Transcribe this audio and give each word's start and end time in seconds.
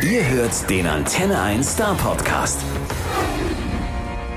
Ihr 0.00 0.26
hört 0.28 0.70
den 0.70 0.86
Antenne 0.86 1.40
1 1.40 1.72
Star 1.74 1.94
Podcast. 1.94 2.60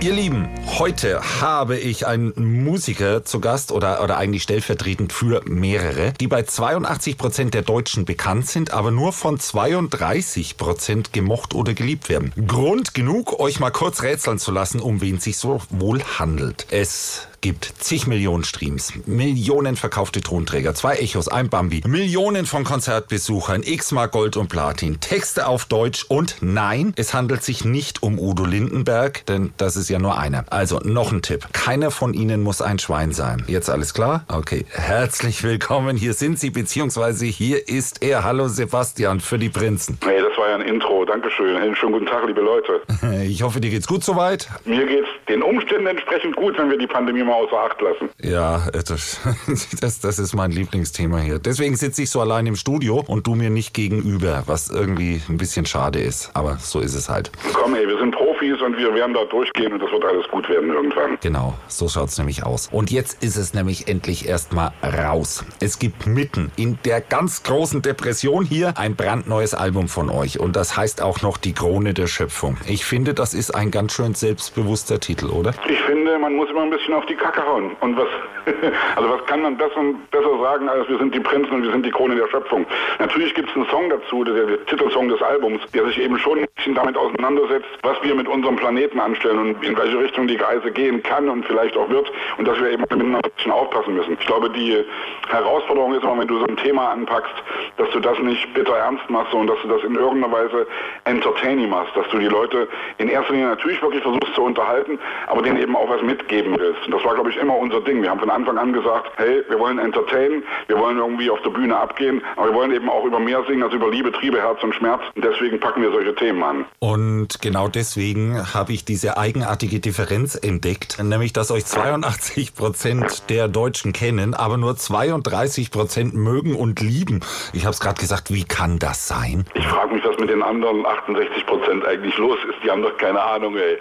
Ihr 0.01 0.13
Lieben, 0.13 0.47
heute 0.77 1.21
habe 1.41 1.77
ich 1.77 2.05
einen 2.05 2.33
Musiker 2.63 3.23
zu 3.23 3.39
Gast 3.39 3.71
oder, 3.71 4.03
oder 4.03 4.17
eigentlich 4.17 4.43
stellvertretend 4.43 5.13
für 5.13 5.41
mehrere, 5.45 6.13
die 6.19 6.27
bei 6.27 6.43
82 6.43 7.17
Prozent 7.17 7.53
der 7.53 7.63
Deutschen 7.63 8.05
bekannt 8.05 8.47
sind, 8.47 8.71
aber 8.71 8.91
nur 8.91 9.13
von 9.13 9.39
32 9.39 10.57
Prozent 10.57 11.13
gemocht 11.13 11.55
oder 11.55 11.73
geliebt 11.73 12.09
werden. 12.09 12.33
Grund 12.45 12.93
genug, 12.93 13.39
euch 13.39 13.59
mal 13.59 13.71
kurz 13.71 14.03
rätseln 14.03 14.37
zu 14.37 14.51
lassen, 14.51 14.79
um 14.79 15.01
wen 15.01 15.19
sich 15.19 15.37
so 15.37 15.61
wohl 15.69 16.03
handelt. 16.03 16.67
Es 16.69 17.27
gibt 17.45 17.65
zig 17.77 18.07
Millionen 18.07 18.43
Streams, 18.43 18.91
Millionen 19.05 19.75
verkaufte 19.75 20.19
Tonträger, 20.19 20.73
zwei 20.73 20.95
Echos, 20.95 21.27
ein 21.27 21.47
Bambi, 21.47 21.83
Millionen 21.85 22.47
von 22.47 22.63
Konzertbesuchern, 22.63 23.61
x-mal 23.61 24.07
Gold 24.07 24.35
und 24.35 24.49
Platin, 24.49 24.99
Texte 24.99 25.45
auf 25.45 25.65
Deutsch 25.65 26.05
und 26.09 26.37
nein, 26.41 26.93
es 26.95 27.13
handelt 27.13 27.43
sich 27.43 27.63
nicht 27.63 28.01
um 28.01 28.17
Udo 28.17 28.45
Lindenberg, 28.45 29.27
denn 29.27 29.53
das 29.57 29.75
ist 29.75 29.89
ja 29.89 29.99
nur 29.99 30.17
einer. 30.17 30.45
Also 30.49 30.79
noch 30.79 31.11
ein 31.11 31.21
Tipp. 31.21 31.45
Keiner 31.53 31.91
von 31.91 32.15
ihnen 32.15 32.41
muss 32.41 32.63
ein 32.63 32.79
Schwein 32.79 33.11
sein. 33.11 33.43
Jetzt 33.45 33.69
alles 33.69 33.93
klar? 33.93 34.25
Okay. 34.27 34.65
Herzlich 34.71 35.43
willkommen. 35.43 35.97
Hier 35.97 36.15
sind 36.15 36.39
Sie, 36.39 36.49
beziehungsweise 36.49 37.27
hier 37.27 37.69
ist 37.69 38.01
er. 38.01 38.23
Hallo 38.23 38.47
Sebastian 38.47 39.19
für 39.19 39.37
die 39.37 39.49
Prinzen. 39.49 39.99
Hey, 40.03 40.19
das 40.19 40.35
war 40.35 40.49
ja 40.49 40.55
ein 40.55 40.61
Intro. 40.61 41.05
Dankeschön. 41.05 41.55
Einen 41.57 41.75
schönen 41.75 41.91
guten 41.91 42.07
Tag, 42.07 42.25
liebe 42.25 42.41
Leute. 42.41 42.81
Ich 43.25 43.43
hoffe, 43.43 43.59
dir 43.59 43.69
geht's 43.69 43.87
gut 43.87 44.03
soweit. 44.03 44.49
Mir 44.65 44.85
geht's 44.85 45.07
den 45.29 45.41
Umständen 45.41 45.87
entsprechend 45.87 46.35
gut, 46.35 46.57
wenn 46.57 46.69
wir 46.69 46.77
die 46.77 46.87
Pandemie 46.87 47.23
mal 47.23 47.34
außer 47.35 47.57
Acht 47.57 47.81
lassen. 47.81 48.09
Ja, 48.21 48.67
das, 48.71 49.19
das, 49.81 49.99
das 49.99 50.19
ist 50.19 50.33
mein 50.33 50.51
Lieblingsthema 50.51 51.19
hier. 51.19 51.39
Deswegen 51.39 51.75
sitze 51.75 52.03
ich 52.03 52.09
so 52.09 52.21
allein 52.21 52.45
im 52.47 52.55
Studio 52.55 53.03
und 53.07 53.27
du 53.27 53.35
mir 53.35 53.49
nicht 53.49 53.73
gegenüber, 53.73 54.43
was 54.45 54.69
irgendwie 54.69 55.21
ein 55.29 55.37
bisschen 55.37 55.65
schade 55.65 55.99
ist. 55.99 56.31
Aber 56.33 56.57
so 56.57 56.79
ist 56.79 56.95
es 56.95 57.09
halt. 57.09 57.31
Komm, 57.53 57.75
ey, 57.75 57.87
wir 57.87 57.97
sind 57.97 58.15
Profis 58.45 58.61
und 58.61 58.77
wir 58.77 58.93
werden 58.93 59.13
da 59.13 59.23
durchgehen 59.25 59.73
und 59.73 59.81
das 59.81 59.91
wird 59.91 60.05
alles 60.05 60.27
gut 60.29 60.47
werden 60.49 60.71
irgendwann. 60.71 61.17
Genau, 61.21 61.53
so 61.67 61.87
schaut's 61.87 62.17
nämlich 62.17 62.45
aus. 62.45 62.69
Und 62.71 62.91
jetzt 62.91 63.23
ist 63.23 63.37
es 63.37 63.53
nämlich 63.53 63.87
endlich 63.87 64.27
erstmal 64.27 64.71
raus. 64.83 65.43
Es 65.59 65.79
gibt 65.79 66.05
mitten 66.05 66.51
in 66.55 66.77
der 66.85 67.01
ganz 67.01 67.43
großen 67.43 67.81
Depression 67.81 68.45
hier 68.45 68.73
ein 68.77 68.95
brandneues 68.95 69.53
Album 69.53 69.87
von 69.87 70.09
euch. 70.09 70.39
Und 70.39 70.55
das 70.55 70.77
heißt 70.77 71.01
auch 71.01 71.21
noch 71.21 71.37
Die 71.37 71.53
Krone 71.53 71.93
der 71.93 72.07
Schöpfung. 72.07 72.57
Ich 72.67 72.85
finde, 72.85 73.13
das 73.13 73.33
ist 73.33 73.51
ein 73.51 73.71
ganz 73.71 73.93
schön 73.93 74.13
selbstbewusster 74.13 74.99
Titel, 74.99 75.27
oder? 75.27 75.53
Ich 75.67 75.81
finde, 75.81 76.17
man 76.19 76.35
muss 76.35 76.49
immer 76.49 76.61
ein 76.61 76.69
bisschen 76.69 76.93
auf 76.93 77.05
die 77.05 77.15
Kacke 77.15 77.45
hauen. 77.45 77.75
Und 77.81 77.97
was, 77.97 78.07
also 78.95 79.09
was 79.09 79.25
kann 79.25 79.41
man 79.41 79.57
besser, 79.57 79.81
besser 80.11 80.39
sagen, 80.41 80.69
als 80.69 80.87
wir 80.87 80.97
sind 80.97 81.13
die 81.15 81.19
Prinzen 81.19 81.51
und 81.51 81.63
wir 81.63 81.71
sind 81.71 81.85
die 81.85 81.91
Krone 81.91 82.15
der 82.15 82.27
Schöpfung. 82.29 82.65
Natürlich 82.99 83.33
gibt 83.33 83.49
es 83.49 83.55
einen 83.55 83.67
Song 83.67 83.89
dazu, 83.89 84.23
der, 84.23 84.45
der 84.45 84.65
Titelsong 84.65 85.09
des 85.09 85.21
Albums, 85.21 85.61
der 85.73 85.85
sich 85.87 85.99
eben 85.99 86.17
schon 86.19 86.39
ein 86.39 86.45
bisschen 86.55 86.75
damit 86.75 86.97
auseinandersetzt, 86.97 87.67
was 87.83 87.97
wir 88.03 88.15
mit 88.15 88.27
unserem 88.35 88.55
Planeten 88.57 88.99
anstellen 88.99 89.39
und 89.39 89.63
in 89.63 89.77
welche 89.77 89.97
Richtung 89.97 90.27
die 90.27 90.35
Reise 90.35 90.71
gehen 90.71 91.01
kann 91.01 91.29
und 91.29 91.45
vielleicht 91.45 91.75
auch 91.77 91.89
wird 91.89 92.11
und 92.37 92.47
dass 92.47 92.59
wir 92.59 92.71
eben 92.71 92.83
ein 92.89 93.21
bisschen 93.35 93.51
aufpassen 93.51 93.95
müssen. 93.95 94.17
Ich 94.19 94.25
glaube, 94.25 94.49
die 94.49 94.83
Herausforderung 95.29 95.93
ist 95.93 96.03
immer, 96.03 96.19
wenn 96.19 96.27
du 96.27 96.39
so 96.39 96.45
ein 96.45 96.57
Thema 96.57 96.91
anpackst, 96.91 97.33
dass 97.77 97.89
du 97.91 97.99
das 97.99 98.19
nicht 98.19 98.53
bitter 98.53 98.75
ernst 98.77 99.09
machst, 99.09 99.31
sondern 99.31 99.55
dass 99.55 99.61
du 99.63 99.69
das 99.69 99.83
in 99.83 99.95
irgendeiner 99.95 100.33
Weise 100.33 100.67
entertaining 101.05 101.69
machst, 101.69 101.95
dass 101.95 102.07
du 102.09 102.19
die 102.19 102.27
Leute 102.27 102.67
in 102.97 103.07
erster 103.07 103.33
Linie 103.33 103.47
natürlich 103.47 103.81
wirklich 103.81 104.03
versuchst 104.03 104.35
zu 104.35 104.43
unterhalten, 104.43 104.99
aber 105.27 105.41
denen 105.41 105.57
eben 105.57 105.75
auch 105.75 105.89
was 105.89 106.01
mitgeben 106.01 106.55
willst. 106.57 106.85
Und 106.85 106.93
das 106.93 107.03
war, 107.03 107.15
glaube 107.15 107.29
ich, 107.29 107.37
immer 107.37 107.57
unser 107.57 107.81
Ding. 107.81 108.01
Wir 108.01 108.09
haben 108.09 108.19
von 108.19 108.29
Anfang 108.29 108.57
an 108.57 108.73
gesagt, 108.73 109.11
hey, 109.17 109.43
wir 109.49 109.59
wollen 109.59 109.79
entertainen, 109.79 110.43
wir 110.67 110.77
wollen 110.77 110.97
irgendwie 110.97 111.29
auf 111.29 111.41
der 111.41 111.51
Bühne 111.51 111.75
abgehen, 111.77 112.21
aber 112.35 112.49
wir 112.49 112.55
wollen 112.55 112.71
eben 112.71 112.89
auch 112.89 113.05
über 113.05 113.19
mehr 113.19 113.43
singen 113.47 113.63
als 113.63 113.73
über 113.73 113.89
Liebe, 113.89 114.11
Triebe, 114.11 114.41
Herz 114.41 114.61
und 114.63 114.73
Schmerz. 114.75 115.01
Und 115.15 115.23
deswegen 115.23 115.59
packen 115.59 115.81
wir 115.81 115.91
solche 115.91 116.13
Themen 116.15 116.43
an. 116.43 116.65
Und 116.79 117.41
genau 117.41 117.67
deswegen 117.67 118.24
habe 118.33 118.73
ich 118.73 118.85
diese 118.85 119.17
eigenartige 119.17 119.79
Differenz 119.79 120.35
entdeckt, 120.35 121.01
nämlich 121.01 121.33
dass 121.33 121.51
euch 121.51 121.65
82 121.65 122.55
Prozent 122.55 123.29
der 123.29 123.47
Deutschen 123.47 123.93
kennen, 123.93 124.33
aber 124.33 124.57
nur 124.57 124.75
32 124.75 125.71
Prozent 125.71 126.13
mögen 126.13 126.55
und 126.55 126.81
lieben. 126.81 127.21
Ich 127.53 127.65
habe 127.65 127.73
es 127.73 127.79
gerade 127.79 127.99
gesagt, 127.99 128.33
wie 128.33 128.43
kann 128.43 128.79
das 128.79 129.07
sein? 129.07 129.45
Ich 129.53 129.67
frage 129.67 129.93
mich, 129.93 130.03
was 130.03 130.17
mit 130.17 130.29
den 130.29 130.41
anderen 130.41 130.85
68 130.85 131.45
Prozent 131.45 131.85
eigentlich 131.85 132.17
los 132.17 132.37
ist. 132.49 132.63
Die 132.63 132.71
haben 132.71 132.81
doch 132.81 132.97
keine 132.97 133.21
Ahnung, 133.21 133.55
ey. 133.55 133.77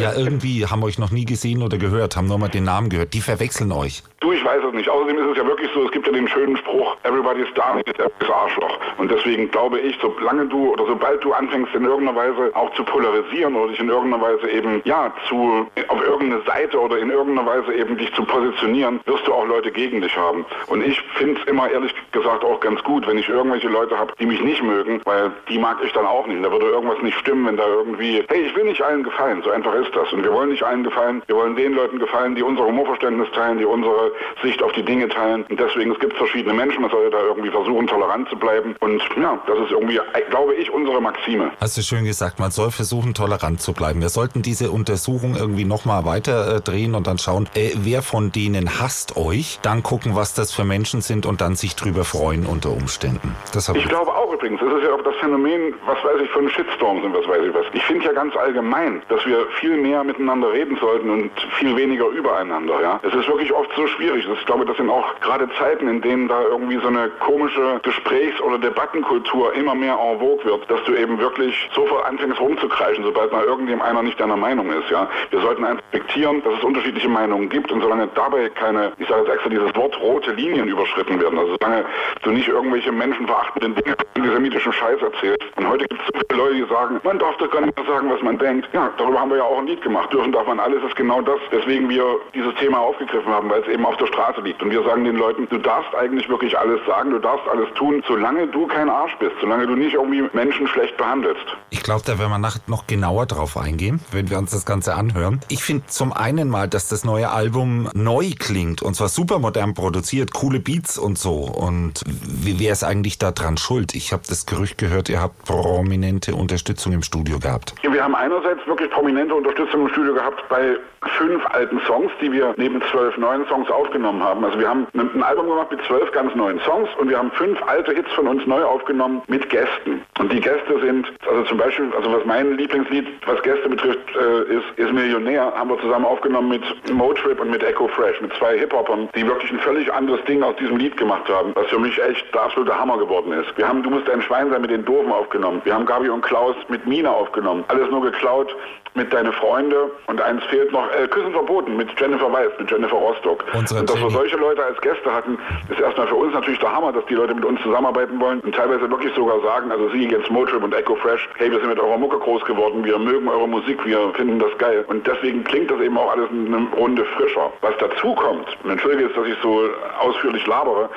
ja, 0.00 0.14
irgendwie 0.14 0.66
haben 0.66 0.82
euch 0.82 0.98
noch 0.98 1.10
nie 1.10 1.24
gesehen 1.24 1.62
oder 1.62 1.78
gehört, 1.78 2.16
haben 2.16 2.26
nur 2.26 2.38
mal 2.38 2.48
den 2.48 2.64
Namen 2.64 2.88
gehört. 2.88 3.14
Die 3.14 3.20
verwechseln 3.20 3.72
euch. 3.72 4.02
Du, 4.20 4.32
ich 4.32 4.44
weiß 4.44 4.62
es 4.62 4.74
nicht. 4.74 4.86
Außerdem 4.86 5.16
ist 5.16 5.30
es 5.30 5.36
ja 5.38 5.46
wirklich 5.46 5.70
so, 5.72 5.82
es 5.84 5.90
gibt 5.92 6.06
ja 6.06 6.12
den 6.12 6.28
schönen 6.28 6.54
Spruch, 6.58 6.94
everybody's 7.04 7.50
darling 7.54 7.82
is 7.86 7.94
everybody's 7.94 8.30
Arschloch. 8.30 8.78
Und 8.98 9.10
deswegen 9.10 9.50
glaube 9.50 9.80
ich, 9.80 9.98
solange 10.00 10.44
du 10.46 10.72
oder 10.72 10.84
sobald 10.86 11.24
du 11.24 11.32
anfängst 11.32 11.74
in 11.74 11.84
irgendeiner 11.84 12.18
Weise 12.18 12.54
auch 12.54 12.70
zu 12.74 12.84
polarisieren 12.84 13.56
oder 13.56 13.68
dich 13.70 13.80
in 13.80 13.88
irgendeiner 13.88 14.22
Weise 14.22 14.50
eben, 14.50 14.82
ja, 14.84 15.10
zu, 15.26 15.66
auf 15.88 16.04
irgendeine 16.04 16.42
Seite 16.42 16.78
oder 16.78 16.98
in 16.98 17.10
irgendeiner 17.10 17.48
Weise 17.48 17.72
eben 17.72 17.96
dich 17.96 18.12
zu 18.14 18.22
positionieren, 18.24 19.00
wirst 19.06 19.26
du 19.26 19.32
auch 19.32 19.46
Leute 19.46 19.70
gegen 19.70 20.02
dich 20.02 20.14
haben. 20.14 20.44
Und 20.66 20.86
ich 20.86 21.00
finde 21.14 21.40
es 21.40 21.46
immer 21.46 21.70
ehrlich 21.70 21.94
gesagt 22.12 22.44
auch 22.44 22.60
ganz 22.60 22.82
gut, 22.82 23.06
wenn 23.06 23.16
ich 23.16 23.28
irgendwelche 23.28 23.68
Leute 23.68 23.98
habe, 23.98 24.12
die 24.20 24.26
mich 24.26 24.42
nicht 24.42 24.62
mögen, 24.62 25.00
weil 25.04 25.32
die 25.48 25.58
mag 25.58 25.78
ich 25.82 25.92
dann 25.94 26.04
auch 26.04 26.26
nicht. 26.26 26.44
Da 26.44 26.52
würde 26.52 26.66
irgendwas 26.66 27.00
nicht 27.00 27.18
stimmen, 27.18 27.46
wenn 27.46 27.56
da 27.56 27.66
irgendwie, 27.66 28.22
hey, 28.28 28.42
ich 28.42 28.54
will 28.54 28.64
nicht 28.64 28.82
allen 28.82 29.02
gefallen. 29.02 29.40
So 29.42 29.50
einfach 29.50 29.74
ist 29.76 29.96
das. 29.96 30.12
Und 30.12 30.24
wir 30.24 30.32
wollen 30.32 30.50
nicht 30.50 30.62
allen 30.62 30.84
gefallen. 30.84 31.22
Wir 31.26 31.36
wollen 31.36 31.56
den 31.56 31.72
Leuten 31.72 31.98
gefallen, 31.98 32.34
die 32.34 32.42
unser 32.42 32.66
Humorverständnis 32.66 33.30
teilen, 33.32 33.56
die 33.56 33.64
unsere 33.64 34.09
Sicht 34.42 34.62
auf 34.62 34.72
die 34.72 34.82
Dinge 34.82 35.08
teilen. 35.08 35.44
Und 35.48 35.60
deswegen, 35.60 35.92
es 35.92 35.98
gibt 35.98 36.16
verschiedene 36.16 36.54
Menschen, 36.54 36.82
man 36.82 36.90
soll 36.90 37.10
da 37.10 37.20
irgendwie 37.22 37.50
versuchen, 37.50 37.86
tolerant 37.86 38.28
zu 38.28 38.36
bleiben. 38.36 38.76
Und 38.80 39.02
ja, 39.20 39.38
das 39.46 39.58
ist 39.58 39.70
irgendwie, 39.72 40.00
glaube 40.30 40.54
ich, 40.54 40.70
unsere 40.70 41.00
Maxime. 41.00 41.50
Hast 41.60 41.76
du 41.76 41.82
schön 41.82 42.04
gesagt, 42.04 42.38
man 42.38 42.50
soll 42.50 42.70
versuchen, 42.70 43.14
tolerant 43.14 43.60
zu 43.60 43.72
bleiben. 43.72 44.00
Wir 44.00 44.08
sollten 44.08 44.42
diese 44.42 44.70
Untersuchung 44.70 45.36
irgendwie 45.36 45.64
nochmal 45.64 46.04
weiter 46.04 46.56
äh, 46.56 46.60
drehen 46.60 46.94
und 46.94 47.06
dann 47.06 47.18
schauen, 47.18 47.48
äh, 47.54 47.70
wer 47.76 48.02
von 48.02 48.32
denen 48.32 48.80
hasst 48.80 49.16
euch, 49.16 49.58
dann 49.62 49.82
gucken, 49.82 50.16
was 50.16 50.34
das 50.34 50.52
für 50.52 50.64
Menschen 50.64 51.00
sind 51.00 51.26
und 51.26 51.40
dann 51.40 51.56
sich 51.56 51.76
drüber 51.76 52.04
freuen 52.04 52.46
unter 52.46 52.70
Umständen. 52.70 53.34
Das 53.52 53.68
ich 53.68 53.88
glaube 53.88 54.14
auch 54.14 54.32
übrigens, 54.32 54.60
das 54.60 54.72
ist 54.72 54.84
ja 54.84 54.94
auch 54.94 55.02
das 55.02 55.14
Phänomen, 55.16 55.74
was 55.86 55.98
weiß 56.04 56.20
ich, 56.24 56.30
von 56.30 56.48
Shitstorms 56.48 57.04
und 57.04 57.14
was 57.14 57.26
weiß 57.28 57.42
ich 57.46 57.54
was. 57.54 57.66
Ich 57.72 57.82
finde 57.84 58.06
ja 58.06 58.12
ganz 58.12 58.34
allgemein, 58.36 59.02
dass 59.08 59.24
wir 59.26 59.46
viel 59.60 59.76
mehr 59.76 60.02
miteinander 60.04 60.52
reden 60.52 60.76
sollten 60.80 61.10
und 61.10 61.30
viel 61.58 61.76
weniger 61.76 62.06
übereinander. 62.08 62.80
Ja, 62.80 63.00
Es 63.02 63.14
ist 63.14 63.28
wirklich 63.28 63.52
oft 63.52 63.70
so 63.76 63.86
schwierig. 63.86 63.99
Ich 64.00 64.46
glaube, 64.46 64.64
das 64.64 64.76
sind 64.78 64.88
auch 64.88 65.20
gerade 65.20 65.48
Zeiten, 65.58 65.86
in 65.86 66.00
denen 66.00 66.26
da 66.26 66.42
irgendwie 66.42 66.78
so 66.78 66.88
eine 66.88 67.08
komische 67.20 67.80
Gesprächs- 67.82 68.40
oder 68.40 68.58
Debattenkultur 68.58 69.52
immer 69.54 69.74
mehr 69.74 69.98
en 70.00 70.18
vogue 70.18 70.44
wird, 70.44 70.70
dass 70.70 70.82
du 70.84 70.94
eben 70.94 71.18
wirklich 71.18 71.68
sofort 71.74 72.06
anfängst 72.06 72.40
rumzukreischen, 72.40 73.04
sobald 73.04 73.30
mal 73.32 73.44
irgendjemand 73.44 73.88
einer 73.88 74.02
nicht 74.02 74.18
deiner 74.18 74.36
Meinung 74.36 74.70
ist. 74.70 74.90
Ja, 74.90 75.08
Wir 75.30 75.40
sollten 75.40 75.64
einfach 75.64 75.82
respektieren, 75.92 76.42
dass 76.44 76.54
es 76.54 76.64
unterschiedliche 76.64 77.08
Meinungen 77.08 77.48
gibt 77.48 77.70
und 77.70 77.82
solange 77.82 78.08
dabei 78.14 78.48
keine, 78.48 78.92
ich 78.98 79.08
sage 79.08 79.22
jetzt 79.22 79.32
extra 79.34 79.50
dieses 79.50 79.74
Wort, 79.76 80.00
rote 80.00 80.32
Linien 80.32 80.68
überschritten 80.68 81.20
werden, 81.20 81.38
also 81.38 81.56
solange 81.60 81.84
du 82.22 82.30
nicht 82.30 82.48
irgendwelche 82.48 82.92
menschenverachtenden 82.92 83.74
Dinge, 83.74 83.96
antisemitischen 84.14 84.72
Scheiß 84.72 85.00
erzählst. 85.02 85.44
Und 85.56 85.68
heute 85.68 85.86
gibt 85.86 86.00
es 86.00 86.06
so 86.06 86.20
viele 86.28 86.42
Leute, 86.42 86.54
die 86.56 86.72
sagen, 86.72 87.00
man 87.04 87.18
darf 87.18 87.36
doch 87.36 87.50
gar 87.50 87.60
nicht 87.60 87.76
mehr 87.76 87.86
sagen, 87.86 88.10
was 88.10 88.22
man 88.22 88.38
denkt. 88.38 88.68
Ja, 88.72 88.90
darüber 88.96 89.20
haben 89.20 89.30
wir 89.30 89.38
ja 89.38 89.44
auch 89.44 89.58
ein 89.58 89.66
Lied 89.66 89.82
gemacht. 89.82 90.12
Dürfen 90.12 90.32
darf 90.32 90.46
man 90.46 90.60
alles, 90.60 90.82
ist 90.84 90.96
genau 90.96 91.20
das, 91.22 91.38
weswegen 91.50 91.88
wir 91.88 92.04
dieses 92.34 92.54
Thema 92.56 92.78
aufgegriffen 92.80 93.32
haben, 93.32 93.50
weil 93.50 93.60
es 93.62 93.68
eben 93.68 93.84
auf 93.90 93.96
der 93.96 94.06
Straße 94.06 94.40
liegt. 94.42 94.62
Und 94.62 94.70
wir 94.70 94.84
sagen 94.84 95.04
den 95.04 95.16
Leuten, 95.16 95.48
du 95.50 95.58
darfst 95.58 95.92
eigentlich 95.96 96.28
wirklich 96.28 96.56
alles 96.56 96.80
sagen, 96.86 97.10
du 97.10 97.18
darfst 97.18 97.46
alles 97.48 97.68
tun, 97.74 98.02
solange 98.06 98.46
du 98.46 98.68
kein 98.68 98.88
Arsch 98.88 99.16
bist, 99.18 99.32
solange 99.40 99.66
du 99.66 99.74
nicht 99.74 99.94
irgendwie 99.94 100.22
Menschen 100.32 100.68
schlecht 100.68 100.96
behandelst. 100.96 101.44
Ich 101.70 101.82
glaube, 101.82 102.02
da 102.06 102.18
werden 102.18 102.30
wir 102.30 102.38
nachher 102.38 102.60
noch 102.68 102.86
genauer 102.86 103.26
drauf 103.26 103.56
eingehen, 103.56 104.00
wenn 104.12 104.30
wir 104.30 104.38
uns 104.38 104.52
das 104.52 104.64
Ganze 104.64 104.94
anhören. 104.94 105.40
Ich 105.48 105.64
finde 105.64 105.86
zum 105.86 106.12
einen 106.12 106.48
mal, 106.48 106.68
dass 106.68 106.88
das 106.88 107.04
neue 107.04 107.30
Album 107.30 107.88
neu 107.94 108.30
klingt 108.38 108.80
und 108.80 108.94
zwar 108.94 109.08
super 109.08 109.40
modern 109.40 109.74
produziert, 109.74 110.32
coole 110.32 110.60
Beats 110.60 110.96
und 110.96 111.18
so. 111.18 111.40
Und 111.40 112.04
wer 112.06 112.72
ist 112.72 112.84
eigentlich 112.84 113.18
da 113.18 113.32
dran 113.32 113.56
schuld? 113.56 113.96
Ich 113.96 114.12
habe 114.12 114.22
das 114.28 114.46
Gerücht 114.46 114.78
gehört, 114.78 115.08
ihr 115.08 115.20
habt 115.20 115.44
prominente 115.44 116.36
Unterstützung 116.36 116.92
im 116.92 117.02
Studio 117.02 117.40
gehabt. 117.40 117.74
Wir 117.82 118.04
haben 118.04 118.14
einerseits 118.14 118.64
wirklich 118.66 118.90
prominente 118.90 119.34
Unterstützung 119.34 119.82
im 119.82 119.88
Studio 119.88 120.14
gehabt 120.14 120.48
bei 120.48 120.76
fünf 121.16 121.44
alten 121.46 121.80
Songs, 121.86 122.12
die 122.20 122.30
wir 122.30 122.54
neben 122.56 122.82
zwölf 122.90 123.16
neuen 123.16 123.46
Songs 123.46 123.70
aufgenommen 123.80 124.22
haben. 124.22 124.44
Also 124.44 124.58
wir 124.58 124.68
haben 124.68 124.86
ein 124.94 125.22
Album 125.22 125.48
gemacht 125.48 125.70
mit 125.70 125.80
zwölf 125.84 126.10
ganz 126.12 126.34
neuen 126.34 126.60
Songs 126.60 126.88
und 126.98 127.08
wir 127.08 127.18
haben 127.18 127.30
fünf 127.32 127.60
alte 127.66 127.92
Hits 127.92 128.10
von 128.12 128.26
uns 128.26 128.46
neu 128.46 128.62
aufgenommen 128.62 129.22
mit 129.26 129.48
Gästen. 129.50 130.02
Und 130.18 130.32
die 130.32 130.40
Gäste 130.40 130.80
sind, 130.80 131.10
also 131.28 131.42
zum 131.44 131.58
Beispiel, 131.58 131.90
also 131.96 132.12
was 132.12 132.24
mein 132.24 132.56
Lieblingslied, 132.56 133.06
was 133.26 133.42
Gäste 133.42 133.68
betrifft, 133.68 133.98
äh, 134.16 134.54
ist, 134.54 134.64
ist 134.76 134.92
Millionär, 134.92 135.52
haben 135.54 135.70
wir 135.70 135.80
zusammen 135.80 136.04
aufgenommen 136.04 136.48
mit 136.48 136.92
Motrip 136.92 137.40
und 137.40 137.50
mit 137.50 137.62
Echo 137.62 137.88
Fresh, 137.88 138.20
mit 138.20 138.32
zwei 138.34 138.58
Hip-Hopern, 138.58 139.08
die 139.14 139.26
wirklich 139.26 139.50
ein 139.52 139.60
völlig 139.60 139.92
anderes 139.92 140.22
Ding 140.24 140.42
aus 140.42 140.56
diesem 140.56 140.76
Lied 140.76 140.96
gemacht 140.96 141.28
haben, 141.28 141.52
was 141.54 141.66
für 141.66 141.78
mich 141.78 142.00
echt 142.02 142.32
der 142.34 142.42
absolute 142.42 142.78
Hammer 142.78 142.98
geworden 142.98 143.32
ist. 143.32 143.56
Wir 143.56 143.66
haben 143.66 143.82
Du 143.82 143.90
musst 143.90 144.08
ein 144.10 144.22
Schwein 144.22 144.50
sein 144.50 144.60
mit 144.60 144.70
den 144.70 144.84
Doofen 144.84 145.10
aufgenommen. 145.10 145.60
Wir 145.64 145.74
haben 145.74 145.86
Gabi 145.86 146.08
und 146.08 146.22
Klaus 146.22 146.54
mit 146.68 146.86
Mina 146.86 147.10
aufgenommen. 147.10 147.64
Alles 147.68 147.90
nur 147.90 148.02
geklaut 148.02 148.54
mit 148.94 149.12
Deine 149.12 149.32
Freunde 149.32 149.90
und 150.06 150.20
eins 150.20 150.42
fehlt 150.44 150.72
noch, 150.72 150.84
äh, 150.92 151.06
Küssen 151.06 151.32
verboten 151.32 151.76
mit 151.76 151.88
Jennifer 151.98 152.32
Weiss, 152.32 152.50
mit 152.58 152.70
Jennifer 152.70 152.96
Rostock. 152.96 153.44
Unsere 153.70 153.80
und 153.80 153.90
dass 153.90 154.00
wir 154.00 154.10
solche 154.10 154.36
Leute 154.36 154.64
als 154.64 154.80
Gäste 154.80 155.12
hatten, 155.12 155.38
ist 155.68 155.80
erstmal 155.80 156.06
für 156.08 156.16
uns 156.16 156.34
natürlich 156.34 156.58
der 156.58 156.72
Hammer, 156.72 156.92
dass 156.92 157.04
die 157.06 157.14
Leute 157.14 157.34
mit 157.34 157.44
uns 157.44 157.60
zusammenarbeiten 157.62 158.20
wollen 158.20 158.40
und 158.40 158.54
teilweise 158.54 158.90
wirklich 158.90 159.14
sogar 159.14 159.40
sagen, 159.42 159.70
also 159.70 159.88
Sie 159.90 160.08
jetzt 160.08 160.30
Motrip 160.30 160.62
und 160.62 160.74
Echo 160.74 160.96
Fresh, 160.96 161.28
hey, 161.36 161.50
wir 161.50 161.58
sind 161.58 161.68
mit 161.68 161.78
eurer 161.78 161.98
Mucke 161.98 162.18
groß 162.18 162.44
geworden, 162.44 162.84
wir 162.84 162.98
mögen 162.98 163.28
eure 163.28 163.48
Musik, 163.48 163.84
wir 163.84 164.12
finden 164.14 164.38
das 164.38 164.56
geil. 164.58 164.84
Und 164.88 165.06
deswegen 165.06 165.44
klingt 165.44 165.70
das 165.70 165.80
eben 165.80 165.96
auch 165.96 166.10
alles 166.10 166.28
eine 166.30 166.66
Runde 166.76 167.04
frischer. 167.16 167.52
Was 167.60 167.74
dazu 167.78 168.14
kommt, 168.14 168.46
und 168.64 168.70
entschuldige 168.70 169.04
jetzt, 169.04 169.16
dass 169.16 169.26
ich 169.26 169.36
so 169.42 169.62
ausführlich 170.00 170.46
labere, 170.46 170.88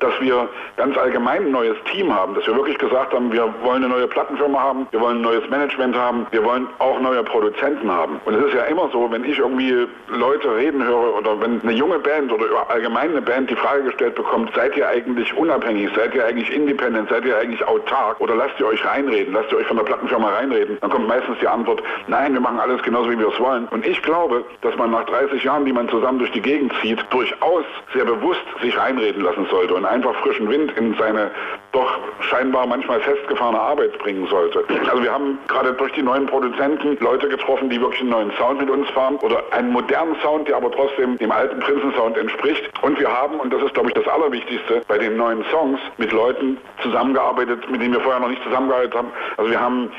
dass 0.00 0.12
wir 0.20 0.48
ganz 0.76 0.96
allgemein 0.96 1.46
ein 1.46 1.50
neues 1.50 1.76
Team 1.92 2.14
haben, 2.14 2.34
dass 2.34 2.46
wir 2.46 2.56
wirklich 2.56 2.78
gesagt 2.78 3.12
haben, 3.12 3.32
wir 3.32 3.52
wollen 3.62 3.84
eine 3.84 3.88
neue 3.88 4.06
Plattenfirma 4.06 4.58
haben, 4.58 4.86
wir 4.90 5.00
wollen 5.00 5.18
ein 5.18 5.22
neues 5.22 5.48
Management 5.50 5.96
haben, 5.96 6.26
wir 6.30 6.44
wollen 6.44 6.66
auch 6.78 7.00
neue 7.00 7.22
Produzenten 7.22 7.90
haben. 7.90 8.20
Und 8.24 8.34
es 8.34 8.46
ist 8.46 8.54
ja 8.54 8.64
immer 8.64 8.88
so, 8.92 9.10
wenn 9.10 9.24
ich 9.24 9.38
irgendwie 9.38 9.86
Leute 10.08 10.54
reden 10.56 10.84
höre 10.84 11.16
oder 11.16 11.40
wenn 11.40 11.60
eine 11.62 11.72
junge 11.72 11.98
Band 11.98 12.21
oder 12.30 12.46
allgemein 12.68 13.10
eine 13.10 13.22
Band 13.22 13.50
die 13.50 13.56
Frage 13.56 13.84
gestellt 13.84 14.14
bekommt, 14.14 14.54
seid 14.54 14.76
ihr 14.76 14.88
eigentlich 14.88 15.34
unabhängig, 15.34 15.90
seid 15.96 16.14
ihr 16.14 16.24
eigentlich 16.24 16.54
independent, 16.54 17.08
seid 17.08 17.24
ihr 17.24 17.36
eigentlich 17.36 17.66
autark 17.66 18.20
oder 18.20 18.34
lasst 18.34 18.60
ihr 18.60 18.66
euch 18.66 18.84
reinreden, 18.84 19.32
lasst 19.32 19.50
ihr 19.50 19.58
euch 19.58 19.66
von 19.66 19.76
der 19.76 19.84
Plattenfirma 19.84 20.28
reinreden, 20.28 20.78
dann 20.80 20.90
kommt 20.90 21.08
meistens 21.08 21.38
die 21.40 21.48
Antwort, 21.48 21.82
nein, 22.06 22.34
wir 22.34 22.40
machen 22.40 22.60
alles 22.60 22.82
genauso, 22.82 23.10
wie 23.10 23.18
wir 23.18 23.28
es 23.28 23.40
wollen. 23.40 23.66
Und 23.68 23.86
ich 23.86 24.00
glaube, 24.02 24.44
dass 24.60 24.76
man 24.76 24.90
nach 24.90 25.04
30 25.06 25.42
Jahren, 25.42 25.64
die 25.64 25.72
man 25.72 25.88
zusammen 25.88 26.18
durch 26.18 26.32
die 26.32 26.42
Gegend 26.42 26.72
zieht, 26.80 27.04
durchaus 27.10 27.64
sehr 27.94 28.04
bewusst 28.04 28.44
sich 28.60 28.76
reinreden 28.78 29.22
lassen 29.22 29.46
sollte 29.50 29.74
und 29.74 29.84
einfach 29.84 30.14
frischen 30.16 30.48
Wind 30.48 30.72
in 30.76 30.94
seine 30.94 31.30
doch 31.72 31.98
scheinbar 32.20 32.66
manchmal 32.66 33.00
festgefahrene 33.00 33.58
Arbeit 33.58 33.98
bringen 33.98 34.26
sollte. 34.28 34.62
Also 34.90 35.02
wir 35.02 35.12
haben 35.12 35.38
gerade 35.48 35.72
durch 35.72 35.92
die 35.92 36.02
neuen 36.02 36.26
Produzenten 36.26 36.98
Leute 37.00 37.28
getroffen, 37.28 37.70
die 37.70 37.80
wirklich 37.80 38.02
einen 38.02 38.10
neuen 38.10 38.32
Sound 38.32 38.60
mit 38.60 38.68
uns 38.68 38.88
fahren 38.90 39.16
oder 39.22 39.42
einen 39.52 39.70
modernen 39.70 40.14
Sound, 40.22 40.48
der 40.48 40.56
aber 40.56 40.70
trotzdem 40.70 41.16
dem 41.18 41.32
alten 41.32 41.60
Prinzensound 42.02 42.16
entspricht. 42.16 42.62
Und 42.82 42.98
wir 42.98 43.08
haben, 43.08 43.38
und 43.40 43.52
das 43.52 43.62
ist 43.62 43.74
glaube 43.74 43.88
ich 43.88 43.94
das 43.94 44.06
Allerwichtigste, 44.08 44.82
bei 44.88 44.98
den 44.98 45.16
neuen 45.16 45.44
Songs 45.50 45.80
mit 45.98 46.12
Leuten 46.12 46.58
zusammengearbeitet, 46.82 47.70
mit 47.70 47.80
denen 47.80 47.94
wir 47.94 48.00
vorher 48.00 48.20
noch 48.20 48.28
nicht 48.28 48.42
zusammengearbeitet 48.42 48.94
haben. 48.94 49.12
Also 49.36 49.50
wir 49.50 49.60
haben 49.60 49.90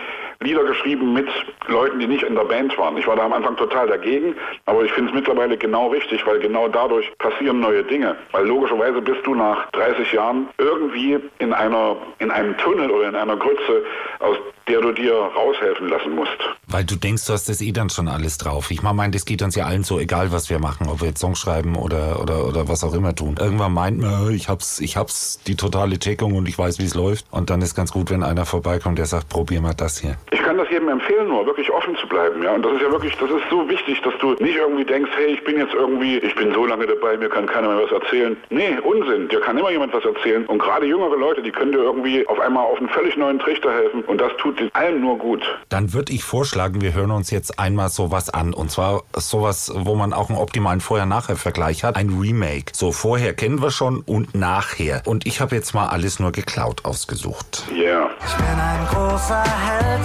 Lieder 0.41 0.63
geschrieben 0.65 1.13
mit 1.13 1.27
Leuten, 1.67 1.99
die 1.99 2.07
nicht 2.07 2.23
in 2.23 2.35
der 2.35 2.43
Band 2.43 2.77
waren. 2.77 2.97
Ich 2.97 3.07
war 3.07 3.15
da 3.15 3.23
am 3.23 3.31
Anfang 3.33 3.55
total 3.55 3.87
dagegen, 3.87 4.35
aber 4.65 4.83
ich 4.83 4.91
finde 4.91 5.11
es 5.11 5.15
mittlerweile 5.15 5.57
genau 5.57 5.87
richtig, 5.87 6.25
weil 6.27 6.39
genau 6.39 6.67
dadurch 6.67 7.09
passieren 7.19 7.61
neue 7.61 7.83
Dinge. 7.83 8.17
Weil 8.33 8.47
logischerweise 8.47 9.01
bist 9.01 9.25
du 9.25 9.35
nach 9.35 9.69
30 9.71 10.11
Jahren 10.11 10.49
irgendwie 10.57 11.17
in 11.39 11.53
einer 11.53 11.95
in 12.19 12.29
einem 12.29 12.57
Tunnel 12.57 12.91
oder 12.91 13.07
in 13.07 13.15
einer 13.15 13.37
Grütze, 13.37 13.85
aus 14.19 14.37
der 14.67 14.81
du 14.81 14.91
dir 14.93 15.13
raushelfen 15.13 15.89
lassen 15.89 16.15
musst. 16.15 16.37
Weil 16.67 16.85
du 16.85 16.95
denkst, 16.95 17.25
du 17.27 17.33
hast 17.33 17.49
das 17.49 17.61
eh 17.61 17.71
dann 17.71 17.89
schon 17.89 18.07
alles 18.07 18.37
drauf. 18.37 18.71
Ich 18.71 18.81
meine, 18.81 19.11
das 19.11 19.25
geht 19.25 19.41
uns 19.41 19.55
ja 19.55 19.65
allen 19.65 19.83
so, 19.83 19.99
egal 19.99 20.31
was 20.31 20.49
wir 20.49 20.59
machen, 20.59 20.87
ob 20.89 21.01
wir 21.01 21.09
jetzt 21.09 21.19
Songs 21.19 21.39
schreiben 21.39 21.75
oder, 21.75 22.21
oder, 22.21 22.47
oder 22.47 22.67
was 22.67 22.83
auch 22.83 22.93
immer 22.93 23.13
tun. 23.15 23.35
Irgendwann 23.39 23.73
meint 23.73 23.99
man, 23.99 24.33
ich 24.33 24.49
hab's, 24.49 24.79
ich 24.79 24.95
hab's 24.97 25.39
die 25.45 25.55
totale 25.55 25.99
Checkung 25.99 26.35
und 26.35 26.47
ich 26.47 26.57
weiß, 26.57 26.79
wie 26.79 26.85
es 26.85 26.95
läuft. 26.95 27.25
Und 27.31 27.49
dann 27.49 27.61
ist 27.61 27.75
ganz 27.75 27.91
gut, 27.91 28.09
wenn 28.09 28.23
einer 28.23 28.45
vorbeikommt, 28.45 28.97
der 28.97 29.05
sagt, 29.05 29.29
probier 29.29 29.61
mal 29.61 29.73
das 29.73 29.99
hier. 29.99 30.15
Ich 30.31 30.41
kann 30.41 30.57
das 30.57 30.69
jedem 30.69 30.89
empfehlen, 30.89 31.27
nur 31.27 31.45
wirklich 31.45 31.69
offen 31.71 31.95
zu 31.97 32.07
bleiben, 32.07 32.41
ja. 32.41 32.53
Und 32.53 32.63
das 32.63 32.73
ist 32.73 32.81
ja 32.81 32.91
wirklich, 32.91 33.15
das 33.17 33.29
ist 33.29 33.49
so 33.49 33.67
wichtig, 33.69 34.01
dass 34.01 34.13
du 34.19 34.31
nicht 34.33 34.55
irgendwie 34.55 34.85
denkst, 34.85 35.11
hey, 35.15 35.33
ich 35.33 35.43
bin 35.43 35.57
jetzt 35.57 35.73
irgendwie, 35.73 36.17
ich 36.17 36.35
bin 36.35 36.53
so 36.53 36.65
lange 36.65 36.87
dabei, 36.87 37.17
mir 37.17 37.29
kann 37.29 37.45
keiner 37.45 37.67
mehr 37.67 37.83
was 37.83 37.91
erzählen. 37.91 38.37
Nee, 38.49 38.77
Unsinn. 38.83 39.27
Dir 39.27 39.41
kann 39.41 39.57
immer 39.57 39.71
jemand 39.71 39.93
was 39.93 40.05
erzählen. 40.05 40.45
Und 40.45 40.59
gerade 40.59 40.85
jüngere 40.85 41.17
Leute, 41.17 41.41
die 41.41 41.51
können 41.51 41.71
dir 41.71 41.79
irgendwie 41.79 42.25
auf 42.27 42.39
einmal 42.39 42.65
auf 42.65 42.77
einen 42.77 42.89
völlig 42.89 43.17
neuen 43.17 43.39
Trichter 43.39 43.71
helfen. 43.73 44.03
Und 44.03 44.19
das 44.19 44.31
tut 44.37 44.52
allen 44.73 45.01
nur 45.01 45.17
gut. 45.17 45.41
Dann 45.69 45.93
würde 45.93 46.13
ich 46.13 46.23
vorschlagen, 46.23 46.81
wir 46.81 46.93
hören 46.93 47.11
uns 47.11 47.31
jetzt 47.31 47.59
einmal 47.59 47.89
sowas 47.89 48.29
an. 48.29 48.53
Und 48.53 48.71
zwar 48.71 49.03
sowas, 49.15 49.71
wo 49.73 49.95
man 49.95 50.13
auch 50.13 50.29
einen 50.29 50.37
optimalen 50.37 50.81
Vorher-Nachher-Vergleich 50.81 51.83
hat. 51.83 51.95
Ein 51.95 52.09
Remake. 52.09 52.71
So, 52.73 52.91
vorher 52.91 53.33
kennen 53.33 53.61
wir 53.61 53.71
schon 53.71 54.01
und 54.01 54.35
nachher. 54.35 55.01
Und 55.05 55.25
ich 55.25 55.41
habe 55.41 55.55
jetzt 55.55 55.73
mal 55.73 55.87
alles 55.87 56.19
nur 56.19 56.31
geklaut 56.31 56.85
ausgesucht. 56.85 57.63
Yeah. 57.71 58.09
Ich 58.25 58.35
bin 58.35 58.45
ein 58.45 58.87
großer 58.87 59.43
Held. 59.43 60.01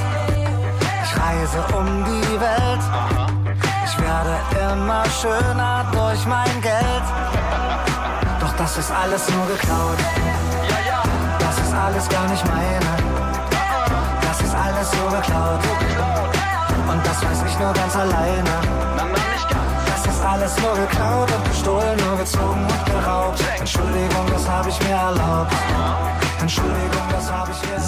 Ich 1.05 1.21
reise 1.21 1.65
um 1.77 2.05
die 2.05 2.41
Welt. 2.41 2.83
Ich 3.87 3.99
werde 4.00 4.73
immer 4.73 5.05
schöner 5.11 5.91
durch 5.93 6.27
mein 6.27 6.61
Geld. 6.61 7.03
Doch 8.41 8.53
das 8.56 8.79
ist 8.79 8.91
alles 8.91 9.29
nur 9.31 9.47
geklaut. 9.47 9.99
Das 11.39 11.59
ist 11.59 11.75
alles 11.75 12.09
gar 12.09 12.29
nicht 12.29 12.45
meine. 12.47 13.18
Alles 14.88 15.00
nur 15.00 15.11
geklaut. 15.11 15.61
Und 16.90 17.06
das 17.06 17.23
weiß 17.23 17.43
ich 17.46 17.58
nur 17.58 17.73
ganz 17.75 17.94
alleine. 17.94 18.50
Das 19.87 20.14
ist 20.14 20.25
alles 20.25 20.56
nur 20.62 20.75
geklaut 20.76 21.31
und 21.31 21.49
gestohlen, 21.50 21.99
nur 22.08 22.17
gezogen 22.17 22.67
und 22.67 22.87
geraubt. 22.87 23.44
Entschuldigung, 23.58 24.26
das 24.32 24.49
habe 24.49 24.69
ich 24.70 24.81
mir 24.85 24.94
erlaubt. 24.94 25.52
Das. 26.40 26.61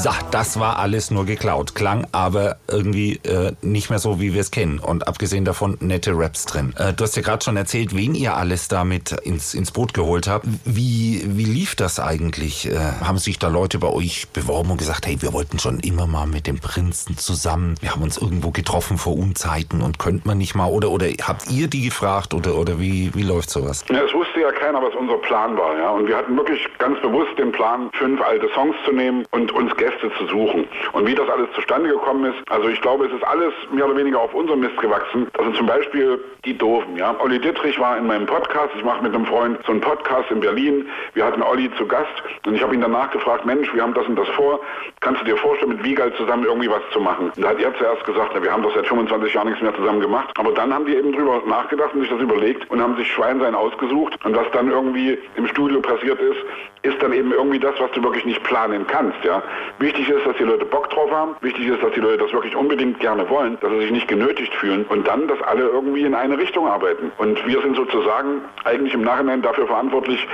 So, 0.02 0.10
das 0.30 0.58
war 0.58 0.78
alles 0.78 1.10
nur 1.10 1.26
geklaut. 1.26 1.74
Klang 1.74 2.06
aber 2.12 2.56
irgendwie 2.68 3.16
äh, 3.24 3.52
nicht 3.60 3.90
mehr 3.90 3.98
so, 3.98 4.20
wie 4.20 4.32
wir 4.32 4.40
es 4.40 4.50
kennen. 4.50 4.78
Und 4.78 5.06
abgesehen 5.06 5.44
davon 5.44 5.76
nette 5.80 6.12
Raps 6.14 6.46
drin. 6.46 6.74
Äh, 6.76 6.94
du 6.94 7.04
hast 7.04 7.16
ja 7.16 7.22
gerade 7.22 7.44
schon 7.44 7.56
erzählt, 7.56 7.94
wen 7.94 8.14
ihr 8.14 8.34
alles 8.34 8.68
damit 8.68 9.12
ins, 9.12 9.54
ins 9.54 9.70
Boot 9.70 9.92
geholt 9.92 10.26
habt. 10.26 10.46
Wie, 10.64 11.22
wie 11.26 11.44
lief 11.44 11.74
das 11.74 12.00
eigentlich? 12.00 12.68
Äh, 12.70 12.78
haben 12.78 13.18
sich 13.18 13.38
da 13.38 13.48
Leute 13.48 13.78
bei 13.78 13.88
euch 13.88 14.28
beworben 14.28 14.70
und 14.70 14.78
gesagt, 14.78 15.06
hey, 15.06 15.20
wir 15.20 15.32
wollten 15.32 15.58
schon 15.58 15.80
immer 15.80 16.06
mal 16.06 16.26
mit 16.26 16.46
dem 16.46 16.58
Prinzen 16.58 17.18
zusammen. 17.18 17.74
Wir 17.80 17.92
haben 17.92 18.02
uns 18.02 18.16
irgendwo 18.16 18.50
getroffen 18.50 18.96
vor 18.96 19.16
Unzeiten 19.16 19.82
und 19.82 19.98
könnt 19.98 20.24
man 20.24 20.38
nicht 20.38 20.54
mal. 20.54 20.66
Oder, 20.66 20.90
oder 20.90 21.06
habt 21.22 21.50
ihr 21.50 21.68
die 21.68 21.82
gefragt 21.82 22.32
oder, 22.32 22.54
oder 22.56 22.80
wie, 22.80 23.14
wie 23.14 23.22
läuft 23.22 23.50
sowas? 23.50 23.84
Ja, 23.90 24.00
wusste 24.14 24.29
ja 24.40 24.52
keiner, 24.52 24.82
was 24.82 24.94
unser 24.94 25.18
Plan 25.18 25.56
war, 25.56 25.76
ja. 25.76 25.90
Und 25.90 26.08
wir 26.08 26.16
hatten 26.16 26.36
wirklich 26.36 26.66
ganz 26.78 26.98
bewusst 27.00 27.38
den 27.38 27.52
Plan, 27.52 27.90
fünf 27.94 28.20
alte 28.22 28.48
Songs 28.50 28.76
zu 28.84 28.92
nehmen 28.92 29.24
und 29.30 29.52
uns 29.52 29.74
Gäste 29.76 30.10
zu 30.18 30.26
suchen. 30.26 30.66
Und 30.92 31.06
wie 31.06 31.14
das 31.14 31.28
alles 31.28 31.48
zustande 31.54 31.90
gekommen 31.90 32.32
ist, 32.32 32.38
also 32.50 32.68
ich 32.68 32.80
glaube, 32.80 33.06
es 33.06 33.12
ist 33.12 33.24
alles 33.24 33.52
mehr 33.72 33.86
oder 33.86 33.96
weniger 33.96 34.20
auf 34.20 34.34
unserem 34.34 34.60
Mist 34.60 34.76
gewachsen. 34.78 35.28
Also 35.38 35.52
zum 35.52 35.66
Beispiel 35.66 36.18
die 36.44 36.56
Doofen, 36.56 36.96
ja. 36.96 37.14
Olli 37.20 37.38
Dittrich 37.38 37.78
war 37.78 37.98
in 37.98 38.06
meinem 38.06 38.26
Podcast. 38.26 38.70
Ich 38.76 38.84
mache 38.84 39.02
mit 39.02 39.14
einem 39.14 39.26
Freund 39.26 39.58
so 39.66 39.72
einen 39.72 39.80
Podcast 39.80 40.30
in 40.30 40.40
Berlin. 40.40 40.86
Wir 41.14 41.24
hatten 41.24 41.42
Olli 41.42 41.70
zu 41.76 41.86
Gast 41.86 42.10
und 42.46 42.54
ich 42.54 42.62
habe 42.62 42.74
ihn 42.74 42.80
danach 42.80 43.10
gefragt, 43.10 43.44
Mensch, 43.44 43.72
wir 43.74 43.82
haben 43.82 43.94
das 43.94 44.06
und 44.06 44.16
das 44.16 44.28
vor. 44.28 44.60
Kannst 45.00 45.20
du 45.20 45.24
dir 45.24 45.36
vorstellen, 45.36 45.72
mit 45.72 45.84
Wiegald 45.84 46.16
zusammen 46.16 46.44
irgendwie 46.44 46.70
was 46.70 46.82
zu 46.92 47.00
machen? 47.00 47.30
Und 47.36 47.42
da 47.42 47.50
hat 47.50 47.60
er 47.60 47.76
zuerst 47.76 48.04
gesagt, 48.04 48.32
na, 48.34 48.42
wir 48.42 48.52
haben 48.52 48.62
doch 48.62 48.74
seit 48.74 48.86
25 48.86 49.34
Jahren 49.34 49.48
nichts 49.48 49.62
mehr 49.62 49.74
zusammen 49.74 50.00
gemacht. 50.00 50.30
Aber 50.38 50.52
dann 50.52 50.72
haben 50.72 50.86
die 50.86 50.96
eben 50.96 51.12
drüber 51.12 51.42
nachgedacht 51.46 51.94
und 51.94 52.00
sich 52.00 52.10
das 52.10 52.20
überlegt 52.20 52.70
und 52.70 52.80
haben 52.80 52.96
sich 52.96 53.10
Schweinsein 53.12 53.54
ausgesucht. 53.54 54.18
Und 54.30 54.36
was 54.36 54.46
dann 54.52 54.70
irgendwie 54.70 55.18
im 55.34 55.48
Studio 55.48 55.80
passiert 55.80 56.20
ist, 56.20 56.36
ist 56.82 57.02
dann 57.02 57.12
eben 57.12 57.32
irgendwie 57.32 57.58
das, 57.58 57.74
was 57.80 57.90
du 57.90 58.02
wirklich 58.04 58.24
nicht 58.24 58.40
planen 58.44 58.86
kannst. 58.86 59.18
Ja? 59.24 59.42
Wichtig 59.80 60.08
ist, 60.08 60.24
dass 60.24 60.36
die 60.36 60.44
Leute 60.44 60.64
Bock 60.66 60.88
drauf 60.90 61.10
haben. 61.10 61.34
Wichtig 61.40 61.66
ist, 61.66 61.82
dass 61.82 61.92
die 61.94 62.00
Leute 62.00 62.18
das 62.18 62.32
wirklich 62.32 62.54
unbedingt 62.54 63.00
gerne 63.00 63.28
wollen, 63.28 63.58
dass 63.60 63.72
sie 63.72 63.80
sich 63.80 63.90
nicht 63.90 64.06
genötigt 64.06 64.54
fühlen 64.54 64.84
und 64.88 65.08
dann, 65.08 65.26
dass 65.26 65.42
alle 65.42 65.62
irgendwie 65.62 66.02
in 66.02 66.14
eine 66.14 66.38
Richtung 66.38 66.68
arbeiten. 66.68 67.10
Und 67.18 67.44
wir 67.44 67.60
sind 67.60 67.74
sozusagen 67.74 68.42
eigentlich 68.62 68.94
im 68.94 69.02
Nachhinein 69.02 69.42
dafür 69.42 69.66
verantwortlich, 69.66 70.24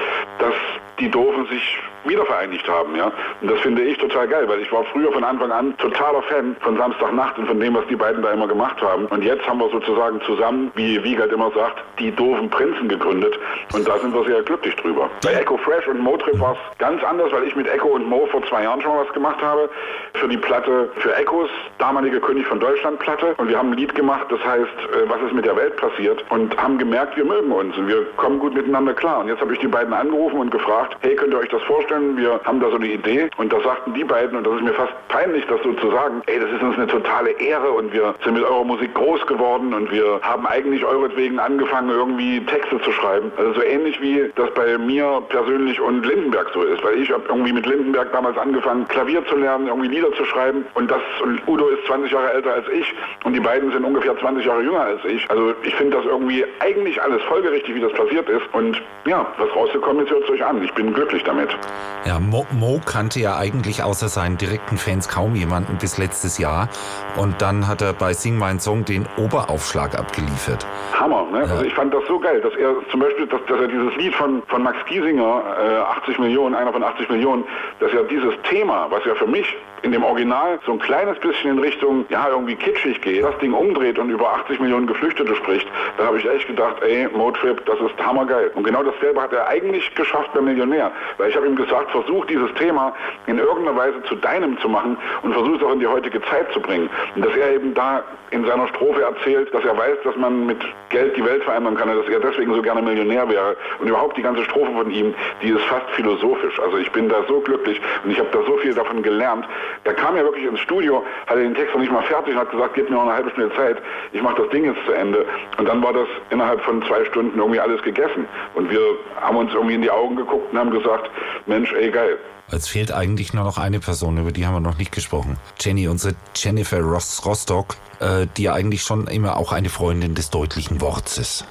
dass 0.40 0.52
die 1.00 1.11
Doofen 1.11 1.47
sich 1.47 1.78
wieder 2.08 2.25
vereinigt 2.25 2.68
haben, 2.68 2.94
ja. 2.96 3.10
Und 3.40 3.50
das 3.50 3.60
finde 3.60 3.82
ich 3.82 3.98
total 3.98 4.28
geil, 4.28 4.48
weil 4.48 4.60
ich 4.60 4.72
war 4.72 4.84
früher 4.84 5.12
von 5.12 5.25
Anfang 5.25 5.50
an 5.50 5.76
totaler 5.78 6.22
Fan 6.22 6.56
von 6.60 6.76
Samstagnacht 6.76 7.38
und 7.38 7.46
von 7.46 7.60
dem, 7.60 7.75
was 7.75 7.86
die 7.88 7.96
beiden 7.96 8.22
da 8.22 8.32
immer 8.32 8.48
gemacht 8.48 8.80
haben. 8.82 9.06
Und 9.06 9.22
jetzt 9.22 9.46
haben 9.46 9.58
wir 9.58 9.68
sozusagen 9.70 10.20
zusammen, 10.22 10.70
wie 10.75 11.02
Wiegald 11.02 11.32
immer 11.32 11.50
sagt, 11.52 11.82
die 11.98 12.10
doofen 12.10 12.50
Prinzen 12.50 12.88
gegründet. 12.88 13.38
Und 13.72 13.86
da 13.86 13.98
sind 13.98 14.14
wir 14.14 14.25
sehr 14.25 14.42
glücklich 14.42 14.75
drüber. 14.76 15.10
Bei 15.22 15.32
Echo 15.32 15.56
Fresh 15.58 15.86
und 15.88 16.00
Motrip 16.00 16.38
war 16.40 16.52
es 16.52 16.78
ganz 16.78 17.02
anders, 17.02 17.32
weil 17.32 17.44
ich 17.44 17.56
mit 17.56 17.68
Echo 17.68 17.88
und 17.88 18.08
Mo 18.08 18.26
vor 18.30 18.42
zwei 18.46 18.62
Jahren 18.62 18.80
schon 18.80 18.94
mal 18.94 19.04
was 19.04 19.12
gemacht 19.12 19.40
habe. 19.42 19.68
Für 20.14 20.28
die 20.28 20.36
Platte, 20.36 20.90
für 20.96 21.14
Echos, 21.16 21.48
damalige 21.78 22.20
König 22.20 22.46
von 22.46 22.60
Deutschland 22.60 22.98
Platte. 22.98 23.34
Und 23.38 23.48
wir 23.48 23.58
haben 23.58 23.72
ein 23.72 23.78
Lied 23.78 23.94
gemacht, 23.94 24.26
das 24.30 24.44
heißt, 24.44 24.62
äh, 24.62 25.08
was 25.08 25.20
ist 25.22 25.32
mit 25.32 25.44
der 25.44 25.56
Welt 25.56 25.76
passiert? 25.76 26.25
Und 26.30 26.56
haben 26.56 26.78
gemerkt, 26.78 27.16
wir 27.16 27.25
mögen 27.25 27.52
uns 27.52 27.76
und 27.76 27.88
wir 27.88 28.04
kommen 28.16 28.38
gut 28.38 28.54
miteinander 28.54 28.94
klar. 28.94 29.20
Und 29.20 29.28
jetzt 29.28 29.40
habe 29.40 29.52
ich 29.52 29.58
die 29.60 29.68
beiden 29.68 29.92
angerufen 29.92 30.38
und 30.38 30.50
gefragt, 30.50 30.96
hey, 31.00 31.16
könnt 31.16 31.32
ihr 31.32 31.38
euch 31.38 31.48
das 31.48 31.62
vorstellen? 31.62 31.96
Wir 32.17 32.41
haben 32.45 32.61
da 32.61 32.71
so 32.71 32.76
eine 32.76 32.87
Idee. 32.87 33.29
Und 33.37 33.53
da 33.53 33.61
sagten 33.61 33.95
die 33.95 34.05
beiden, 34.05 34.37
und 34.37 34.47
das 34.47 34.55
ist 34.55 34.62
mir 34.62 34.75
fast 34.75 34.93
peinlich, 35.09 35.45
das 35.47 35.61
so 35.62 35.73
zu 35.75 35.91
sagen, 35.91 36.23
ey, 36.26 36.38
das 36.38 36.50
ist 36.50 36.62
uns 36.62 36.76
eine 36.76 36.87
totale 36.87 37.31
Ehre 37.31 37.71
und 37.71 37.93
wir 37.93 38.15
sind 38.25 38.35
mit 38.35 38.45
eurer 38.45 38.65
Musik 38.65 38.95
groß 38.95 39.26
geworden 39.26 39.73
und 39.75 39.91
wir 39.91 40.21
haben 40.23 40.47
eigentlich 40.47 40.85
euretwegen 40.85 41.38
angefangen, 41.38 41.91
irgendwie 41.91 42.41
Texte 42.47 42.81
zu 42.83 42.93
schreiben. 42.93 43.33
Also 43.37 43.55
so 43.55 43.62
ähnlich 43.62 44.00
wie 44.00 44.31
das 44.37 44.50
bei 44.55 44.79
mir 44.79 45.23
persönlich 45.29 45.81
und 45.81 46.05
Lindenberg 46.07 46.50
so 46.53 46.62
ist. 46.62 46.83
Weil 46.85 47.00
ich 47.00 47.11
habe 47.11 47.25
irgendwie 47.29 47.53
mit 47.53 47.67
Lindenberg 47.67 48.12
damals 48.12 48.37
angefangen, 48.38 48.87
Klavier 48.88 49.25
zu 49.26 49.37
lernen, 49.37 49.69
irgendwie 49.69 49.88
Lieder 49.88 50.12
zu 50.12 50.25
schreiben. 50.25 50.65
Und 50.75 50.91
das, 50.91 51.00
und 51.23 51.41
Udo 51.47 51.69
ist 51.69 51.87
20 51.87 52.12
Jahre 52.12 52.33
älter 52.33 52.53
als 52.53 52.67
ich 52.69 52.95
und 53.25 53.33
die 53.33 53.41
beiden 53.41 53.71
sind 53.73 53.85
ungefähr 53.85 54.17
20 54.19 54.45
Jahre 54.45 54.62
jünger 54.62 54.81
als 54.81 55.05
ich. 55.05 55.29
Also 55.31 55.55
ich 55.62 55.75
finde 55.75 55.97
das 55.97 56.07
irgendwie 56.07 56.45
eigentlich 56.61 57.00
alles 57.00 57.23
folgerichtig, 57.25 57.75
wie 57.75 57.81
das 57.81 57.93
passiert 57.93 58.29
ist. 58.29 58.43
Und 58.53 58.81
ja, 59.07 59.26
was 59.38 59.55
rausgekommen 59.55 60.05
ist, 60.05 60.11
hört 60.11 60.25
es 60.25 60.31
euch 60.31 60.45
an. 60.45 60.62
Ich 60.62 60.73
bin 60.75 60.93
glücklich 60.93 61.23
damit. 61.25 61.57
Ja, 62.06 62.21
Mo, 62.21 62.47
Mo, 62.52 62.80
kannte 62.85 63.18
ja 63.18 63.37
eigentlich 63.37 63.83
außer 63.83 64.09
seinen 64.09 64.37
direkten 64.37 64.78
Fans 64.78 65.09
kaum 65.09 65.35
jemanden 65.35 65.76
bis 65.78 65.99
letztes 65.99 66.38
Jahr. 66.38 66.68
Und 67.16 67.42
dann 67.42 67.66
hat 67.66 67.83
er 67.83 67.92
bei 67.95 68.12
Sing 68.12 68.38
Mein 68.38 68.61
Song 68.61 68.85
den 68.85 69.06
Oberaufschlag 69.16 69.99
abgeliefert. 69.99 70.64
Hammer, 70.92 71.26
ne? 71.33 71.38
Ja. 71.38 71.50
Also 71.50 71.64
ich 71.64 71.75
fand 71.75 71.92
das 71.92 72.04
so 72.06 72.21
geil, 72.21 72.40
dass 72.40 72.54
er 72.54 72.75
zum 72.92 73.00
Beispiel, 73.00 73.26
dass, 73.26 73.40
dass 73.49 73.61
er 73.61 73.66
dieses 73.66 73.97
Lied 73.97 74.14
von, 74.14 74.40
von 74.47 74.62
Max 74.62 74.78
Giesinger, 74.87 75.42
äh, 75.61 75.99
80 75.99 76.21
Millionen, 76.21 76.54
einer 76.54 76.73
von 76.73 76.85
80 76.85 77.09
Millionen, 77.11 77.45
dass 77.80 77.92
er 77.92 78.04
dieses 78.04 78.35
Thema, 78.49 78.87
was 78.90 79.04
ja 79.04 79.14
für 79.16 79.26
mich 79.26 79.56
in 79.83 79.92
dem 79.92 80.04
Original 80.04 80.59
so 80.66 80.73
ein 80.73 80.78
kleines 80.78 81.18
bisschen 81.18 81.52
in 81.52 81.59
Richtung, 81.59 82.06
ja, 82.09 82.28
irgendwie 82.28 82.56
kitschig 82.56 83.00
geht, 83.00 83.23
das 83.23 83.37
Ding 83.38 83.52
umdreht 83.52 83.99
und 83.99 84.11
über 84.11 84.33
80 84.33 84.61
Millionen 84.61 84.87
Geflüchtete 84.87 85.35
spricht, 85.37 85.66
da 85.99 86.06
habe 86.06 86.18
ich 86.18 86.28
echt 86.28 86.47
gedacht, 86.47 86.76
ey, 86.83 87.09
Motrip, 87.12 87.64
das 87.66 87.78
ist 87.80 88.04
hammergeil. 88.04 88.50
Und 88.54 88.64
genau 88.64 88.83
dasselbe 88.83 89.21
hat 89.21 89.33
er 89.33 89.47
eigentlich 89.49 89.95
geschafft 89.95 90.33
beim 90.35 90.45
Millionär. 90.45 90.90
Weil 91.18 91.30
ich 91.30 91.37
habe 91.37 91.47
ihm 91.47 91.56
gesagt, 91.56 91.90
versuch 91.90 92.25
dieses 92.26 92.52
Thema 92.54 92.95
in 93.26 93.38
irgendeiner 93.38 93.76
Weise 93.76 94.02
zu 94.04 94.16
deinem 94.16 94.59
zu 94.59 94.68
machen 94.68 94.97
und 95.23 95.33
versuch 95.33 95.56
es 95.56 95.62
auch 95.62 95.73
in 95.73 95.80
die 95.80 95.87
heutige 95.87 96.21
Zeit 96.23 96.50
zu 96.52 96.61
bringen. 96.61 96.88
Und 97.14 97.25
dass 97.25 97.35
er 97.37 97.52
eben 97.54 97.75
da 97.75 98.02
in 98.30 98.45
seiner 98.45 98.66
Strophe 98.68 99.02
erzählt, 99.02 99.52
dass 99.54 99.64
er 99.64 99.76
weiß, 99.76 99.99
dass 100.04 100.16
man 100.16 100.47
mit 100.47 100.59
Geld 100.88 101.16
die 101.16 101.25
Welt 101.25 101.45
verändern 101.45 101.76
kann, 101.76 101.88
dass 101.88 102.09
er 102.09 102.21
deswegen 102.21 102.54
so 102.54 102.62
gerne 102.62 102.83
Millionär 102.83 103.28
wäre. 103.28 103.56
Und 103.78 103.88
überhaupt 103.88 104.16
die 104.16 104.23
ganze 104.23 104.42
Strophe 104.45 104.73
von 104.73 104.90
ihm, 104.90 105.14
die 105.42 105.50
ist 105.50 105.62
fast 105.64 105.88
philosophisch. 105.90 106.59
Also 106.61 106.78
ich 106.78 106.90
bin 106.92 107.09
da 107.09 107.16
so 107.28 107.40
glücklich 107.40 107.80
und 108.04 108.11
ich 108.11 108.18
habe 108.18 108.28
da 108.33 108.38
so 108.47 108.56
viel 108.59 108.75
davon 108.75 109.02
gelernt. 109.02 109.47
Da 109.85 109.92
kam 109.92 110.16
er 110.16 110.25
wirklich 110.25 110.46
ins 110.46 110.61
Studio, 110.61 111.04
hatte 111.26 111.40
den 111.40 111.54
Text 111.54 111.75
noch 111.75 111.80
nicht 111.80 111.92
mal 111.92 112.02
fertig 112.02 112.35
und 112.35 112.40
hat 112.40 112.50
gesagt, 112.50 112.75
gib 112.75 112.90
mir 112.90 112.96
noch 112.96 113.02
eine 113.02 113.14
halbe 113.14 113.30
Stunde 113.30 113.54
Zeit, 113.54 113.76
ich 114.12 114.23
mache 114.23 114.42
das 114.42 114.50
Ding 114.50 114.64
jetzt 114.64 114.85
zu 114.87 114.92
Ende. 114.92 115.26
Und 115.58 115.66
dann 115.68 115.82
war 115.82 115.92
das 115.92 116.08
innerhalb 116.30 116.61
von 116.62 116.82
zwei 116.85 117.04
Stunden 117.04 117.38
irgendwie 117.38 117.61
alles 117.61 117.82
gegessen. 117.82 118.26
Und 118.54 118.70
wir 118.70 118.80
haben 119.20 119.37
uns 119.37 119.52
irgendwie 119.52 119.75
in 119.75 119.82
die 119.82 119.90
Augen 119.90 120.16
geguckt 120.16 120.52
und 120.52 120.58
haben 120.58 120.70
gesagt, 120.70 121.11
Mensch, 121.46 121.73
ey 121.73 121.90
geil. 121.90 122.18
Es 122.50 122.68
fehlt 122.68 122.92
eigentlich 122.92 123.35
nur 123.35 123.42
noch 123.42 123.58
eine 123.58 123.80
Person, 123.80 124.18
über 124.18 124.30
die 124.30 124.46
haben 124.46 124.54
wir 124.54 124.61
noch 124.61 124.78
nicht 124.78 124.92
gesprochen. 124.92 125.37
Jenny, 125.58 125.88
unsere 125.88 126.14
Jennifer 126.37 126.80
Ross 126.80 127.23
Rostock, 127.26 127.75
äh, 127.99 128.26
die 128.37 128.44
ja 128.44 128.52
eigentlich 128.54 128.82
schon 128.82 129.08
immer 129.08 129.37
auch 129.37 129.52
eine 129.52 129.68
Freundin 129.68 130.14
des 130.14 130.30
deutlichen 130.30 130.80
Worts 130.80 131.18
ist. 131.18 131.44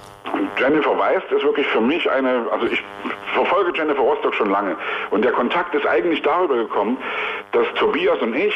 Jennifer 0.57 0.98
Weist 0.98 1.29
ist 1.31 1.43
wirklich 1.43 1.67
für 1.67 1.81
mich 1.81 2.10
eine, 2.10 2.48
also 2.50 2.67
ich 2.67 2.81
verfolge 3.36 3.77
Jennifer 3.77 4.01
Rostock 4.01 4.34
schon 4.34 4.50
lange. 4.50 4.75
Und 5.12 5.24
der 5.24 5.32
Kontakt 5.32 5.75
ist 5.75 5.86
eigentlich 5.86 6.22
darüber 6.24 6.56
gekommen, 6.56 6.98
dass 7.51 7.68
Tobias 7.75 8.20
und 8.22 8.36
ich 8.36 8.54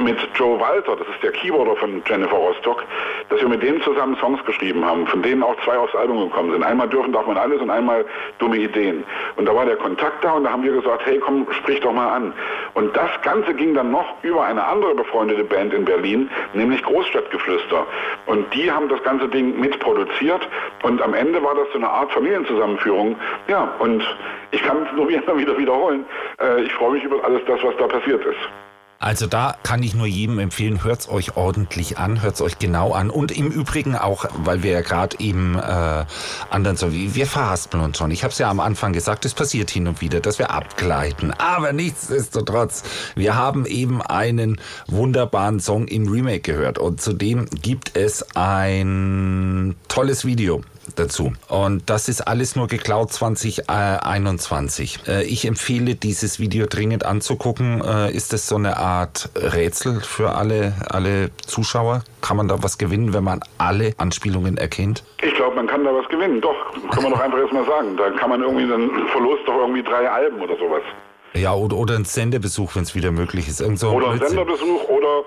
mit 0.00 0.16
Joe 0.34 0.58
Walter, 0.58 0.96
das 0.96 1.06
ist 1.08 1.22
der 1.22 1.32
Keyboarder 1.32 1.76
von 1.76 2.02
Jennifer 2.06 2.36
Rostock, 2.36 2.84
dass 3.28 3.40
wir 3.40 3.48
mit 3.48 3.62
denen 3.62 3.80
zusammen 3.82 4.16
Songs 4.16 4.44
geschrieben 4.44 4.84
haben, 4.84 5.06
von 5.06 5.22
denen 5.22 5.42
auch 5.42 5.54
zwei 5.64 5.76
aufs 5.76 5.94
Album 5.94 6.28
gekommen 6.28 6.52
sind. 6.52 6.62
Einmal 6.62 6.88
dürfen 6.88 7.12
darf 7.12 7.26
man 7.26 7.36
alles 7.36 7.60
und 7.60 7.70
einmal 7.70 8.04
dumme 8.38 8.58
Ideen. 8.58 9.04
Und 9.36 9.46
da 9.46 9.54
war 9.54 9.66
der 9.66 9.76
Kontakt 9.76 10.24
da 10.24 10.32
und 10.32 10.44
da 10.44 10.50
haben 10.50 10.62
wir 10.62 10.72
gesagt, 10.72 11.04
hey 11.04 11.18
komm, 11.18 11.46
sprich 11.52 11.80
doch 11.80 11.92
mal 11.92 12.08
an. 12.08 12.32
Und 12.74 12.96
das 12.96 13.10
Ganze 13.22 13.54
ging 13.54 13.74
dann 13.74 13.90
noch 13.90 14.06
über 14.22 14.44
eine 14.44 14.64
andere 14.64 14.94
befreundete 14.94 15.44
Band 15.44 15.74
in 15.74 15.84
Berlin, 15.84 16.30
nämlich 16.54 16.82
Großstadtgeflüster. 16.82 17.86
Und 18.26 18.52
die 18.54 18.70
haben 18.70 18.88
das 18.88 19.02
ganze 19.02 19.28
Ding 19.28 19.58
mitproduziert 19.60 20.48
und 20.82 21.02
am 21.02 21.14
Ende 21.14 21.42
war 21.42 21.54
das 21.54 21.68
so 21.72 21.78
eine 21.78 21.88
Art 21.88 22.12
Familienzusammenführung. 22.12 23.16
Ja, 23.48 23.72
und 23.78 24.02
ich 24.50 24.62
kann 24.62 24.86
es 24.86 24.96
nur 24.96 25.08
wieder 25.36 25.58
wiederholen. 25.58 26.04
Äh, 26.40 26.62
ich 26.62 26.72
freue 26.74 26.92
mich 26.92 27.04
über 27.04 27.22
alles 27.24 27.42
das, 27.46 27.62
was 27.62 27.76
da 27.76 27.86
passiert 27.86 28.24
ist. 28.24 28.69
Also 29.02 29.26
da 29.26 29.56
kann 29.62 29.82
ich 29.82 29.94
nur 29.94 30.06
jedem 30.06 30.38
empfehlen, 30.38 30.84
hört's 30.84 31.08
euch 31.08 31.34
ordentlich 31.34 31.96
an, 31.96 32.20
hört's 32.20 32.42
euch 32.42 32.58
genau 32.58 32.92
an. 32.92 33.08
Und 33.08 33.32
im 33.32 33.50
Übrigen 33.50 33.96
auch, 33.96 34.26
weil 34.44 34.62
wir 34.62 34.72
ja 34.72 34.82
gerade 34.82 35.18
eben 35.20 35.58
äh, 35.58 36.04
anderen 36.50 36.76
so 36.76 36.92
wir 36.92 37.26
verhaspeln 37.26 37.82
uns 37.82 37.96
schon. 37.96 38.10
Ich 38.10 38.24
habe 38.24 38.32
es 38.32 38.38
ja 38.38 38.50
am 38.50 38.60
Anfang 38.60 38.92
gesagt, 38.92 39.24
es 39.24 39.32
passiert 39.32 39.70
hin 39.70 39.88
und 39.88 40.02
wieder, 40.02 40.20
dass 40.20 40.38
wir 40.38 40.50
abgleiten. 40.50 41.32
Aber 41.32 41.72
nichtsdestotrotz, 41.72 42.82
wir 43.14 43.36
haben 43.36 43.64
eben 43.64 44.02
einen 44.02 44.60
wunderbaren 44.86 45.60
Song 45.60 45.88
im 45.88 46.06
Remake 46.06 46.40
gehört. 46.40 46.76
Und 46.78 47.00
zudem 47.00 47.46
gibt 47.46 47.96
es 47.96 48.36
ein 48.36 49.76
tolles 49.88 50.26
Video 50.26 50.60
dazu. 50.98 51.32
Und 51.48 51.88
das 51.88 52.08
ist 52.08 52.22
alles 52.22 52.56
nur 52.56 52.66
geklaut 52.66 53.12
2021. 53.12 55.00
Äh, 55.06 55.24
ich 55.24 55.46
empfehle 55.46 55.94
dieses 55.94 56.38
Video 56.40 56.66
dringend 56.66 57.04
anzugucken. 57.04 57.82
Äh, 57.84 58.12
ist 58.12 58.32
es 58.32 58.46
so 58.46 58.56
eine 58.56 58.76
Art 58.76 59.30
Rätsel 59.36 60.00
für 60.00 60.34
alle, 60.34 60.74
alle 60.88 61.30
Zuschauer? 61.46 62.02
Kann 62.20 62.36
man 62.36 62.48
da 62.48 62.62
was 62.62 62.78
gewinnen, 62.78 63.12
wenn 63.12 63.24
man 63.24 63.40
alle 63.58 63.94
Anspielungen 63.98 64.56
erkennt? 64.56 65.04
Ich 65.22 65.34
glaube, 65.34 65.56
man 65.56 65.66
kann 65.66 65.84
da 65.84 65.90
was 65.94 66.08
gewinnen. 66.08 66.40
Doch, 66.40 66.56
kann 66.90 67.02
man 67.02 67.12
doch 67.12 67.20
einfach 67.20 67.38
erstmal 67.38 67.66
sagen. 67.66 67.96
Da 67.96 68.10
kann 68.10 68.30
man 68.30 68.42
irgendwie, 68.42 68.68
dann 68.68 68.90
verlost 69.08 69.42
doch 69.46 69.58
irgendwie 69.60 69.82
drei 69.82 70.10
Alben 70.10 70.40
oder 70.40 70.56
sowas. 70.56 70.82
Ja, 71.34 71.54
oder, 71.54 71.76
oder 71.76 71.94
ein 71.94 72.04
Senderbesuch, 72.04 72.74
wenn 72.74 72.82
es 72.82 72.94
wieder 72.94 73.12
möglich 73.12 73.48
ist. 73.48 73.60
Irgend 73.60 73.78
so 73.78 73.90
oder 73.90 74.10
ein 74.10 74.18
Senderbesuch 74.18 74.88
oder 74.88 75.24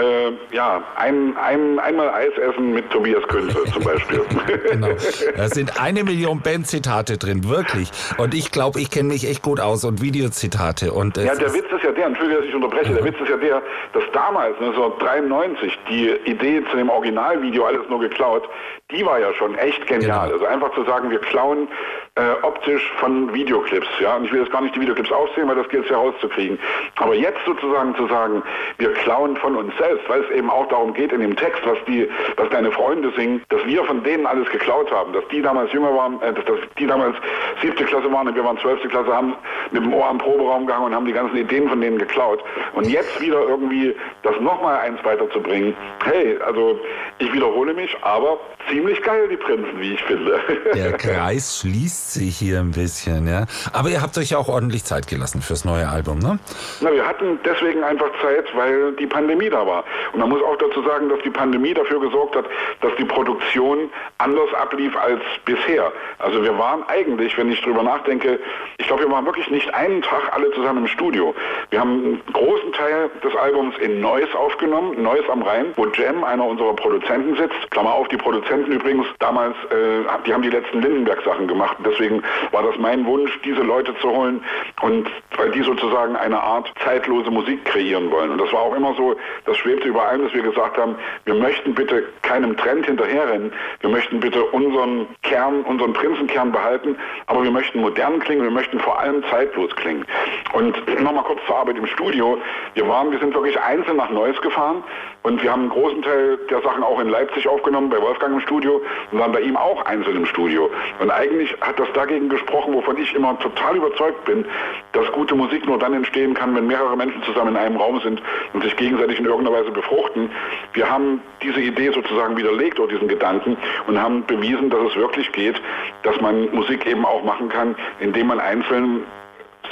äh, 0.00 0.32
ja, 0.54 0.82
ein, 0.96 1.36
ein, 1.36 1.78
einmal 1.78 2.10
Eis 2.10 2.32
essen 2.38 2.72
mit 2.72 2.90
Tobias 2.90 3.22
Künze 3.28 3.64
zum 3.72 3.84
Beispiel. 3.84 4.22
genau. 4.70 4.88
Da 5.36 5.48
sind 5.48 5.80
eine 5.80 6.04
Million 6.04 6.40
Band-Zitate 6.40 7.18
drin, 7.18 7.48
wirklich. 7.48 7.90
Und 8.18 8.34
ich 8.34 8.50
glaube, 8.50 8.80
ich 8.80 8.90
kenne 8.90 9.10
mich 9.10 9.28
echt 9.28 9.42
gut 9.42 9.60
aus 9.60 9.84
und 9.84 10.02
Videozitate. 10.02 10.92
Und 10.92 11.16
ja, 11.16 11.34
der 11.34 11.52
Witz 11.52 11.66
ist 11.74 11.84
ja 11.84 11.92
der, 11.92 12.06
Entschuldige, 12.06 12.40
dass 12.40 12.48
ich 12.48 12.54
unterbreche, 12.54 12.94
der 12.94 13.04
Witz 13.04 13.20
ist 13.20 13.28
ja 13.28 13.36
der, 13.36 13.62
dass 13.92 14.04
damals, 14.12 14.56
1993, 14.58 15.78
die 15.88 16.10
Idee 16.24 16.62
zu 16.70 16.76
dem 16.76 16.90
Originalvideo 16.90 17.64
alles 17.64 17.88
nur 17.88 18.00
geklaut, 18.00 18.48
die 18.90 19.04
war 19.04 19.20
ja 19.20 19.32
schon 19.34 19.56
echt 19.56 19.86
genial. 19.86 20.28
Genau. 20.28 20.34
Also 20.34 20.46
einfach 20.46 20.74
zu 20.74 20.84
sagen, 20.84 21.10
wir 21.10 21.20
klauen 21.20 21.68
äh, 22.16 22.32
optisch 22.42 22.82
von 22.98 23.32
Videoclips. 23.32 23.86
Ja? 24.00 24.16
Und 24.16 24.24
ich 24.24 24.32
will 24.32 24.40
jetzt 24.40 24.52
gar 24.52 24.60
nicht 24.60 24.74
die 24.74 24.80
Videoclips 24.80 25.12
aufsehen, 25.12 25.48
weil 25.48 25.54
das 25.54 25.68
gilt 25.68 25.84
es 25.84 25.90
ja 25.90 25.96
rauszukriegen. 25.96 26.58
Aber 26.96 27.14
jetzt 27.14 27.38
sozusagen 27.46 27.94
zu 27.94 28.06
sagen, 28.08 28.42
wir 28.78 28.92
klauen 28.94 29.36
von 29.36 29.56
uns 29.56 29.72
selbst, 29.78 30.08
weil 30.08 30.22
es 30.22 30.30
eben 30.30 30.50
auch 30.50 30.66
darum 30.68 30.92
geht 30.92 31.12
in 31.12 31.20
dem 31.20 31.36
Text, 31.36 31.62
was 31.64 31.78
die, 31.86 32.08
was 32.36 32.48
deine 32.50 32.72
Freunde 32.72 33.12
singen, 33.16 33.42
dass 33.48 33.64
wir 33.64 33.84
von 33.84 34.02
denen 34.02 34.26
alles 34.26 34.48
geklaut 34.50 34.90
haben, 34.90 35.12
dass 35.12 35.26
die 35.28 35.40
damals 35.40 35.72
jünger 35.72 35.94
waren, 35.94 36.20
äh, 36.22 36.32
dass, 36.32 36.44
dass 36.44 36.58
die 36.78 36.86
damals 36.86 37.16
siebte 37.62 37.84
Klasse 37.84 38.12
waren 38.12 38.26
und 38.26 38.34
wir 38.34 38.44
waren 38.44 38.58
zwölfte 38.58 38.88
Klasse, 38.88 39.12
haben 39.12 39.34
mit 39.70 39.82
dem 39.82 39.94
Ohr 39.94 40.08
am 40.08 40.18
Proberaum 40.18 40.66
gehangen 40.66 40.86
und 40.86 40.94
haben 40.94 41.06
die 41.06 41.12
ganzen 41.12 41.36
Ideen 41.36 41.68
von 41.68 41.80
denen 41.80 41.98
geklaut. 41.98 42.42
Und 42.74 42.88
jetzt 42.88 43.20
wieder 43.20 43.40
irgendwie 43.40 43.94
das 44.22 44.38
nochmal 44.40 44.78
eins 44.80 45.02
weiterzubringen, 45.04 45.76
hey, 46.04 46.38
also 46.44 46.78
ich 47.18 47.32
wiederhole 47.32 47.72
mich, 47.72 47.96
aber 48.02 48.38
ziemlich 48.68 49.00
geil, 49.02 49.28
die 49.28 49.36
Prinzen, 49.36 49.80
wie 49.80 49.94
ich 49.94 50.02
finde. 50.02 50.40
Der 50.74 50.92
Kreis 50.92 51.60
schließt 51.60 51.99
sich 52.08 52.36
hier 52.36 52.60
ein 52.60 52.72
bisschen, 52.72 53.26
ja. 53.26 53.46
Aber 53.72 53.88
ihr 53.88 54.02
habt 54.02 54.16
euch 54.18 54.30
ja 54.30 54.38
auch 54.38 54.48
ordentlich 54.48 54.84
Zeit 54.84 55.06
gelassen 55.06 55.42
fürs 55.42 55.64
neue 55.64 55.88
Album, 55.88 56.18
ne? 56.18 56.38
Na, 56.80 56.92
wir 56.92 57.06
hatten 57.06 57.38
deswegen 57.44 57.84
einfach 57.84 58.10
Zeit, 58.22 58.46
weil 58.54 58.92
die 58.92 59.06
Pandemie 59.06 59.50
da 59.50 59.66
war. 59.66 59.84
Und 60.12 60.20
man 60.20 60.28
muss 60.28 60.42
auch 60.42 60.56
dazu 60.56 60.82
sagen, 60.82 61.08
dass 61.08 61.20
die 61.24 61.30
Pandemie 61.30 61.74
dafür 61.74 62.00
gesorgt 62.00 62.36
hat, 62.36 62.46
dass 62.80 62.92
die 62.98 63.04
Produktion 63.04 63.90
anders 64.18 64.52
ablief 64.54 64.96
als 64.96 65.20
bisher. 65.44 65.92
Also 66.18 66.42
wir 66.42 66.56
waren 66.58 66.82
eigentlich, 66.88 67.36
wenn 67.38 67.50
ich 67.50 67.60
drüber 67.62 67.82
nachdenke, 67.82 68.38
ich 68.78 68.86
glaube, 68.86 69.02
wir 69.04 69.10
waren 69.10 69.26
wirklich 69.26 69.50
nicht 69.50 69.72
einen 69.74 70.02
Tag 70.02 70.32
alle 70.32 70.50
zusammen 70.52 70.84
im 70.84 70.86
Studio. 70.86 71.34
Wir 71.70 71.80
haben 71.80 71.90
einen 71.90 72.22
großen 72.32 72.72
Teil 72.72 73.10
des 73.22 73.34
Albums 73.36 73.76
in 73.78 74.00
Neuss 74.00 74.34
aufgenommen, 74.34 75.02
Neuss 75.02 75.28
am 75.30 75.42
Rhein, 75.42 75.66
wo 75.76 75.86
Jem, 75.86 76.24
einer 76.24 76.44
unserer 76.44 76.74
Produzenten, 76.74 77.36
sitzt. 77.36 77.70
Klammer 77.70 77.94
auf, 77.94 78.08
die 78.08 78.16
Produzenten 78.16 78.72
übrigens 78.72 79.06
damals, 79.18 79.56
äh, 79.70 80.04
die 80.26 80.32
haben 80.32 80.42
die 80.42 80.50
letzten 80.50 80.82
Lindenberg-Sachen 80.82 81.46
gemacht. 81.46 81.76
Deswegen 81.90 82.22
war 82.52 82.62
das 82.62 82.76
mein 82.78 83.04
Wunsch, 83.06 83.30
diese 83.44 83.62
Leute 83.62 83.94
zu 84.00 84.10
holen 84.10 84.42
und 84.82 85.08
weil 85.36 85.50
die 85.50 85.62
sozusagen 85.62 86.16
eine 86.16 86.40
Art 86.40 86.72
zeitlose 86.84 87.30
Musik 87.30 87.64
kreieren 87.64 88.10
wollen. 88.10 88.30
Und 88.30 88.38
das 88.38 88.52
war 88.52 88.60
auch 88.60 88.74
immer 88.74 88.94
so, 88.94 89.16
das 89.46 89.56
schwebte 89.56 89.88
über 89.88 90.06
allem, 90.06 90.24
dass 90.24 90.34
wir 90.34 90.42
gesagt 90.42 90.76
haben, 90.76 90.96
wir 91.24 91.34
möchten 91.34 91.74
bitte 91.74 92.04
keinem 92.22 92.56
Trend 92.56 92.86
hinterherrennen, 92.86 93.52
wir 93.80 93.90
möchten 93.90 94.20
bitte 94.20 94.44
unseren 94.44 95.06
Kern, 95.22 95.62
unseren 95.62 95.92
Prinzenkern 95.92 96.52
behalten, 96.52 96.96
aber 97.26 97.42
wir 97.42 97.50
möchten 97.50 97.80
modern 97.80 98.20
klingen, 98.20 98.42
wir 98.42 98.50
möchten 98.50 98.78
vor 98.80 98.98
allem 98.98 99.22
zeitlos 99.30 99.74
klingen. 99.76 100.04
Und 100.52 100.76
nochmal 101.00 101.24
kurz 101.24 101.40
zur 101.46 101.56
Arbeit 101.56 101.76
im 101.76 101.86
Studio. 101.86 102.38
Wir 102.74 102.86
waren, 102.88 103.10
wir 103.10 103.18
sind 103.18 103.34
wirklich 103.34 103.58
einzeln 103.60 103.96
nach 103.96 104.10
Neuss 104.10 104.40
gefahren 104.40 104.82
und 105.22 105.42
wir 105.42 105.52
haben 105.52 105.62
einen 105.62 105.70
großen 105.70 106.02
Teil 106.02 106.38
der 106.48 106.62
Sachen 106.62 106.82
auch 106.82 106.98
in 106.98 107.08
Leipzig 107.08 107.46
aufgenommen, 107.46 107.90
bei 107.90 108.00
Wolfgang 108.00 108.34
im 108.34 108.40
Studio 108.40 108.80
und 109.12 109.18
waren 109.18 109.32
bei 109.32 109.40
ihm 109.40 109.56
auch 109.56 109.84
einzeln 109.84 110.16
im 110.16 110.26
Studio. 110.26 110.70
Und 110.98 111.10
eigentlich 111.10 111.54
hat 111.60 111.78
das 111.78 111.88
dagegen 111.92 112.28
gesprochen, 112.28 112.72
wovon 112.72 112.96
ich 112.96 113.14
immer 113.14 113.38
total 113.38 113.76
überzeugt 113.76 114.24
bin, 114.24 114.46
dass 114.92 115.10
gute 115.12 115.34
Musik 115.34 115.66
nur 115.66 115.78
dann 115.78 115.92
entstehen 115.92 116.32
kann, 116.32 116.54
wenn 116.56 116.66
mehrere 116.66 116.96
Menschen 116.96 117.22
zusammen 117.24 117.50
in 117.50 117.56
einem 117.58 117.76
Raum 117.76 118.00
sind 118.00 118.22
und 118.54 118.62
sich 118.62 118.74
gegenseitig 118.76 119.18
in 119.18 119.26
irgendeiner 119.26 119.58
Weise 119.58 119.70
befruchten. 119.70 120.30
Wir 120.72 120.90
haben 120.90 121.20
diese 121.42 121.60
Idee 121.60 121.90
sozusagen 121.90 122.36
widerlegt 122.36 122.80
oder 122.80 122.92
diesen 122.92 123.08
Gedanken 123.08 123.58
und 123.86 124.00
haben 124.00 124.24
bewiesen, 124.24 124.70
dass 124.70 124.80
es 124.88 124.96
wirklich 124.96 125.30
geht, 125.32 125.60
dass 126.02 126.18
man 126.20 126.50
Musik 126.54 126.86
eben 126.86 127.04
auch 127.04 127.22
machen 127.24 127.50
kann, 127.50 127.74
indem 128.00 128.28
man 128.28 128.40
einzeln 128.40 129.04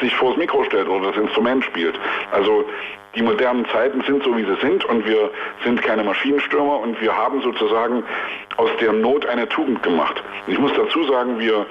sich 0.00 0.14
vors 0.14 0.36
Mikro 0.36 0.62
stellt 0.64 0.88
oder 0.88 1.10
das 1.10 1.16
Instrument 1.16 1.64
spielt. 1.64 1.98
Also 2.32 2.64
die 3.18 3.24
modernen 3.24 3.66
Zeiten 3.66 4.00
sind 4.02 4.22
so, 4.22 4.36
wie 4.36 4.44
sie 4.44 4.56
sind 4.60 4.84
und 4.84 5.04
wir 5.06 5.30
sind 5.64 5.82
keine 5.82 6.04
Maschinenstürmer 6.04 6.78
und 6.78 7.00
wir 7.00 7.16
haben 7.16 7.42
sozusagen 7.42 8.04
aus 8.56 8.70
der 8.80 8.92
Not 8.92 9.26
eine 9.26 9.48
Tugend 9.48 9.82
gemacht. 9.82 10.22
ich 10.46 10.58
muss 10.58 10.72
dazu 10.74 11.02
sagen, 11.04 11.38
wir 11.38 11.66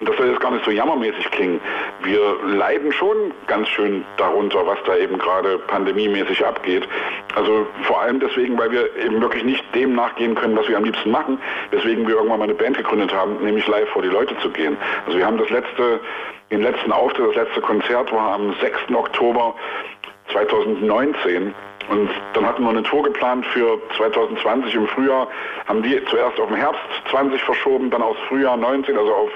das 0.00 0.14
soll 0.18 0.28
jetzt 0.28 0.40
gar 0.40 0.50
nicht 0.50 0.62
so 0.62 0.70
jammermäßig 0.70 1.30
klingen. 1.30 1.58
Wir 2.02 2.20
leiden 2.44 2.92
schon 2.92 3.32
ganz 3.46 3.66
schön 3.68 4.04
darunter, 4.18 4.66
was 4.66 4.76
da 4.84 4.94
eben 4.94 5.16
gerade 5.16 5.58
pandemiemäßig 5.58 6.44
abgeht. 6.44 6.86
Also 7.34 7.66
vor 7.84 8.02
allem 8.02 8.20
deswegen, 8.20 8.58
weil 8.58 8.70
wir 8.70 8.94
eben 8.96 9.22
wirklich 9.22 9.42
nicht 9.42 9.64
dem 9.74 9.94
nachgehen 9.94 10.34
können, 10.34 10.54
was 10.54 10.68
wir 10.68 10.76
am 10.76 10.84
liebsten 10.84 11.10
machen, 11.10 11.38
weswegen 11.70 12.06
wir 12.06 12.16
irgendwann 12.16 12.40
mal 12.40 12.44
eine 12.44 12.54
Band 12.54 12.76
gegründet 12.76 13.14
haben, 13.14 13.42
nämlich 13.42 13.66
live 13.68 13.88
vor 13.88 14.02
die 14.02 14.08
Leute 14.08 14.36
zu 14.40 14.50
gehen. 14.50 14.76
Also 15.06 15.16
wir 15.16 15.24
haben 15.24 15.38
das 15.38 15.48
letzte, 15.48 16.00
den 16.50 16.60
letzten 16.60 16.92
Auftritt, 16.92 17.28
das 17.28 17.46
letzte 17.46 17.62
Konzert 17.62 18.12
war 18.12 18.34
am 18.34 18.54
6. 18.60 18.94
Oktober 18.94 19.54
2019 20.32 21.54
und 21.88 22.10
dann 22.32 22.44
hatten 22.44 22.64
wir 22.64 22.70
eine 22.70 22.82
Tour 22.82 23.04
geplant 23.04 23.46
für 23.46 23.80
2020 23.96 24.74
im 24.74 24.88
Frühjahr, 24.88 25.28
haben 25.66 25.82
die 25.82 26.02
zuerst 26.06 26.38
auf 26.40 26.48
den 26.48 26.56
Herbst 26.56 26.80
20 27.10 27.40
verschoben, 27.42 27.90
dann 27.90 28.02
aufs 28.02 28.20
Frühjahr 28.28 28.56
19, 28.56 28.98
also 28.98 29.14
auf 29.14 29.30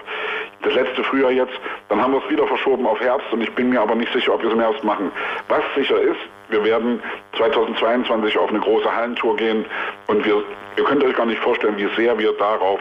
das 0.62 0.74
letzte 0.74 1.04
Frühjahr 1.04 1.30
jetzt. 1.30 1.54
Dann 1.88 2.02
haben 2.02 2.12
wir 2.12 2.22
es 2.24 2.30
wieder 2.30 2.46
verschoben 2.46 2.86
auf 2.86 3.00
Herbst 3.00 3.32
und 3.32 3.40
ich 3.40 3.54
bin 3.54 3.70
mir 3.70 3.80
aber 3.80 3.94
nicht 3.94 4.12
sicher, 4.12 4.34
ob 4.34 4.42
wir 4.42 4.48
es 4.48 4.54
im 4.54 4.60
Herbst 4.60 4.82
machen. 4.82 5.12
Was 5.48 5.62
sicher 5.76 6.00
ist, 6.00 6.18
wir 6.48 6.64
werden 6.64 7.00
2022 7.36 8.36
auf 8.36 8.50
eine 8.50 8.58
große 8.58 8.94
Hallentour 8.94 9.36
gehen 9.36 9.64
und 10.08 10.24
wir, 10.24 10.42
ihr 10.76 10.84
könnt 10.84 11.04
euch 11.04 11.14
gar 11.14 11.26
nicht 11.26 11.40
vorstellen, 11.40 11.76
wie 11.76 11.88
sehr 11.94 12.18
wir 12.18 12.32
darauf 12.32 12.80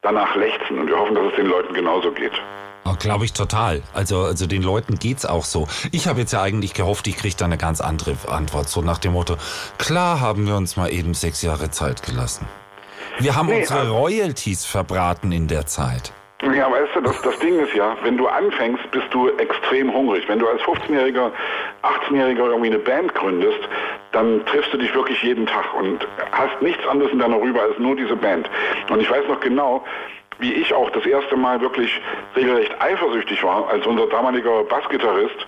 danach 0.00 0.34
lechzen 0.34 0.78
und 0.78 0.88
wir 0.88 0.98
hoffen, 0.98 1.14
dass 1.14 1.26
es 1.26 1.34
den 1.36 1.46
Leuten 1.46 1.74
genauso 1.74 2.10
geht. 2.10 2.32
Oh, 2.86 2.94
Glaube 2.98 3.24
ich 3.24 3.32
total. 3.32 3.82
Also, 3.94 4.20
also 4.20 4.46
den 4.46 4.62
Leuten 4.62 4.98
geht's 4.98 5.24
auch 5.24 5.44
so. 5.44 5.68
Ich 5.90 6.06
habe 6.06 6.20
jetzt 6.20 6.32
ja 6.32 6.42
eigentlich 6.42 6.74
gehofft, 6.74 7.06
ich 7.06 7.16
kriege 7.16 7.34
da 7.36 7.46
eine 7.46 7.56
ganz 7.56 7.80
andere 7.80 8.16
Antwort. 8.28 8.68
So 8.68 8.82
nach 8.82 8.98
dem 8.98 9.12
Motto, 9.12 9.36
klar 9.78 10.20
haben 10.20 10.46
wir 10.46 10.56
uns 10.56 10.76
mal 10.76 10.92
eben 10.92 11.14
sechs 11.14 11.40
Jahre 11.40 11.70
Zeit 11.70 12.02
gelassen. 12.02 12.46
Wir 13.18 13.36
haben 13.36 13.46
nee, 13.46 13.60
unsere 13.60 13.88
Royalties 13.88 14.66
verbraten 14.66 15.32
in 15.32 15.48
der 15.48 15.66
Zeit. 15.66 16.12
Ja, 16.42 16.70
weißt 16.70 16.96
du, 16.96 17.00
das, 17.00 17.22
das 17.22 17.38
Ding 17.38 17.58
ist 17.58 17.72
ja, 17.74 17.96
wenn 18.02 18.18
du 18.18 18.26
anfängst, 18.26 18.90
bist 18.90 19.06
du 19.12 19.30
extrem 19.38 19.92
hungrig. 19.92 20.28
Wenn 20.28 20.38
du 20.38 20.46
als 20.46 20.60
15-Jähriger, 20.62 21.30
18-Jähriger 21.84 22.46
irgendwie 22.46 22.70
eine 22.70 22.78
Band 22.78 23.14
gründest, 23.14 23.60
dann 24.12 24.44
triffst 24.46 24.72
du 24.72 24.78
dich 24.78 24.94
wirklich 24.94 25.22
jeden 25.22 25.46
Tag 25.46 25.74
und 25.74 26.06
hast 26.32 26.60
nichts 26.62 26.86
anderes 26.86 27.12
in 27.12 27.18
deiner 27.18 27.40
Rübe 27.40 27.60
als 27.60 27.78
nur 27.78 27.96
diese 27.96 28.16
Band. 28.16 28.48
Und 28.90 29.00
ich 29.00 29.10
weiß 29.10 29.26
noch 29.28 29.40
genau, 29.40 29.84
wie 30.38 30.52
ich 30.52 30.72
auch 30.72 30.90
das 30.90 31.06
erste 31.06 31.36
Mal 31.36 31.60
wirklich 31.60 32.00
regelrecht 32.36 32.72
eifersüchtig 32.80 33.42
war, 33.42 33.68
als 33.68 33.86
unser 33.86 34.06
damaliger 34.08 34.64
Bassgitarrist 34.64 35.46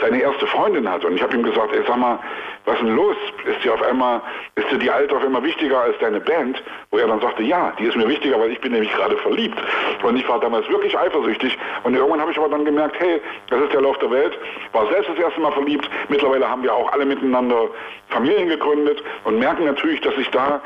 seine 0.00 0.20
erste 0.20 0.46
Freundin 0.46 0.88
hatte. 0.88 1.06
Und 1.06 1.14
ich 1.14 1.22
habe 1.22 1.36
ihm 1.36 1.42
gesagt, 1.42 1.74
ey, 1.74 1.82
sag 1.86 1.96
mal, 1.96 2.18
was 2.64 2.76
ist 2.76 2.82
denn 2.82 2.96
los? 2.96 3.16
Ist 3.44 3.64
dir 3.64 3.74
auf 3.74 3.82
einmal, 3.82 4.22
ist 4.54 4.70
dir 4.70 4.78
die 4.78 4.90
Alte 4.90 5.14
auf 5.16 5.22
einmal 5.22 5.42
wichtiger 5.42 5.80
als 5.80 5.98
deine 5.98 6.20
Band? 6.20 6.62
Wo 6.90 6.98
er 6.98 7.08
dann 7.08 7.20
sagte, 7.20 7.42
ja, 7.42 7.72
die 7.78 7.84
ist 7.84 7.96
mir 7.96 8.08
wichtiger, 8.08 8.40
weil 8.40 8.50
ich 8.50 8.60
bin 8.60 8.72
nämlich 8.72 8.92
gerade 8.92 9.16
verliebt. 9.18 9.58
Und 10.02 10.16
ich 10.16 10.28
war 10.28 10.40
damals 10.40 10.68
wirklich 10.68 10.96
eifersüchtig. 10.98 11.56
Und 11.84 11.94
irgendwann 11.94 12.20
habe 12.20 12.30
ich 12.32 12.38
aber 12.38 12.48
dann 12.48 12.64
gemerkt, 12.64 12.98
hey, 12.98 13.20
das 13.50 13.60
ist 13.60 13.72
der 13.72 13.82
Lauf 13.82 13.98
der 13.98 14.10
Welt. 14.10 14.38
War 14.72 14.86
selbst 14.88 15.10
das 15.10 15.18
erste 15.18 15.40
Mal 15.40 15.52
verliebt. 15.52 15.88
Mittlerweile 16.08 16.48
haben 16.48 16.62
wir 16.62 16.74
auch 16.74 16.90
alle 16.92 17.04
miteinander 17.04 17.68
Familien 18.08 18.48
gegründet 18.48 19.02
und 19.24 19.38
merken 19.38 19.64
natürlich, 19.64 20.00
dass 20.00 20.14
sich 20.14 20.30
da 20.30 20.60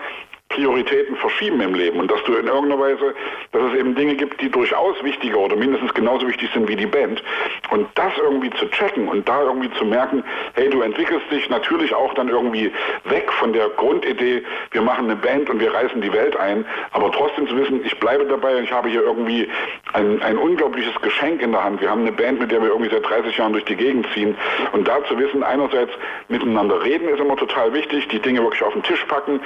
Prioritäten 0.49 1.17
verschieben 1.17 1.61
im 1.61 1.75
Leben 1.75 2.01
und 2.01 2.11
dass 2.11 2.23
du 2.25 2.35
in 2.35 2.47
irgendeiner 2.47 2.81
Weise, 2.81 3.15
dass 3.53 3.63
es 3.71 3.79
eben 3.79 3.95
Dinge 3.95 4.15
gibt, 4.15 4.41
die 4.41 4.51
durchaus 4.51 4.97
wichtiger 5.05 5.39
oder 5.39 5.57
mindestens 5.57 5.93
genauso 5.93 6.27
wichtig 6.27 6.49
sind 6.55 6.67
wie 6.69 6.77
die 6.77 6.87
Band. 6.87 7.23
Und 7.71 7.87
das 7.97 8.13
irgendwie 8.17 8.51
zu 8.51 8.67
checken 8.71 9.09
und 9.09 9.29
da 9.29 9.43
irgendwie 9.43 9.71
zu 9.73 9.85
merken, 9.85 10.25
hey, 10.55 10.71
du 10.71 10.81
entwickelst 10.81 11.31
dich 11.31 11.51
natürlich 11.51 11.95
auch 11.95 12.15
dann 12.15 12.29
irgendwie 12.29 12.73
weg 13.05 13.31
von 13.33 13.53
der 13.53 13.69
Grundidee, 13.71 14.43
wir 14.71 14.81
machen 14.81 15.05
eine 15.05 15.17
Band 15.17 15.51
und 15.51 15.61
wir 15.61 15.73
reißen 15.73 16.01
die 16.01 16.13
Welt 16.13 16.35
ein, 16.37 16.65
aber 16.93 17.13
trotzdem 17.13 17.47
zu 17.47 17.57
wissen, 17.57 17.85
ich 17.85 17.99
bleibe 18.01 18.25
dabei 18.25 18.57
und 18.57 18.65
ich 18.65 18.73
habe 18.73 18.89
hier 18.89 19.03
irgendwie 19.03 19.49
ein, 19.93 20.23
ein 20.23 20.39
unglaubliches 20.39 20.95
Geschenk 21.03 21.43
in 21.43 21.53
der 21.53 21.63
Hand. 21.63 21.83
Wir 21.83 21.91
haben 21.91 22.03
eine 22.03 22.13
Band, 22.13 22.41
mit 22.41 22.51
der 22.51 22.63
wir 22.63 22.71
irgendwie 22.71 22.91
seit 22.91 23.05
30 23.05 23.37
Jahren 23.37 23.53
durch 23.53 23.67
die 23.67 23.77
Gegend 23.77 24.07
ziehen 24.15 24.35
und 24.73 24.89
da 24.89 25.05
zu 25.05 25.19
wissen, 25.19 25.43
einerseits 25.43 25.93
miteinander 26.29 26.83
reden 26.83 27.09
ist 27.09 27.21
immer 27.21 27.37
total 27.37 27.75
wichtig, 27.75 28.09
die 28.09 28.19
Dinge 28.19 28.43
wirklich 28.43 28.63
auf 28.63 28.73
den 28.73 28.83
Tisch 28.83 29.05
packen. 29.05 29.41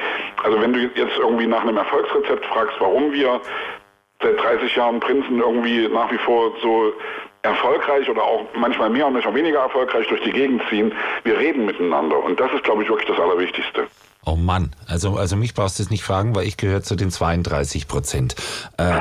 Also 0.45 0.61
wenn 0.61 0.73
du 0.73 0.92
jetzt 0.97 1.19
irgendwie 1.19 1.47
nach 1.47 1.63
einem 1.63 1.77
Erfolgsrezept 1.77 2.45
fragst, 2.47 2.75
warum 2.79 3.13
wir 3.13 3.41
seit 4.23 4.39
30 4.39 4.77
Jahren 4.77 5.01
Prinzen 5.01 5.41
irgendwie 5.41 5.89
nach 5.89 6.11
wie 6.11 6.19
vor 6.19 6.53
so 6.63 6.93
erfolgreich 7.43 8.09
oder 8.09 8.23
auch 8.23 8.47
manchmal 8.55 8.89
mehr 8.91 9.07
und 9.07 9.15
manchmal 9.15 9.35
weniger 9.35 9.61
erfolgreich 9.61 10.07
durch 10.09 10.23
die 10.23 10.31
Gegend 10.31 10.63
ziehen, 10.71 10.93
wir 11.25 11.39
reden 11.39 11.67
miteinander. 11.67 12.23
Und 12.23 12.39
das 12.39 12.53
ist, 12.53 12.63
glaube 12.63 12.85
ich, 12.85 12.89
wirklich 12.89 13.09
das 13.09 13.19
Allerwichtigste. 13.19 13.89
Oh 14.25 14.37
Mann, 14.37 14.71
also, 14.87 15.17
also 15.17 15.35
mich 15.35 15.53
brauchst 15.53 15.81
du 15.81 15.83
es 15.83 15.91
nicht 15.91 16.05
fragen, 16.05 16.37
weil 16.37 16.47
ich 16.47 16.57
gehöre 16.57 16.83
zu 16.83 16.95
den 16.95 17.11
32 17.11 17.89
Prozent. 17.89 18.37
Äh, 18.79 19.01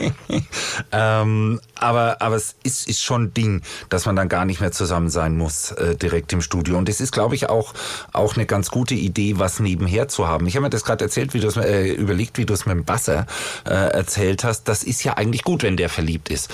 ähm, 0.92 1.60
aber, 1.74 2.20
aber 2.20 2.36
es 2.36 2.56
ist, 2.62 2.88
ist 2.88 3.02
schon 3.02 3.24
ein 3.24 3.34
Ding, 3.34 3.62
dass 3.88 4.06
man 4.06 4.16
dann 4.16 4.28
gar 4.28 4.44
nicht 4.44 4.60
mehr 4.60 4.72
zusammen 4.72 5.10
sein 5.10 5.36
muss, 5.36 5.72
äh, 5.72 5.96
direkt 5.96 6.32
im 6.32 6.42
Studio. 6.42 6.78
Und 6.78 6.88
es 6.88 7.00
ist, 7.00 7.12
glaube 7.12 7.34
ich, 7.34 7.48
auch, 7.48 7.74
auch 8.12 8.36
eine 8.36 8.46
ganz 8.46 8.70
gute 8.70 8.94
Idee, 8.94 9.38
was 9.38 9.60
nebenher 9.60 10.08
zu 10.08 10.28
haben. 10.28 10.46
Ich 10.46 10.56
habe 10.56 10.64
mir 10.64 10.70
das 10.70 10.84
gerade 10.84 11.04
erzählt, 11.04 11.34
wie 11.34 11.40
du 11.40 11.48
es 11.48 11.56
äh, 11.56 11.88
überlegt, 11.92 12.38
wie 12.38 12.46
du 12.46 12.54
es 12.54 12.66
mit 12.66 12.74
dem 12.74 12.84
Basser 12.84 13.26
äh, 13.64 13.70
erzählt 13.70 14.44
hast. 14.44 14.64
Das 14.64 14.82
ist 14.82 15.04
ja 15.04 15.14
eigentlich 15.14 15.42
gut, 15.42 15.62
wenn 15.62 15.76
der 15.76 15.88
verliebt 15.88 16.28
ist. 16.28 16.50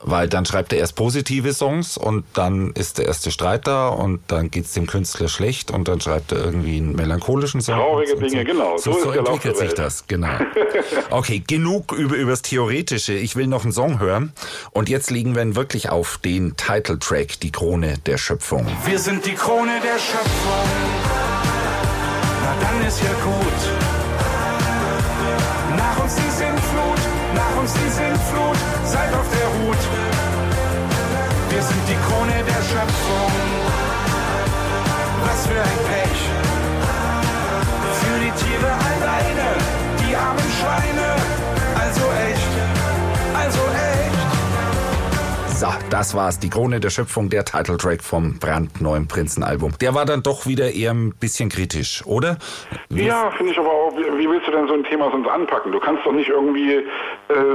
Weil 0.00 0.28
dann 0.28 0.44
schreibt 0.46 0.72
er 0.72 0.78
erst 0.78 0.96
positive 0.96 1.52
Songs 1.52 1.96
und 1.96 2.24
dann 2.34 2.72
ist 2.72 2.98
der 2.98 3.06
erste 3.06 3.30
Streit 3.30 3.66
da 3.66 3.88
und 3.88 4.20
dann 4.28 4.50
geht 4.50 4.64
es 4.64 4.72
dem 4.72 4.86
Künstler 4.86 5.28
schlecht 5.28 5.70
und 5.70 5.88
dann 5.88 6.00
schreibt 6.00 6.32
er 6.32 6.38
irgendwie 6.44 6.78
einen 6.78 6.96
melancholischen 6.96 7.60
Song. 7.60 7.76
Traurige 7.76 8.16
Dinge, 8.16 8.38
so. 8.40 8.44
genau. 8.44 8.76
So, 8.78 8.92
so, 8.92 9.00
so 9.00 9.10
entwickelt 9.10 9.56
sich 9.56 9.74
das, 9.74 10.06
genau. 10.06 10.28
Okay, 11.10 11.42
genug 11.46 11.92
über 11.92 12.16
übers 12.16 12.42
Theoretische. 12.42 13.12
Ich 13.12 13.36
will 13.36 13.46
noch 13.46 13.64
einen 13.64 13.72
Song 13.72 14.00
hören 14.00 14.32
und 14.70 14.88
jetzt 14.88 15.10
legen 15.10 15.34
wir 15.34 15.42
ihn 15.42 15.56
wirklich 15.56 15.90
auf 15.90 16.18
den 16.18 16.56
Titeltrack, 16.56 17.38
die 17.40 17.52
Krone 17.52 17.98
der 18.06 18.18
Schöpfung. 18.18 18.66
Wir 18.86 18.98
sind 18.98 19.26
die 19.26 19.34
Krone 19.34 19.80
der 19.82 19.98
Schöpfung. 19.98 20.68
Na 22.42 22.56
dann 22.60 22.86
ist 22.86 23.00
ja 23.02 23.12
gut. 23.24 23.51
Die 31.92 31.98
Krone 32.06 32.42
der 32.44 32.62
Schöpfung. 32.62 33.31
So, 45.62 45.68
das 45.90 46.12
war's. 46.16 46.40
Die 46.40 46.50
Krone 46.50 46.80
der 46.80 46.90
Schöpfung, 46.90 47.30
der 47.30 47.44
Titeltrack 47.44 48.02
vom 48.02 48.36
brandneuen 48.40 49.06
Prinzenalbum. 49.06 49.74
Der 49.80 49.94
war 49.94 50.04
dann 50.04 50.20
doch 50.20 50.44
wieder 50.44 50.72
eher 50.72 50.90
ein 50.90 51.14
bisschen 51.20 51.50
kritisch, 51.50 52.04
oder? 52.04 52.36
Wie 52.88 53.04
ja, 53.04 53.30
finde 53.30 53.52
ich 53.52 53.58
aber 53.60 53.70
auch. 53.70 53.92
Wie 53.96 54.28
willst 54.28 54.48
du 54.48 54.50
denn 54.50 54.66
so 54.66 54.74
ein 54.74 54.82
Thema 54.82 55.08
sonst 55.12 55.28
anpacken? 55.28 55.70
Du 55.70 55.78
kannst 55.78 56.04
doch 56.04 56.10
nicht 56.10 56.28
irgendwie 56.28 56.72
äh, 56.72 56.84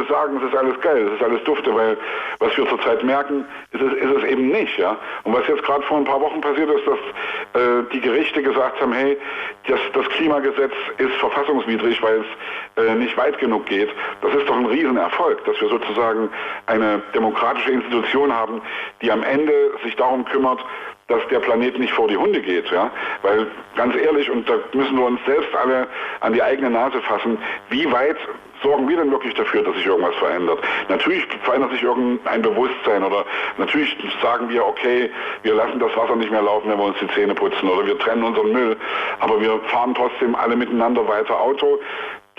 sagen, 0.07 0.37
es 0.37 0.43
ist 0.49 0.57
alles 0.57 0.79
geil, 0.79 1.05
es 1.05 1.19
ist 1.19 1.21
alles 1.21 1.43
dufte, 1.43 1.75
weil 1.75 1.97
was 2.39 2.55
wir 2.55 2.69
zurzeit 2.69 3.03
merken, 3.03 3.43
ist 3.73 3.81
es, 3.81 3.91
ist 3.91 4.17
es 4.19 4.23
eben 4.23 4.51
nicht. 4.51 4.77
Ja? 4.77 4.95
Und 5.25 5.33
was 5.33 5.45
jetzt 5.49 5.63
gerade 5.63 5.83
vor 5.83 5.97
ein 5.97 6.05
paar 6.05 6.21
Wochen 6.21 6.39
passiert 6.39 6.69
ist, 6.69 6.87
dass 6.87 7.61
äh, 7.61 7.83
die 7.91 7.99
Gerichte 7.99 8.41
gesagt 8.41 8.79
haben, 8.79 8.93
hey, 8.93 9.17
das, 9.67 9.81
das 9.93 10.07
Klimagesetz 10.15 10.71
ist 10.97 11.13
verfassungswidrig, 11.19 12.01
weil 12.01 12.21
es 12.21 12.85
äh, 12.85 12.95
nicht 12.95 13.17
weit 13.17 13.37
genug 13.37 13.65
geht. 13.65 13.89
Das 14.21 14.33
ist 14.33 14.47
doch 14.47 14.55
ein 14.55 14.65
Riesenerfolg, 14.65 15.43
dass 15.43 15.59
wir 15.59 15.67
sozusagen 15.67 16.29
eine 16.67 17.01
demokratische 17.13 17.71
Institution 17.71 17.96
haben, 18.33 18.61
die 19.01 19.11
am 19.11 19.23
Ende 19.23 19.71
sich 19.83 19.95
darum 19.95 20.25
kümmert, 20.25 20.63
dass 21.07 21.25
der 21.29 21.39
Planet 21.39 21.79
nicht 21.79 21.93
vor 21.93 22.07
die 22.07 22.17
Hunde 22.17 22.41
geht, 22.41 22.69
ja, 22.69 22.91
weil 23.21 23.47
ganz 23.75 23.95
ehrlich 23.95 24.29
und 24.29 24.47
da 24.49 24.55
müssen 24.73 24.97
wir 24.97 25.05
uns 25.05 25.19
selbst 25.25 25.55
alle 25.55 25.87
an 26.19 26.33
die 26.33 26.43
eigene 26.43 26.69
Nase 26.69 27.01
fassen, 27.01 27.37
wie 27.69 27.89
weit 27.91 28.17
sorgen 28.61 28.89
wir 28.89 28.97
denn 28.97 29.11
wirklich 29.11 29.33
dafür, 29.35 29.61
dass 29.63 29.75
sich 29.75 29.85
irgendwas 29.85 30.15
verändert? 30.15 30.59
Natürlich 30.89 31.25
verändert 31.43 31.71
sich 31.71 31.83
irgendein 31.83 32.41
Bewusstsein 32.41 33.03
oder 33.03 33.23
natürlich 33.57 33.95
sagen 34.21 34.49
wir, 34.49 34.65
okay, 34.65 35.09
wir 35.43 35.53
lassen 35.53 35.79
das 35.79 35.95
Wasser 35.95 36.15
nicht 36.15 36.31
mehr 36.31 36.41
laufen, 36.41 36.69
wenn 36.69 36.77
wir 36.77 36.85
uns 36.85 36.97
die 36.99 37.07
Zähne 37.13 37.35
putzen 37.35 37.69
oder 37.69 37.85
wir 37.85 37.97
trennen 37.99 38.23
unseren 38.23 38.51
Müll, 38.51 38.75
aber 39.19 39.39
wir 39.39 39.59
fahren 39.67 39.93
trotzdem 39.95 40.35
alle 40.35 40.55
miteinander 40.55 41.07
weiter 41.07 41.39
Auto 41.39 41.79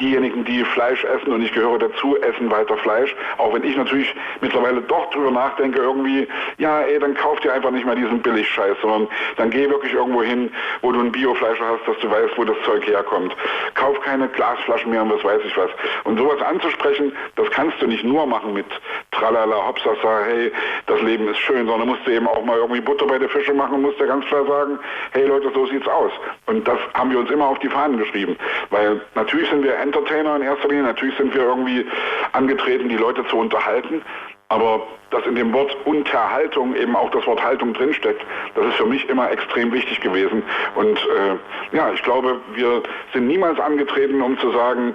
diejenigen, 0.01 0.45
die 0.45 0.65
Fleisch 0.65 1.05
essen 1.05 1.33
und 1.33 1.43
ich 1.43 1.53
gehöre 1.53 1.79
dazu, 1.79 2.17
essen 2.19 2.51
weiter 2.51 2.77
Fleisch. 2.79 3.15
Auch 3.37 3.53
wenn 3.55 3.65
ich 3.65 3.77
natürlich 3.77 4.15
mittlerweile 4.41 4.81
doch 4.83 5.11
drüber 5.11 5.31
nachdenke, 5.31 5.81
irgendwie, 5.81 6.29
ja, 6.59 6.81
ey, 6.83 6.99
dann 6.99 7.15
kauf 7.15 7.41
dir 7.41 7.53
einfach 7.53 7.71
nicht 7.71 7.87
mal 7.87 7.97
diesen 7.97 8.21
Billigscheiß, 8.21 8.77
sondern 8.81 9.09
dann 9.37 9.51
geh 9.51 9.69
wirklich 9.69 9.93
irgendwo 9.93 10.23
hin, 10.23 10.51
wo 10.83 10.93
du 10.93 11.01
ein 11.01 11.13
Biofleisch 11.13 11.61
hast, 11.61 11.87
dass 11.87 11.99
du 11.99 12.11
weißt, 12.11 12.37
wo 12.37 12.45
das 12.45 12.57
Zeug 12.65 12.87
herkommt. 12.87 13.35
Kauf 13.75 14.01
keine 14.01 14.29
Glasflaschen 14.29 14.91
mehr 14.91 15.03
und 15.03 15.13
was 15.13 15.25
weiß 15.25 15.41
ich 15.45 15.57
was. 15.57 15.71
Und 16.05 16.19
sowas 16.19 16.41
anzusprechen, 16.43 17.13
das 17.37 17.51
kannst 17.51 17.81
du 17.81 17.87
nicht 17.87 18.05
nur 18.05 18.27
machen 18.27 18.55
mit 18.55 18.67
Tralala, 19.11 19.67
Hopsasa, 19.67 20.25
hey, 20.27 20.53
das 20.87 21.01
Leben 21.03 21.29
ist 21.29 21.39
schön, 21.39 21.67
sondern 21.67 21.89
musst 21.89 22.07
du 22.07 22.13
eben 22.13 22.29
auch 22.29 22.45
mal 22.45 22.57
irgendwie 22.57 22.81
Butter 22.81 23.07
bei 23.07 23.19
der 23.19 23.29
Fische 23.29 23.53
machen 23.55 23.75
und 23.75 23.83
musst 23.83 24.01
dir 24.01 24.07
ganz 24.07 24.25
klar 24.27 24.47
sagen, 24.47 24.79
hey 25.13 25.27
Leute, 25.27 25.51
so 25.55 25.67
sieht's 25.67 25.89
aus. 25.89 26.13
Und 26.47 26.67
das 26.67 26.79
haben 26.95 27.11
wir 27.11 27.19
uns 27.19 27.31
immer 27.31 27.47
auf 27.47 27.59
die 27.59 27.69
Fahnen 27.69 27.99
geschrieben. 27.99 28.37
Weil 28.71 29.01
natürlich 29.15 29.49
sind 29.51 29.65
wir 29.65 29.77
Entertainer 29.89 30.37
in 30.37 30.43
erster 30.43 30.69
Linie. 30.69 30.85
Natürlich 30.85 31.17
sind 31.17 31.35
wir 31.35 31.43
irgendwie 31.43 31.87
angetreten, 32.33 32.89
die 32.89 32.97
Leute 32.97 33.27
zu 33.27 33.37
unterhalten. 33.37 34.03
Aber 34.51 34.87
dass 35.11 35.27
in 35.27 35.35
dem 35.35 35.53
Wort 35.53 35.77
Unterhaltung 35.85 36.75
eben 36.75 36.97
auch 36.97 37.11
das 37.11 37.27
Wort 37.27 37.43
Haltung 37.43 37.75
drinsteckt, 37.75 38.23
das 38.55 38.67
ist 38.67 38.77
für 38.77 38.87
mich 38.87 39.07
immer 39.09 39.31
extrem 39.31 39.73
wichtig 39.73 40.01
gewesen. 40.01 40.43
Und 40.75 40.97
äh, 40.99 41.77
ja, 41.77 41.91
ich 41.93 42.03
glaube, 42.03 42.41
wir 42.55 42.83
sind 43.13 43.27
niemals 43.27 43.61
angetreten, 43.61 44.23
um 44.23 44.39
zu 44.39 44.51
sagen, 44.53 44.95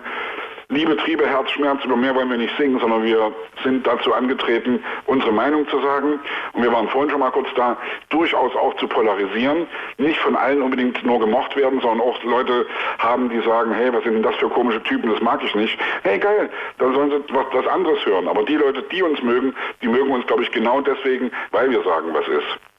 Liebe, 0.74 0.98
Triebe, 0.98 1.28
Herzschmerz, 1.28 1.86
über 1.86 1.96
mehr 1.96 2.16
wollen 2.16 2.32
wir 2.32 2.38
nicht 2.38 2.58
singen, 2.58 2.80
sondern 2.80 3.04
wir 3.04 3.32
sind 3.64 3.86
dazu 3.86 4.12
angetreten, 4.12 4.84
unsere 5.06 5.32
Meinung 5.32 5.68
zu 5.68 5.80
sagen. 5.82 6.20
Und 6.54 6.64
wir 6.64 6.72
waren 6.72 6.88
vorhin 6.88 7.12
schon 7.12 7.20
mal 7.20 7.30
kurz 7.30 7.48
da, 7.56 7.78
durchaus 8.10 8.56
auch 8.56 8.76
zu 8.78 8.88
polarisieren. 8.88 9.68
Nicht 10.00 10.18
von 10.18 10.36
allen 10.36 10.64
unbedingt 10.64 11.04
nur 11.06 11.20
gemocht 11.20 11.56
werden, 11.56 11.80
sondern 11.80 12.02
auch 12.02 12.24
Leute 12.24 12.66
haben, 12.98 13.30
die 13.30 13.40
sagen, 13.42 13.72
hey, 13.72 13.94
was 13.94 14.04
sind 14.04 14.16
denn 14.16 14.24
das 14.24 14.36
für 14.38 14.50
komische 14.50 14.82
Typen, 14.82 15.12
das 15.12 15.22
mag 15.22 15.44
ich 15.44 15.54
nicht. 15.54 15.78
Hey, 16.02 16.18
geil, 16.18 16.50
dann 16.80 16.96
sollen 16.96 17.12
sie 17.12 17.36
was, 17.36 17.46
was 17.52 17.68
anderes 17.68 18.04
hören. 18.08 18.28
Aber 18.28 18.44
die 18.44 18.56
Leute, 18.56 18.82
die 18.92 19.04
uns 19.04 19.22
mögen, 19.22 19.54
die 19.84 19.88
mögen 19.88 20.10
uns, 20.10 20.26
glaube 20.26 20.42
ich, 20.42 20.52
genau 20.52 20.82
deswegen, 20.82 21.30
weil 21.52 21.70
wir 21.70 21.84
sagen, 21.84 22.08
was 22.14 22.28
ist. 22.28 22.73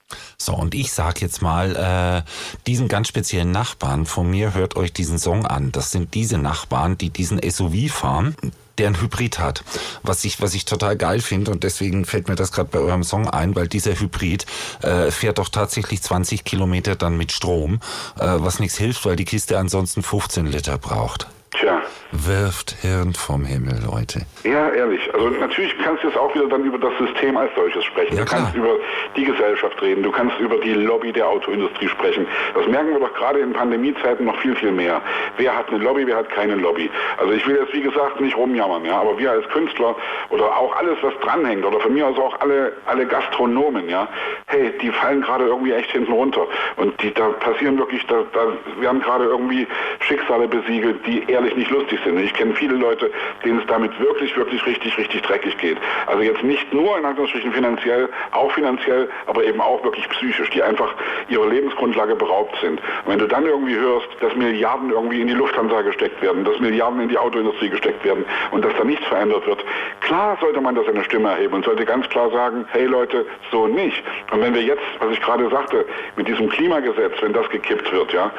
So, 0.44 0.54
und 0.54 0.74
ich 0.74 0.92
sag 0.92 1.22
jetzt 1.22 1.40
mal, 1.40 2.24
äh, 2.24 2.30
diesen 2.66 2.88
ganz 2.88 3.08
speziellen 3.08 3.50
Nachbarn 3.50 4.04
von 4.04 4.30
mir, 4.30 4.54
hört 4.54 4.76
euch 4.76 4.92
diesen 4.92 5.18
Song 5.18 5.46
an. 5.46 5.72
Das 5.72 5.90
sind 5.90 6.14
diese 6.14 6.38
Nachbarn, 6.38 6.98
die 6.98 7.10
diesen 7.10 7.40
SUV 7.42 7.90
fahren 7.90 8.36
der 8.78 8.88
ein 8.88 9.00
Hybrid 9.00 9.38
hat. 9.38 9.62
Was 10.02 10.24
ich, 10.24 10.40
was 10.40 10.52
ich 10.52 10.64
total 10.64 10.96
geil 10.96 11.20
finde 11.20 11.52
und 11.52 11.62
deswegen 11.62 12.04
fällt 12.04 12.26
mir 12.26 12.34
das 12.34 12.50
gerade 12.50 12.70
bei 12.72 12.80
eurem 12.80 13.04
Song 13.04 13.30
ein, 13.30 13.54
weil 13.54 13.68
dieser 13.68 13.92
Hybrid 13.92 14.46
äh, 14.82 15.12
fährt 15.12 15.38
doch 15.38 15.48
tatsächlich 15.48 16.02
20 16.02 16.42
Kilometer 16.42 16.96
dann 16.96 17.16
mit 17.16 17.30
Strom, 17.30 17.74
äh, 18.18 18.26
was 18.26 18.58
nichts 18.58 18.76
hilft, 18.76 19.06
weil 19.06 19.14
die 19.14 19.24
Kiste 19.24 19.58
ansonsten 19.58 20.02
15 20.02 20.46
Liter 20.46 20.76
braucht. 20.78 21.28
Tja. 21.52 21.82
Wirft 22.12 22.76
Hirn 22.82 23.12
vom 23.14 23.44
Himmel, 23.44 23.80
Leute. 23.84 24.20
Ja, 24.44 24.68
ehrlich. 24.70 25.00
Also 25.12 25.28
natürlich 25.30 25.74
kannst 25.82 26.02
du 26.02 26.08
jetzt 26.08 26.16
auch 26.16 26.34
wieder 26.34 26.48
dann 26.48 26.64
über 26.64 26.78
das 26.78 26.92
System 26.98 27.36
als 27.36 27.50
solches 27.56 27.84
sprechen. 27.84 28.16
Ja, 28.16 28.24
du 28.24 28.30
kannst 28.30 28.54
über 28.54 28.76
die 29.16 29.24
Gesellschaft 29.24 29.80
reden, 29.82 30.02
du 30.02 30.10
kannst 30.10 30.38
über 30.38 30.56
die 30.58 30.74
Lobby 30.74 31.12
der 31.12 31.28
Autoindustrie 31.28 31.88
sprechen. 31.88 32.26
Das 32.54 32.66
merken 32.68 32.90
wir 32.90 33.00
doch 33.00 33.14
gerade 33.14 33.40
in 33.40 33.52
Pandemiezeiten 33.52 34.26
noch 34.26 34.38
viel, 34.40 34.54
viel 34.56 34.72
mehr. 34.72 35.00
Wer 35.38 35.56
hat 35.56 35.68
eine 35.68 35.78
Lobby, 35.78 36.06
wer 36.06 36.16
hat 36.16 36.30
keine 36.30 36.54
Lobby? 36.54 36.90
Also 37.18 37.32
ich 37.32 37.46
will 37.46 37.56
jetzt, 37.56 37.72
wie 37.72 37.82
gesagt, 37.82 38.20
nicht 38.20 38.36
rumjammern, 38.36 38.84
ja, 38.84 39.00
aber 39.00 39.18
wir 39.18 39.30
als 39.30 39.48
Künstler 39.48 39.96
oder 40.30 40.56
auch 40.56 40.76
alles, 40.76 40.98
was 41.02 41.14
dranhängt, 41.22 41.64
oder 41.64 41.80
von 41.80 41.94
mir 41.94 42.06
aus 42.06 42.18
auch 42.18 42.40
alle, 42.40 42.72
alle 42.86 43.06
Gastronomen, 43.06 43.88
ja, 43.88 44.08
hey, 44.46 44.72
die 44.80 44.90
fallen 44.90 45.22
gerade 45.22 45.46
irgendwie 45.46 45.72
echt 45.72 45.90
hinten 45.90 46.12
runter. 46.12 46.46
Und 46.76 47.00
die, 47.02 47.12
da 47.12 47.28
passieren 47.28 47.78
wirklich, 47.78 48.06
da, 48.06 48.22
da 48.32 48.46
werden 48.80 49.00
gerade 49.00 49.24
irgendwie 49.24 49.66
Schicksale 50.00 50.46
besiegelt, 50.48 51.04
die 51.06 51.24
ehrlich 51.28 51.56
nicht 51.56 51.70
lustig 51.70 51.93
sind. 52.02 52.16
Und 52.16 52.24
ich 52.24 52.34
kenne 52.34 52.54
viele 52.54 52.76
Leute, 52.76 53.10
denen 53.44 53.60
es 53.60 53.66
damit 53.66 53.98
wirklich, 54.00 54.36
wirklich 54.36 54.64
richtig, 54.66 54.96
richtig 54.98 55.22
dreckig 55.22 55.56
geht. 55.58 55.78
Also 56.06 56.22
jetzt 56.22 56.42
nicht 56.42 56.72
nur 56.72 56.98
in 56.98 57.04
Anführungsstrichen 57.04 57.52
finanziell, 57.52 58.08
auch 58.32 58.50
finanziell, 58.52 59.08
aber 59.26 59.44
eben 59.44 59.60
auch 59.60 59.82
wirklich 59.84 60.08
psychisch, 60.10 60.50
die 60.50 60.62
einfach 60.62 60.94
ihrer 61.28 61.46
Lebensgrundlage 61.46 62.16
beraubt 62.16 62.56
sind. 62.60 62.80
Und 63.04 63.12
wenn 63.12 63.18
du 63.18 63.26
dann 63.26 63.46
irgendwie 63.46 63.76
hörst, 63.76 64.08
dass 64.20 64.34
Milliarden 64.34 64.90
irgendwie 64.90 65.20
in 65.20 65.28
die 65.28 65.34
Lufthansa 65.34 65.82
gesteckt 65.82 66.20
werden, 66.22 66.44
dass 66.44 66.58
Milliarden 66.60 67.00
in 67.00 67.08
die 67.08 67.18
Autoindustrie 67.18 67.68
gesteckt 67.68 68.04
werden 68.04 68.24
und 68.50 68.64
dass 68.64 68.74
da 68.76 68.84
nichts 68.84 69.06
verändert 69.06 69.46
wird, 69.46 69.64
klar 70.00 70.36
sollte 70.40 70.60
man 70.60 70.74
da 70.74 70.82
seine 70.84 71.04
Stimme 71.04 71.30
erheben 71.30 71.54
und 71.54 71.64
sollte 71.64 71.84
ganz 71.84 72.08
klar 72.08 72.30
sagen, 72.30 72.64
hey 72.72 72.86
Leute, 72.86 73.26
so 73.50 73.66
nicht. 73.66 74.02
Und 74.32 74.40
wenn 74.40 74.54
wir 74.54 74.62
jetzt, 74.62 74.82
was 74.98 75.12
ich 75.12 75.20
gerade 75.20 75.48
sagte, 75.50 75.84
mit 76.16 76.28
diesem 76.28 76.48
Klimagesetz, 76.48 77.12
wenn 77.20 77.32
das 77.32 77.48
gekippt 77.50 77.90
wird, 77.92 78.12
ja, 78.12 78.30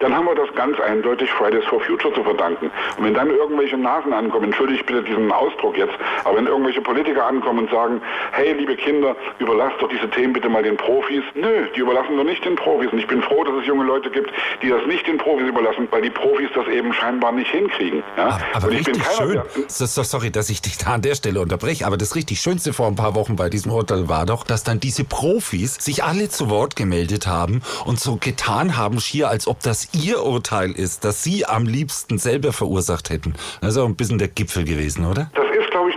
dann 0.00 0.14
haben 0.14 0.26
wir 0.26 0.34
das 0.34 0.54
ganz 0.54 0.78
eindeutig 0.80 1.30
Fridays 1.30 1.64
for 1.66 1.80
Future 1.80 2.12
zu 2.14 2.22
verdanken. 2.22 2.70
Und 2.96 3.04
wenn 3.04 3.14
dann 3.14 3.30
irgendwelche 3.30 3.76
Nasen 3.76 4.12
ankommen, 4.12 4.46
entschuldige 4.46 4.82
bitte 4.84 5.02
diesen 5.02 5.30
Ausdruck 5.30 5.76
jetzt, 5.76 5.94
aber 6.24 6.36
wenn 6.36 6.46
irgendwelche 6.46 6.80
Politiker 6.80 7.24
ankommen 7.26 7.60
und 7.60 7.70
sagen, 7.70 8.00
hey, 8.32 8.52
liebe 8.52 8.76
Kinder, 8.76 9.16
überlasst 9.38 9.76
doch 9.80 9.88
diese 9.88 10.08
Themen 10.10 10.32
bitte 10.32 10.48
mal 10.48 10.62
den 10.62 10.76
Profis. 10.76 11.22
Nö, 11.34 11.66
die 11.74 11.80
überlassen 11.80 12.16
wir 12.16 12.24
nicht 12.24 12.44
den 12.44 12.56
Profis. 12.56 12.90
Und 12.92 12.98
ich 12.98 13.06
bin 13.06 13.22
froh, 13.22 13.44
dass 13.44 13.54
es 13.60 13.66
junge 13.66 13.84
Leute 13.84 14.10
gibt, 14.10 14.30
die 14.62 14.68
das 14.68 14.84
nicht 14.86 15.06
den 15.06 15.18
Profis 15.18 15.48
überlassen, 15.48 15.88
weil 15.90 16.02
die 16.02 16.10
Profis 16.10 16.48
das 16.54 16.66
eben 16.68 16.92
scheinbar 16.92 17.32
nicht 17.32 17.50
hinkriegen. 17.50 18.02
Ja? 18.16 18.26
Aber, 18.26 18.40
aber 18.54 18.66
und 18.68 18.72
ich 18.74 18.84
bin 18.84 18.94
richtig 18.96 19.16
schön. 19.16 19.42
So, 19.68 19.86
so, 19.86 20.02
sorry, 20.02 20.30
dass 20.30 20.50
ich 20.50 20.60
dich 20.60 20.76
da 20.76 20.94
an 20.94 21.02
der 21.02 21.14
Stelle 21.14 21.40
unterbreche, 21.40 21.86
aber 21.86 21.96
das 21.96 22.14
richtig 22.14 22.40
Schönste 22.40 22.72
vor 22.72 22.86
ein 22.88 22.96
paar 22.96 23.14
Wochen 23.14 23.36
bei 23.36 23.48
diesem 23.48 23.72
Urteil 23.72 24.08
war 24.08 24.26
doch, 24.26 24.44
dass 24.44 24.64
dann 24.64 24.80
diese 24.80 25.04
Profis 25.04 25.76
sich 25.76 26.04
alle 26.04 26.28
zu 26.28 26.50
Wort 26.50 26.76
gemeldet 26.76 27.26
haben 27.26 27.62
und 27.84 28.00
so 28.00 28.16
getan 28.16 28.76
haben, 28.76 29.00
schier 29.00 29.28
als 29.28 29.46
ob 29.46 29.60
das 29.60 29.83
ihr 29.92 30.22
Urteil 30.22 30.72
ist, 30.72 31.04
das 31.04 31.22
sie 31.22 31.46
am 31.46 31.66
liebsten 31.66 32.18
selber 32.18 32.52
verursacht 32.52 33.10
hätten. 33.10 33.34
Das 33.60 33.72
ist 33.72 33.78
auch 33.78 33.86
ein 33.86 33.96
bisschen 33.96 34.18
der 34.18 34.28
Gipfel 34.28 34.64
gewesen, 34.64 35.04
oder? 35.04 35.30
Das 35.34 35.44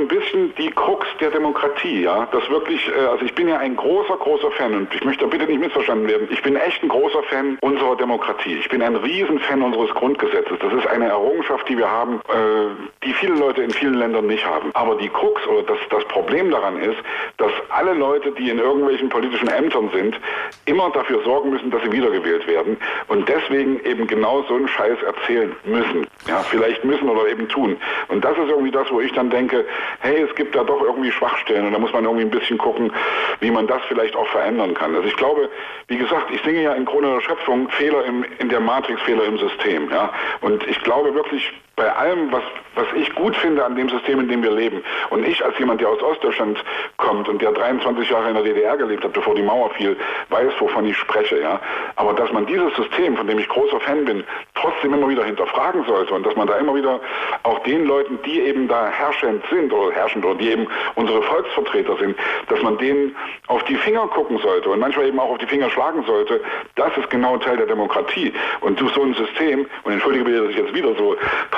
bisschen 0.08 0.54
die 0.56 0.70
Krux 0.72 1.08
der 1.20 1.32
Demokratie, 1.32 2.04
ja. 2.04 2.28
Das 2.32 2.50
wirklich, 2.50 2.88
äh, 2.88 3.06
also 3.06 3.26
ich 3.26 3.34
bin 3.36 3.48
ja 3.48 3.58
ein 3.58 3.76
großer, 3.76 4.18
großer 4.18 4.52
Fan 4.52 4.74
und 4.74 4.94
ich 4.94 5.04
möchte 5.04 5.28
bitte 5.28 5.46
nicht 5.46 5.60
missverstanden 5.60 6.08
werden. 6.08 6.28
Ich 6.32 6.42
bin 6.42 6.56
echt 6.56 6.84
ein 6.84 6.90
großer 6.90 7.24
Fan 7.24 7.58
unserer 7.62 7.96
Demokratie. 7.96 8.56
Ich 8.56 8.70
bin 8.70 8.82
ein 8.82 8.96
Riesenfan 8.96 9.62
unseres 9.62 9.90
Grundgesetzes. 9.92 10.58
Das 10.60 10.74
ist 10.74 10.88
eine 10.88 11.08
Errungenschaft, 11.08 11.68
die 11.70 11.78
wir 11.78 11.90
haben, 11.90 12.22
äh, 12.30 13.06
die 13.06 13.14
viele 13.14 13.36
Leute 13.36 13.64
in 13.64 13.72
vielen 13.72 13.96
Ländern 13.96 14.28
nicht 14.28 14.46
haben. 14.46 14.72
Aber 14.74 14.96
die 14.96 15.10
Krux 15.10 15.46
oder 15.48 15.64
das, 15.64 15.80
das 15.90 16.04
Problem 16.06 16.52
daran 16.52 16.80
ist, 16.80 16.98
dass 17.38 17.52
alle 17.70 17.94
Leute, 17.94 18.32
die 18.32 18.50
in 18.50 18.60
irgendwelchen 18.60 19.10
politischen 19.10 19.48
Ämtern 19.48 19.90
sind, 19.94 20.20
immer 20.66 20.90
dafür 20.92 21.22
sorgen 21.24 21.52
müssen, 21.52 21.72
dass 21.72 21.82
sie 21.84 21.92
wiedergewählt 21.92 22.48
werden 22.48 22.78
und 23.08 23.28
deswegen 23.28 23.80
eben 23.86 24.08
genau 24.08 24.44
so 24.48 24.56
einen 24.56 24.68
Scheiß 24.68 25.02
erzählen 25.04 25.56
müssen. 25.66 26.08
Ja, 26.28 26.40
vielleicht 26.40 26.84
müssen 26.84 27.10
oder 27.10 27.28
eben 27.30 27.48
tun. 27.48 27.78
Und 28.08 28.24
das 28.24 28.38
ist 28.38 28.50
irgendwie 28.50 28.72
das, 28.72 28.90
wo 28.92 29.00
ich 29.00 29.12
dann 29.14 29.30
denke, 29.30 29.66
hey, 30.00 30.22
es 30.22 30.34
gibt 30.36 30.56
da 30.56 30.64
doch 30.64 30.82
irgendwie 30.82 31.12
Schwachstellen 31.12 31.68
und 31.68 31.74
da 31.74 31.80
muss 31.80 31.94
man 31.94 32.04
irgendwie 32.04 32.26
ein 32.26 32.32
bisschen 32.32 32.58
gucken, 32.58 32.92
wie 33.40 33.52
man 33.52 33.68
das 33.68 33.82
vielleicht 33.88 34.16
auch 34.16 34.28
verändern 34.28 34.74
kann. 34.74 34.96
Also 34.96 35.08
ich 35.08 35.16
glaube, 35.16 35.50
wie 35.88 35.98
gesagt, 35.98 36.32
ich 36.32 36.42
singe 36.44 36.64
ja 36.64 36.74
in 36.74 36.86
Krone 36.86 37.14
der 37.16 37.22
Schöpfung 37.22 37.70
Fehler 37.70 38.06
im, 38.06 38.26
in 38.40 38.50
der 38.50 38.60
Matrix, 38.60 39.02
Fehler 39.02 39.26
im 39.26 39.38
System. 39.38 39.90
Ja? 39.92 40.12
Und 40.42 40.66
ich 40.68 40.80
glaube 40.82 41.14
wirklich, 41.14 41.52
bei 41.78 41.96
allem, 41.96 42.32
was, 42.32 42.42
was 42.74 42.88
ich 42.96 43.14
gut 43.14 43.36
finde 43.36 43.64
an 43.64 43.76
dem 43.76 43.88
System, 43.88 44.20
in 44.20 44.28
dem 44.28 44.42
wir 44.42 44.52
leben, 44.52 44.84
und 45.12 45.26
ich 45.28 45.46
als 45.46 45.58
jemand, 45.60 45.80
der 45.80 45.90
aus 45.90 46.02
Ostdeutschland 46.02 46.58
kommt 46.98 47.30
und 47.30 47.40
der 47.40 47.52
23 47.52 48.10
Jahre 48.10 48.30
in 48.30 48.34
der 48.34 48.44
DDR 48.44 48.76
gelebt 48.78 49.04
hat, 49.04 49.14
bevor 49.14 49.36
die 49.36 49.44
Mauer 49.44 49.70
fiel, 49.76 49.96
weiß, 50.30 50.54
wovon 50.58 50.88
ich 50.88 50.98
spreche, 50.98 51.40
ja. 51.40 51.60
Aber 51.96 52.14
dass 52.14 52.32
man 52.32 52.48
dieses 52.48 52.76
System, 52.76 53.16
von 53.16 53.28
dem 53.28 53.38
ich 53.38 53.48
großer 53.48 53.80
Fan 53.82 54.06
bin, 54.06 54.24
trotzdem 54.56 54.96
immer 54.96 55.08
wieder 55.08 55.24
hinterfragen 55.24 55.86
sollte 55.86 56.16
und 56.16 56.26
dass 56.26 56.36
man 56.36 56.48
da 56.48 56.58
immer 56.58 56.74
wieder 56.74 57.00
auch 57.44 57.60
den 57.60 57.86
Leuten, 57.86 58.18
die 58.26 58.42
eben 58.42 58.68
da 58.68 58.88
herrschend 58.88 59.44
sind 59.52 59.72
oder 59.72 59.94
herrschend 59.94 60.26
oder 60.26 60.36
die 60.36 60.50
eben 60.50 60.68
unsere 60.96 61.22
Volksvertreter 61.22 61.96
sind, 61.98 62.18
dass 62.50 62.60
man 62.64 62.80
denen 62.80 63.16
auf 63.48 63.64
die 63.66 63.76
Finger 63.76 64.08
gucken 64.08 64.40
sollte 64.40 64.68
und 64.70 64.80
manchmal 64.80 65.06
eben 65.06 65.20
auch 65.20 65.30
auf 65.30 65.38
die 65.38 65.46
Finger 65.46 65.70
schlagen 65.70 66.04
sollte, 66.08 66.42
das 66.74 66.98
ist 66.98 67.12
genau 67.12 67.38
Teil 67.38 67.58
der 67.58 67.68
Demokratie. 67.68 68.34
Und 68.62 68.82
durch 68.82 68.92
so 68.96 69.04
ein 69.04 69.14
System, 69.14 69.68
und 69.84 69.92
entschuldige 69.92 70.26
bitte, 70.26 70.42
dass 70.42 70.50
ich 70.50 70.58
jetzt 70.58 70.74
wieder 70.74 70.96
so 70.96 71.16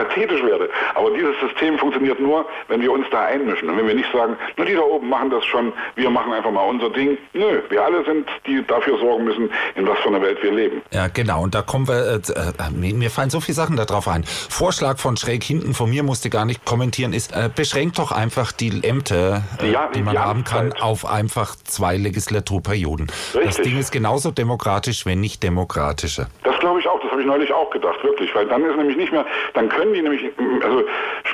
pathetisch 0.09 0.43
werde, 0.43 0.69
aber 0.95 1.11
dieses 1.11 1.39
System 1.39 1.77
funktioniert 1.77 2.19
nur, 2.19 2.45
wenn 2.67 2.81
wir 2.81 2.91
uns 2.91 3.05
da 3.11 3.25
einmischen 3.25 3.69
und 3.69 3.77
wenn 3.77 3.87
wir 3.87 3.95
nicht 3.95 4.11
sagen, 4.11 4.35
nur 4.57 4.65
die 4.65 4.73
da 4.73 4.81
oben 4.81 5.09
machen 5.09 5.29
das 5.29 5.45
schon, 5.45 5.71
wir 5.95 6.09
machen 6.09 6.33
einfach 6.33 6.51
mal 6.51 6.63
unser 6.63 6.89
Ding. 6.89 7.17
Nö, 7.33 7.61
wir 7.69 7.83
alle 7.83 8.03
sind, 8.05 8.27
die 8.45 8.65
dafür 8.65 8.97
sorgen 8.97 9.23
müssen, 9.25 9.49
in 9.75 9.87
was 9.87 9.97
für 9.99 10.09
einer 10.09 10.21
Welt 10.21 10.41
wir 10.41 10.51
leben. 10.51 10.81
Ja, 10.91 11.07
genau. 11.07 11.43
Und 11.43 11.55
da 11.55 11.61
kommen 11.61 11.87
wir, 11.87 12.21
äh, 12.25 12.67
äh, 12.67 12.71
mir 12.71 13.09
fallen 13.09 13.29
so 13.29 13.39
viele 13.39 13.55
Sachen 13.55 13.77
da 13.77 13.85
drauf 13.85 14.07
ein. 14.07 14.23
Vorschlag 14.23 14.97
von 14.97 15.17
schräg 15.17 15.43
hinten, 15.43 15.73
von 15.73 15.89
mir 15.89 16.03
musste 16.03 16.29
gar 16.29 16.45
nicht 16.45 16.65
kommentieren, 16.65 17.13
ist, 17.13 17.35
äh, 17.35 17.49
beschränkt 17.53 17.99
doch 17.99 18.11
einfach 18.11 18.51
die 18.51 18.83
Ämter, 18.83 19.43
äh, 19.61 19.71
Ja, 19.71 19.89
die 19.93 20.01
man 20.01 20.15
die 20.15 20.19
haben 20.19 20.43
kann, 20.43 20.73
auf 20.73 21.05
einfach 21.05 21.55
zwei 21.55 21.97
Legislaturperioden. 21.97 23.07
Das 23.33 23.35
Richtig. 23.35 23.65
Ding 23.65 23.79
ist 23.79 23.91
genauso 23.91 24.31
demokratisch, 24.31 25.05
wenn 25.05 25.19
nicht 25.19 25.43
demokratischer. 25.43 26.27
Das 26.43 26.58
glaube 26.59 26.79
ich 26.79 26.87
auch, 26.87 26.99
das 27.01 27.11
habe 27.11 27.21
ich 27.21 27.27
neulich 27.27 27.51
auch 27.51 27.69
gedacht, 27.69 28.03
wirklich, 28.03 28.33
weil 28.35 28.45
dann 28.45 28.63
ist 28.63 28.75
nämlich 28.75 28.97
nicht 28.97 29.11
mehr, 29.11 29.25
dann 29.53 29.69
können 29.69 29.93
die 29.93 30.01
nämlich, 30.01 30.31
also 30.63 30.83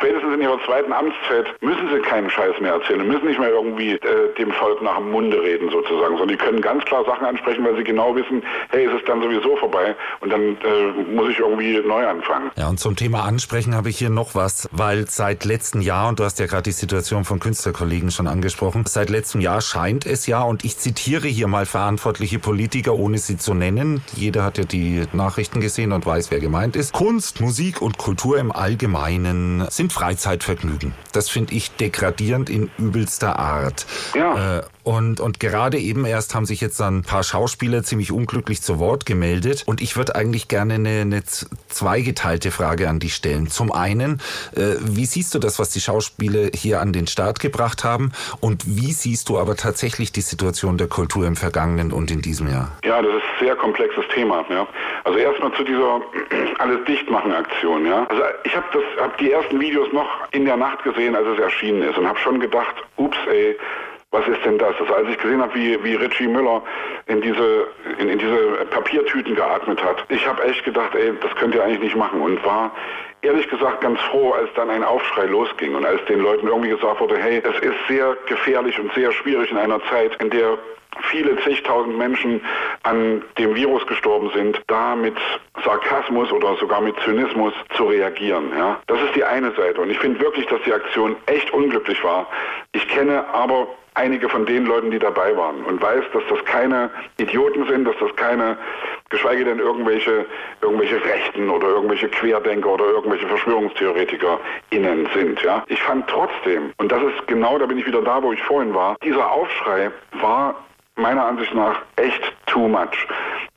spätestens 0.05 0.35
in 0.35 0.41
ihrer 0.41 0.59
zweiten 0.65 0.93
Amtszeit 0.93 1.47
müssen 1.61 1.89
sie 1.91 1.99
keinen 2.01 2.29
Scheiß 2.29 2.61
mehr 2.61 2.73
erzählen 2.73 3.01
und 3.01 3.07
müssen 3.07 3.25
nicht 3.25 3.39
mehr 3.39 3.49
irgendwie 3.49 3.93
äh, 3.93 4.33
dem 4.37 4.51
Volk 4.51 4.81
nach 4.83 4.97
dem 4.97 5.09
Munde 5.09 5.41
reden 5.41 5.69
sozusagen, 5.71 6.17
sondern 6.17 6.27
die 6.27 6.37
können 6.37 6.61
ganz 6.61 6.85
klar 6.85 7.03
Sachen 7.05 7.25
ansprechen, 7.25 7.65
weil 7.65 7.75
sie 7.75 7.83
genau 7.83 8.15
wissen, 8.15 8.43
hey, 8.69 8.85
es 8.85 8.93
ist 8.93 9.09
dann 9.09 9.21
sowieso 9.21 9.55
vorbei 9.57 9.95
und 10.19 10.31
dann 10.31 10.41
äh, 10.41 11.11
muss 11.11 11.29
ich 11.29 11.39
irgendwie 11.39 11.79
neu 11.79 12.07
anfangen. 12.07 12.51
Ja, 12.55 12.69
und 12.69 12.79
zum 12.79 12.95
Thema 12.95 13.23
Ansprechen 13.23 13.73
habe 13.73 13.89
ich 13.89 13.97
hier 13.97 14.11
noch 14.11 14.35
was, 14.35 14.69
weil 14.71 15.07
seit 15.07 15.43
letztem 15.43 15.81
Jahr, 15.81 16.09
und 16.09 16.19
du 16.19 16.23
hast 16.23 16.39
ja 16.39 16.45
gerade 16.45 16.63
die 16.63 16.71
Situation 16.71 17.25
von 17.25 17.39
Künstlerkollegen 17.39 18.11
schon 18.11 18.27
angesprochen, 18.27 18.83
seit 18.85 19.09
letztem 19.09 19.41
Jahr 19.41 19.61
scheint 19.61 20.05
es 20.05 20.27
ja, 20.27 20.43
und 20.43 20.65
ich 20.65 20.77
zitiere 20.77 21.27
hier 21.27 21.47
mal 21.47 21.65
verantwortliche 21.65 22.37
Politiker, 22.37 22.93
ohne 22.93 23.17
sie 23.17 23.37
zu 23.37 23.55
nennen, 23.55 24.03
jeder 24.15 24.43
hat 24.43 24.59
ja 24.59 24.65
die 24.65 25.05
Nachrichten 25.13 25.61
gesehen 25.61 25.91
und 25.91 26.05
weiß, 26.05 26.29
wer 26.29 26.39
gemeint 26.39 26.75
ist, 26.75 26.93
Kunst, 26.93 27.41
Musik 27.41 27.81
und 27.81 27.97
Kultur 27.97 28.37
im 28.37 28.51
Allgemeinen 28.51 29.65
sind 29.69 29.94
Freizeitvergnügen. 29.95 30.93
Das 31.13 31.29
finde 31.29 31.53
ich 31.53 31.71
degradierend 31.71 32.49
in 32.49 32.69
übelster 32.77 33.39
Art. 33.39 33.85
Ja. 34.13 34.57
Äh, 34.57 34.63
Und, 34.85 35.19
und 35.19 35.39
gerade 35.39 35.79
eben 35.79 36.05
erst 36.05 36.35
haben 36.35 36.45
sich 36.45 36.61
jetzt 36.61 36.79
ein 36.79 37.01
paar 37.01 37.23
Schauspieler 37.23 37.81
ziemlich 37.81 38.11
unglücklich 38.11 38.61
zu 38.61 38.77
Wort 38.77 39.07
gemeldet. 39.07 39.63
Und 39.65 39.81
ich 39.81 39.97
würde 39.97 40.15
eigentlich 40.15 40.47
gerne 40.47 40.75
eine, 40.75 41.01
eine 41.01 41.23
zweigeteilte 41.23 42.51
Frage 42.51 42.87
an 42.87 42.99
dich 42.99 43.15
stellen. 43.15 43.47
Zum 43.47 43.71
einen, 43.71 44.21
äh, 44.55 44.75
wie 44.81 45.05
siehst 45.05 45.33
du 45.33 45.39
das, 45.39 45.57
was 45.57 45.71
die 45.71 45.79
Schauspieler 45.79 46.49
hier 46.53 46.81
an 46.81 46.93
den 46.93 47.07
Start 47.07 47.39
gebracht 47.39 47.83
haben? 47.83 48.11
Und 48.41 48.77
wie 48.77 48.91
siehst 48.91 49.27
du 49.29 49.39
aber 49.39 49.55
tatsächlich 49.55 50.11
die 50.11 50.21
Situation 50.21 50.77
der 50.77 50.87
Kultur 50.87 51.25
im 51.25 51.35
vergangenen 51.35 51.91
und 51.91 52.11
in 52.11 52.21
diesem 52.21 52.47
Jahr? 52.47 52.71
Ja, 52.83 53.01
das 53.01 53.11
ist 53.11 53.23
ein 53.23 53.45
sehr 53.47 53.55
komplexes 53.55 54.05
Thema. 54.13 54.45
Ja. 54.51 54.67
Also 55.03 55.17
erstmal 55.17 55.51
zu 55.53 55.63
dieser 55.63 55.99
alles 56.59 56.85
dichtmachen 56.85 57.33
Aktion. 57.33 57.87
Ja. 57.87 58.05
Also 58.05 58.21
ich 58.43 58.55
habe 58.55 58.67
hab 59.01 59.17
die 59.17 59.31
ersten 59.31 59.59
Videos 59.59 59.91
noch 59.91 60.07
in 60.29 60.45
der 60.45 60.57
Nacht 60.57 60.83
gesehen, 60.83 61.15
als 61.15 61.25
es 61.25 61.39
erschienen 61.39 61.81
ist 61.81 61.97
und 61.97 62.07
habe 62.07 62.19
schon 62.19 62.39
gedacht, 62.39 62.75
ups, 62.97 63.17
ey, 63.27 63.57
was 64.15 64.27
ist 64.29 64.45
denn 64.45 64.57
das? 64.57 64.73
Also 64.79 64.93
als 64.93 65.09
ich 65.09 65.17
gesehen 65.17 65.41
habe, 65.41 65.53
wie, 65.55 65.83
wie 65.83 65.95
Richie 65.95 66.27
Müller 66.27 66.63
in 67.07 67.21
diese, 67.21 67.67
in, 67.99 68.07
in 68.07 68.17
diese 68.17 68.65
Papiertüten 68.71 69.35
geatmet 69.35 69.83
hat, 69.83 70.05
ich 70.07 70.25
habe 70.25 70.41
echt 70.43 70.63
gedacht, 70.63 70.95
ey, 70.95 71.11
das 71.19 71.35
könnt 71.35 71.53
ihr 71.53 71.63
eigentlich 71.63 71.81
nicht 71.81 71.95
machen 71.97 72.21
und 72.21 72.43
war 72.45 72.71
ehrlich 73.21 73.49
gesagt 73.49 73.81
ganz 73.81 73.99
froh, 74.01 74.31
als 74.31 74.49
dann 74.55 74.69
ein 74.69 74.83
Aufschrei 74.83 75.25
losging 75.25 75.75
und 75.75 75.85
als 75.85 76.03
den 76.05 76.21
Leuten 76.21 76.47
irgendwie 76.47 76.69
gesagt 76.69 77.01
wurde, 77.01 77.17
hey, 77.17 77.43
es 77.43 77.59
ist 77.59 77.75
sehr 77.89 78.15
gefährlich 78.27 78.79
und 78.79 78.93
sehr 78.93 79.11
schwierig 79.11 79.51
in 79.51 79.57
einer 79.57 79.83
Zeit, 79.89 80.15
in 80.21 80.29
der 80.29 80.57
viele 81.01 81.37
zigtausend 81.41 81.97
Menschen 81.97 82.41
an 82.83 83.23
dem 83.37 83.55
Virus 83.55 83.85
gestorben 83.87 84.29
sind, 84.33 84.61
da 84.67 84.95
mit 84.95 85.15
Sarkasmus 85.63 86.31
oder 86.31 86.55
sogar 86.55 86.81
mit 86.81 86.95
Zynismus 87.01 87.53
zu 87.75 87.85
reagieren. 87.85 88.51
Ja? 88.57 88.79
Das 88.87 89.01
ist 89.01 89.15
die 89.15 89.23
eine 89.23 89.51
Seite. 89.51 89.81
Und 89.81 89.89
ich 89.89 89.99
finde 89.99 90.19
wirklich, 90.19 90.45
dass 90.47 90.61
die 90.65 90.73
Aktion 90.73 91.15
echt 91.25 91.51
unglücklich 91.51 92.03
war. 92.03 92.27
Ich 92.73 92.87
kenne 92.87 93.25
aber 93.33 93.67
einige 93.95 94.29
von 94.29 94.45
den 94.45 94.65
Leuten, 94.65 94.91
die 94.91 94.99
dabei 94.99 95.35
waren 95.35 95.63
und 95.65 95.81
weiß, 95.81 96.03
dass 96.13 96.23
das 96.29 96.43
keine 96.45 96.89
Idioten 97.17 97.65
sind, 97.67 97.85
dass 97.85 97.95
das 97.99 98.13
keine, 98.15 98.57
geschweige 99.09 99.45
denn 99.45 99.59
irgendwelche, 99.59 100.25
irgendwelche 100.61 101.03
Rechten 101.03 101.49
oder 101.49 101.67
irgendwelche 101.67 102.09
Querdenker 102.09 102.73
oder 102.73 102.85
irgendwelche 102.85 103.27
Verschwörungstheoretiker 103.27 104.39
innen 104.69 105.07
sind. 105.15 105.41
Ja. 105.41 105.63
Ich 105.67 105.81
fand 105.81 106.07
trotzdem, 106.09 106.73
und 106.77 106.91
das 106.91 107.01
ist 107.03 107.27
genau, 107.27 107.57
da 107.57 107.65
bin 107.65 107.77
ich 107.77 107.87
wieder 107.87 108.01
da, 108.01 108.21
wo 108.21 108.33
ich 108.33 108.43
vorhin 108.43 108.73
war, 108.73 108.97
dieser 109.01 109.31
Aufschrei 109.31 109.91
war 110.19 110.55
meiner 110.95 111.25
Ansicht 111.25 111.53
nach 111.53 111.81
echt 111.95 112.21
too 112.45 112.67
much 112.67 113.07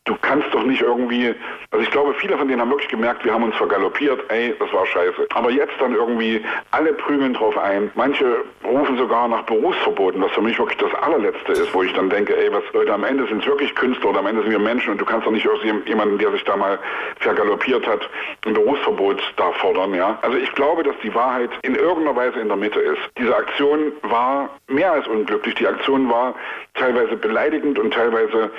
du 0.08 0.16
kannst 0.22 0.52
doch 0.52 0.64
nicht 0.64 0.80
irgendwie, 0.80 1.34
also 1.70 1.82
ich 1.82 1.90
glaube, 1.90 2.14
viele 2.14 2.36
von 2.36 2.48
denen 2.48 2.60
haben 2.60 2.70
wirklich 2.70 2.88
gemerkt, 2.88 3.24
wir 3.24 3.32
haben 3.32 3.44
uns 3.44 3.54
vergaloppiert, 3.56 4.20
ey, 4.30 4.54
das 4.58 4.72
war 4.72 4.86
scheiße. 4.86 5.28
Aber 5.34 5.50
jetzt 5.50 5.74
dann 5.78 5.94
irgendwie, 5.94 6.42
alle 6.70 6.94
prügeln 6.94 7.34
drauf 7.34 7.56
ein. 7.58 7.90
Manche 7.94 8.44
rufen 8.64 8.96
sogar 8.96 9.28
nach 9.28 9.42
Berufsverboten, 9.42 10.20
was 10.22 10.32
für 10.32 10.40
mich 10.40 10.58
wirklich 10.58 10.78
das 10.78 10.94
allerletzte 11.02 11.52
ist, 11.52 11.74
wo 11.74 11.82
ich 11.82 11.92
dann 11.92 12.08
denke, 12.08 12.36
ey, 12.36 12.52
was, 12.52 12.62
Leute, 12.72 12.92
am 12.92 13.04
Ende 13.04 13.26
sind 13.26 13.42
es 13.42 13.46
wirklich 13.46 13.74
Künstler 13.74 14.10
oder 14.10 14.20
am 14.20 14.26
Ende 14.26 14.42
sind 14.42 14.50
wir 14.50 14.58
Menschen 14.58 14.92
und 14.92 15.00
du 15.00 15.04
kannst 15.04 15.26
doch 15.26 15.32
nicht 15.32 15.46
aus 15.46 15.60
jemanden, 15.62 16.18
der 16.18 16.32
sich 16.32 16.44
da 16.44 16.56
mal 16.56 16.78
vergaloppiert 17.20 17.86
hat, 17.86 18.08
ein 18.46 18.54
Berufsverbot 18.54 19.20
da 19.36 19.52
fordern, 19.52 19.94
ja. 19.94 20.18
Also 20.22 20.38
ich 20.38 20.52
glaube, 20.54 20.82
dass 20.82 20.94
die 21.02 21.14
Wahrheit 21.14 21.50
in 21.62 21.74
irgendeiner 21.74 22.16
Weise 22.16 22.40
in 22.40 22.48
der 22.48 22.56
Mitte 22.56 22.80
ist. 22.80 23.00
Diese 23.18 23.36
Aktion 23.36 23.92
war 24.02 24.48
mehr 24.68 24.92
als 24.92 25.06
unglücklich. 25.06 25.54
Die 25.56 25.66
Aktion 25.66 26.08
war 26.08 26.34
teilweise 26.78 27.16
beleidigend 27.16 27.78
und 27.78 27.92
teilweise, 27.92 28.50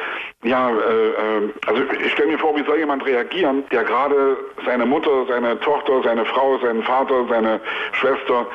ja, 0.43 0.69
äh, 0.69 0.73
äh, 0.73 1.49
also 1.67 1.81
ich 2.03 2.11
stelle 2.11 2.29
mir 2.29 2.39
vor, 2.39 2.55
wie 2.55 2.63
soll 2.63 2.77
jemand 2.77 3.05
reagieren, 3.05 3.63
der 3.71 3.83
gerade 3.83 4.37
seine 4.65 4.85
Mutter, 4.85 5.25
seine 5.27 5.59
Tochter, 5.59 6.01
seine 6.03 6.25
Frau, 6.25 6.57
seinen 6.59 6.83
Vater, 6.83 7.25
seine 7.29 7.59
Schwester 7.93 8.47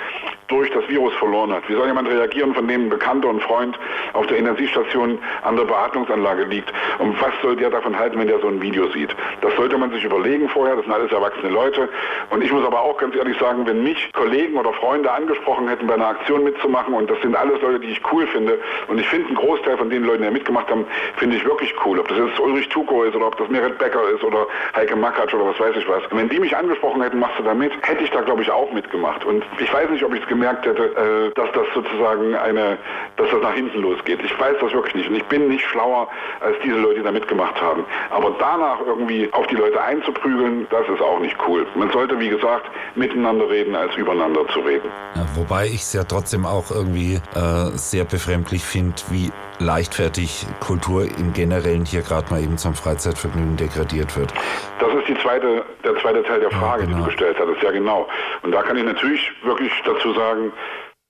durch 0.48 0.70
das 0.70 0.86
Virus 0.88 1.14
verloren 1.14 1.52
hat. 1.52 1.68
Wie 1.68 1.74
soll 1.74 1.86
jemand 1.86 2.08
reagieren, 2.08 2.54
von 2.54 2.68
dem 2.68 2.86
ein 2.86 2.90
Bekannter 2.90 3.28
und 3.28 3.42
Freund 3.42 3.78
auf 4.12 4.26
der 4.26 4.38
Intensivstation 4.38 5.18
an 5.42 5.56
der 5.56 5.64
Beatmungsanlage 5.64 6.44
liegt? 6.44 6.72
Und 6.98 7.20
was 7.20 7.32
soll 7.42 7.56
der 7.56 7.70
davon 7.70 7.98
halten, 7.98 8.18
wenn 8.18 8.28
der 8.28 8.40
so 8.40 8.48
ein 8.48 8.60
Video 8.60 8.88
sieht? 8.90 9.14
Das 9.40 9.54
sollte 9.56 9.78
man 9.78 9.90
sich 9.90 10.04
überlegen 10.04 10.48
vorher, 10.48 10.76
das 10.76 10.84
sind 10.84 10.94
alles 10.94 11.10
erwachsene 11.12 11.48
Leute. 11.48 11.88
Und 12.30 12.42
ich 12.42 12.52
muss 12.52 12.64
aber 12.64 12.80
auch 12.80 12.98
ganz 12.98 13.16
ehrlich 13.16 13.38
sagen, 13.38 13.66
wenn 13.66 13.82
mich 13.82 14.12
Kollegen 14.12 14.56
oder 14.56 14.72
Freunde 14.74 15.10
angesprochen 15.10 15.68
hätten, 15.68 15.86
bei 15.86 15.94
einer 15.94 16.08
Aktion 16.08 16.44
mitzumachen, 16.44 16.94
und 16.94 17.10
das 17.10 17.20
sind 17.22 17.34
alles 17.34 17.60
Leute, 17.62 17.80
die 17.80 17.88
ich 17.88 18.02
cool 18.12 18.26
finde, 18.26 18.58
und 18.88 18.98
ich 18.98 19.08
finde 19.08 19.28
einen 19.28 19.36
Großteil 19.54 19.76
von 19.78 19.88
den 19.88 20.02
Leuten, 20.02 20.24
die 20.24 20.30
mitgemacht 20.30 20.68
haben, 20.68 20.84
finde 21.16 21.36
ich 21.36 21.44
wirklich 21.44 21.72
cool. 21.84 22.00
Ob 22.00 22.08
das 22.08 22.18
jetzt 22.18 22.40
Ulrich 22.40 22.68
Tuko 22.70 23.04
ist 23.04 23.14
oder 23.14 23.28
ob 23.28 23.36
das 23.36 23.48
Merit 23.48 23.78
Becker 23.78 24.00
ist 24.12 24.24
oder 24.24 24.46
Heike 24.74 24.96
Makatsch 24.96 25.32
oder 25.32 25.46
was 25.46 25.60
weiß 25.60 25.76
ich 25.76 25.88
was. 25.88 26.02
Wenn 26.10 26.28
die 26.28 26.40
mich 26.40 26.56
angesprochen 26.56 27.02
hätten, 27.02 27.20
machst 27.20 27.38
du 27.38 27.44
da 27.44 27.54
mit, 27.54 27.72
hätte 27.82 28.02
ich 28.02 28.10
da 28.10 28.22
glaube 28.22 28.42
ich 28.42 28.50
auch 28.50 28.72
mitgemacht. 28.72 29.24
Und 29.24 29.44
ich 29.58 29.72
weiß 29.72 29.90
nicht, 29.90 30.02
ob 30.02 30.12
ich 30.12 30.22
es 30.22 30.28
gemerkt 30.28 30.66
hätte, 30.66 30.84
äh, 30.84 31.34
dass 31.34 31.52
das 31.52 31.66
sozusagen 31.72 32.34
eine, 32.34 32.78
dass 33.16 33.30
das 33.30 33.42
nach 33.42 33.54
hinten 33.54 33.80
losgeht. 33.80 34.20
Ich 34.24 34.38
weiß 34.38 34.56
das 34.60 34.72
wirklich 34.72 34.94
nicht. 34.96 35.08
Und 35.08 35.16
ich 35.16 35.24
bin 35.24 35.48
nicht 35.48 35.64
schlauer 35.66 36.08
als 36.40 36.56
diese 36.64 36.76
Leute, 36.76 36.96
die 36.96 37.04
da 37.04 37.12
mitgemacht 37.12 37.60
haben. 37.60 37.84
Aber 38.10 38.34
danach 38.38 38.80
irgendwie 38.84 39.28
auf 39.32 39.46
die 39.46 39.56
Leute 39.56 39.80
einzuprügeln, 39.80 40.66
das 40.70 40.88
ist 40.88 41.00
auch 41.00 41.20
nicht 41.20 41.36
cool. 41.46 41.64
Man 41.76 41.90
sollte, 41.92 42.18
wie 42.18 42.28
gesagt, 42.28 42.66
miteinander 42.96 43.48
reden, 43.48 43.76
als 43.76 43.94
übereinander 43.94 44.48
zu 44.48 44.60
reden. 44.60 44.88
Ja, 45.14 45.26
wobei 45.36 45.66
ich 45.66 45.82
es 45.82 45.92
ja 45.92 46.02
trotzdem 46.02 46.44
auch 46.44 46.70
irgendwie 46.70 47.20
äh, 47.34 47.70
sehr 47.76 48.04
befremdlich 48.04 48.64
finde, 48.64 48.94
wie 49.10 49.30
leichtfertig 49.58 50.46
Kultur 50.60 51.04
im 51.04 51.32
Generellen 51.32 51.84
hier 51.84 52.02
gerade 52.02 52.30
mal 52.30 52.42
eben 52.42 52.58
zum 52.58 52.74
Freizeitvergnügen 52.74 53.56
degradiert 53.56 54.16
wird. 54.16 54.32
Das 54.80 54.92
ist 54.94 55.08
die 55.08 55.16
zweite, 55.22 55.64
der 55.84 55.96
zweite 55.96 56.22
Teil 56.24 56.40
der 56.40 56.50
Frage, 56.50 56.82
ja, 56.82 56.86
genau. 56.86 56.86
die 56.86 56.86
du 56.86 56.94
genau. 56.94 57.06
gestellt 57.06 57.36
hattest. 57.38 57.62
Ja, 57.62 57.70
genau. 57.70 58.08
Und 58.42 58.52
da 58.52 58.62
kann 58.62 58.76
ich 58.76 58.84
natürlich 58.84 59.32
wirklich 59.42 59.72
dazu 59.84 60.12
sagen, 60.14 60.52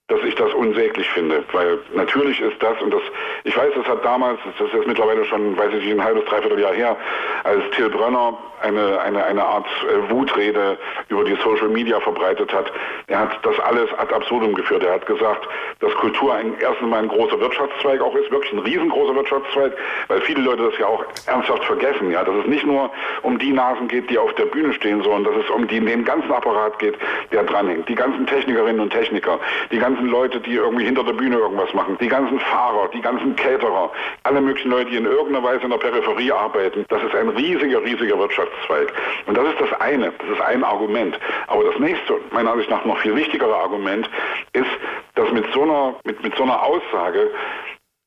dass 0.08 0.20
ich 0.22 0.34
das 0.34 0.52
unsäglich 0.52 1.08
finde, 1.10 1.42
weil 1.52 1.78
natürlich 1.94 2.38
ist 2.38 2.62
das, 2.62 2.80
und 2.82 2.92
das, 2.92 3.00
ich 3.44 3.56
weiß, 3.56 3.72
das 3.74 3.86
hat 3.86 4.04
damals, 4.04 4.38
das 4.44 4.66
ist 4.68 4.74
jetzt 4.74 4.86
mittlerweile 4.86 5.24
schon, 5.24 5.56
weiß 5.56 5.72
ich 5.72 5.84
nicht, 5.84 5.94
ein 5.94 6.04
halbes, 6.04 6.24
dreiviertel 6.26 6.60
Jahr 6.60 6.74
her, 6.74 6.96
als 7.44 7.62
Till 7.70 7.88
Brönner 7.88 8.36
eine, 8.60 9.00
eine, 9.00 9.24
eine 9.24 9.44
Art 9.44 9.66
äh, 9.82 10.10
Wutrede 10.10 10.78
über 11.08 11.24
die 11.24 11.36
Social 11.42 11.68
Media 11.68 12.00
verbreitet 12.00 12.52
hat. 12.52 12.70
Er 13.06 13.20
hat 13.20 13.38
das 13.42 13.58
alles 13.60 13.92
ad 13.98 14.12
absurdum 14.14 14.54
geführt. 14.54 14.82
Er 14.82 14.94
hat 14.94 15.06
gesagt, 15.06 15.46
dass 15.80 15.92
Kultur 15.94 16.34
ein, 16.34 16.54
erstens 16.60 16.88
mal 16.88 17.02
ein 17.02 17.08
großer 17.08 17.38
Wirtschaftszweig 17.40 18.00
auch 18.00 18.14
ist, 18.14 18.30
wirklich 18.30 18.52
ein 18.52 18.60
riesengroßer 18.60 19.14
Wirtschaftszweig, 19.14 19.72
weil 20.08 20.20
viele 20.22 20.42
Leute 20.42 20.64
das 20.70 20.78
ja 20.78 20.86
auch 20.86 21.04
ernsthaft 21.26 21.64
vergessen, 21.64 22.10
ja, 22.10 22.24
dass 22.24 22.34
es 22.36 22.46
nicht 22.46 22.66
nur 22.66 22.90
um 23.22 23.38
die 23.38 23.52
Nasen 23.52 23.88
geht, 23.88 24.08
die 24.10 24.18
auf 24.18 24.34
der 24.34 24.46
Bühne 24.46 24.72
stehen, 24.72 25.02
sondern 25.02 25.34
dass 25.34 25.44
es 25.44 25.50
um 25.50 25.66
die, 25.66 25.80
den 25.80 26.04
ganzen 26.04 26.32
Apparat 26.32 26.78
geht, 26.78 26.96
der 27.32 27.44
dranhängt. 27.44 27.88
Die 27.88 27.94
ganzen 27.94 28.26
Technikerinnen 28.26 28.80
und 28.80 28.90
Techniker, 28.90 29.38
die 29.70 29.78
ganzen 29.78 29.93
Leute, 30.02 30.40
die 30.40 30.54
irgendwie 30.54 30.84
hinter 30.84 31.04
der 31.04 31.12
Bühne 31.12 31.36
irgendwas 31.36 31.72
machen, 31.74 31.96
die 32.00 32.08
ganzen 32.08 32.38
Fahrer, 32.40 32.88
die 32.92 33.00
ganzen 33.00 33.36
Caterer, 33.36 33.90
alle 34.24 34.40
möglichen 34.40 34.70
Leute, 34.70 34.90
die 34.90 34.96
in 34.96 35.06
irgendeiner 35.06 35.42
Weise 35.42 35.64
in 35.64 35.70
der 35.70 35.78
Peripherie 35.78 36.32
arbeiten. 36.32 36.84
Das 36.88 37.02
ist 37.02 37.14
ein 37.14 37.28
riesiger, 37.30 37.82
riesiger 37.82 38.18
Wirtschaftszweig. 38.18 38.92
Und 39.26 39.36
das 39.36 39.46
ist 39.48 39.60
das 39.60 39.80
eine, 39.80 40.12
das 40.18 40.28
ist 40.28 40.40
ein 40.40 40.64
Argument. 40.64 41.18
Aber 41.46 41.64
das 41.64 41.78
nächste, 41.78 42.20
meiner 42.30 42.52
Ansicht 42.52 42.70
nach 42.70 42.84
noch 42.84 42.98
viel 42.98 43.14
wichtigere 43.14 43.54
Argument, 43.54 44.08
ist, 44.52 44.66
dass 45.14 45.30
mit 45.32 45.44
so 45.52 45.62
einer, 45.62 45.94
mit, 46.04 46.22
mit 46.22 46.34
so 46.36 46.42
einer 46.42 46.62
Aussage 46.62 47.30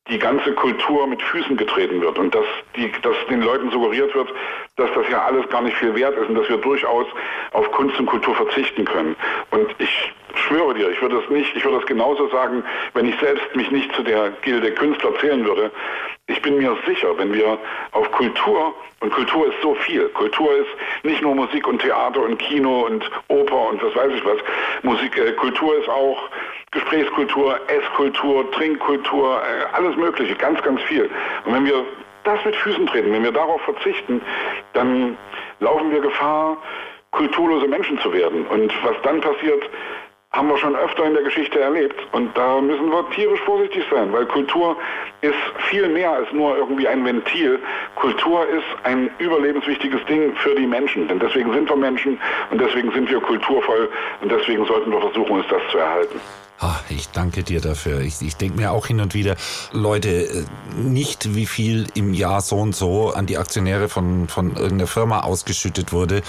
die 0.10 0.20
ganze 0.20 0.54
Kultur 0.54 1.08
mit 1.08 1.22
Füßen 1.22 1.58
getreten 1.58 2.02
wird 2.02 2.18
und 2.18 2.34
dass, 2.34 2.46
die, 2.76 2.92
dass 3.02 3.16
den 3.30 3.42
Leuten 3.42 3.70
suggeriert 3.72 4.14
wird, 4.16 4.30
dass 4.78 4.90
das 4.94 5.10
ja 5.10 5.26
alles 5.26 5.48
gar 5.50 5.62
nicht 5.62 5.76
viel 5.78 5.94
wert 5.96 6.18
ist 6.18 6.30
und 6.30 6.36
dass 6.36 6.48
wir 6.50 6.58
durchaus 6.58 7.06
auf 7.52 7.70
Kunst 7.72 8.00
und 8.00 8.06
Kultur 8.06 8.36
verzichten 8.36 8.86
können. 8.86 9.16
Und 9.52 9.76
ich 9.80 10.14
schwöre 10.36 10.74
dir, 10.74 10.90
ich 10.90 11.02
würde 11.02 11.20
das 11.20 11.30
nicht, 11.30 11.56
ich 11.56 11.64
würde 11.64 11.78
das 11.78 11.88
genauso 11.88 12.28
sagen, 12.30 12.64
wenn 12.94 13.08
ich 13.08 13.20
selbst 13.20 13.56
mich 13.56 13.70
nicht 13.72 13.94
zu 13.96 14.04
der 14.04 14.32
Gilde 14.42 14.72
Künstler 14.72 15.18
zählen 15.20 15.46
würde. 15.46 15.72
Ich 16.28 16.42
bin 16.42 16.58
mir 16.58 16.76
sicher, 16.86 17.18
wenn 17.18 17.34
wir 17.34 17.58
auf 17.92 18.12
Kultur, 18.12 18.74
und 19.00 19.14
Kultur 19.14 19.48
ist 19.48 19.62
so 19.62 19.76
viel, 19.76 20.10
Kultur 20.10 20.52
ist 20.58 20.70
nicht 21.04 21.22
nur 21.22 21.36
Musik 21.36 21.68
und 21.68 21.82
Theater 21.82 22.22
und 22.22 22.38
Kino 22.40 22.82
und 22.88 23.10
Oper 23.28 23.70
und 23.70 23.82
was 23.84 23.96
weiß 23.96 24.12
ich 24.16 24.26
was, 24.26 24.40
Musik, 24.82 25.18
äh, 25.18 25.34
Kultur 25.34 25.78
ist 25.78 25.88
auch 25.88 26.18
Gesprächskultur, 26.72 27.60
Esskultur, 27.68 28.52
Trinkkultur, 28.52 29.42
äh, 29.42 29.76
alles 29.76 29.96
Mögliche, 29.96 30.36
ganz, 30.36 30.62
ganz 30.62 30.82
viel. 30.84 31.10
Und 31.46 31.54
wenn 31.54 31.66
wir 31.66 31.86
das 32.24 32.44
mit 32.44 32.56
Füßen 32.58 32.86
treten, 32.88 33.12
wenn 33.14 33.24
wir 33.24 33.32
darauf 33.32 33.62
verzichten, 33.62 34.22
dann 34.74 35.18
laufen 35.60 35.92
wir 35.92 36.02
Gefahr, 36.02 36.58
kulturlose 37.12 37.68
Menschen 37.68 38.00
zu 38.00 38.12
werden. 38.12 38.46
Und 38.48 38.74
was 38.84 38.96
dann 39.04 39.22
passiert, 39.22 39.64
haben 40.34 40.50
wir 40.50 40.58
schon 40.58 40.76
öfter 40.76 41.06
in 41.06 41.14
der 41.14 41.24
Geschichte 41.24 41.60
erlebt. 41.60 41.96
Und 42.12 42.38
da 42.38 42.60
müssen 42.60 42.92
wir 42.92 43.10
tierisch 43.12 43.40
vorsichtig 43.42 43.84
sein, 43.90 44.12
weil 44.12 44.26
Kultur 44.26 44.76
ist 45.22 45.34
viel 45.70 45.88
mehr 45.88 46.12
als 46.12 46.32
nur 46.34 46.58
irgendwie 46.58 46.88
ein 46.88 47.04
Ventil. 47.06 47.60
Kultur 47.96 48.46
ist 48.48 48.68
ein 48.84 49.10
überlebenswichtiges 49.20 50.04
Ding 50.06 50.36
für 50.36 50.54
die 50.54 50.68
Menschen. 50.68 51.08
Denn 51.08 51.20
deswegen 51.20 51.54
sind 51.54 51.70
wir 51.70 51.78
Menschen 51.78 52.20
und 52.52 52.60
deswegen 52.60 52.92
sind 52.92 53.10
wir 53.10 53.22
kulturvoll 53.22 53.90
und 54.22 54.32
deswegen 54.32 54.66
sollten 54.66 54.92
wir 54.92 55.00
versuchen, 55.00 55.32
uns 55.32 55.48
das 55.50 55.62
zu 55.72 55.78
erhalten. 55.78 56.20
Ach, 56.60 56.82
ich 56.90 57.10
danke 57.10 57.44
dir 57.44 57.62
dafür. 57.62 58.02
Ich, 58.02 58.20
ich 58.22 58.36
denke 58.36 58.58
mir 58.58 58.72
auch 58.72 58.88
hin 58.88 59.00
und 59.00 59.14
wieder, 59.14 59.36
Leute, 59.74 60.10
äh, 60.10 60.46
nicht 60.76 61.36
wie 61.36 61.46
viel 61.46 61.88
im 61.94 62.16
Jahr 62.16 62.42
so 62.42 62.58
und 62.58 62.76
so 62.76 63.12
an 63.12 63.28
die 63.28 63.38
Aktionäre 63.38 63.90
von, 63.90 64.28
von 64.28 64.56
irgendeiner 64.56 64.88
Firma 64.88 65.20
ausgeschüttet 65.20 65.94
wurde, 65.94 66.24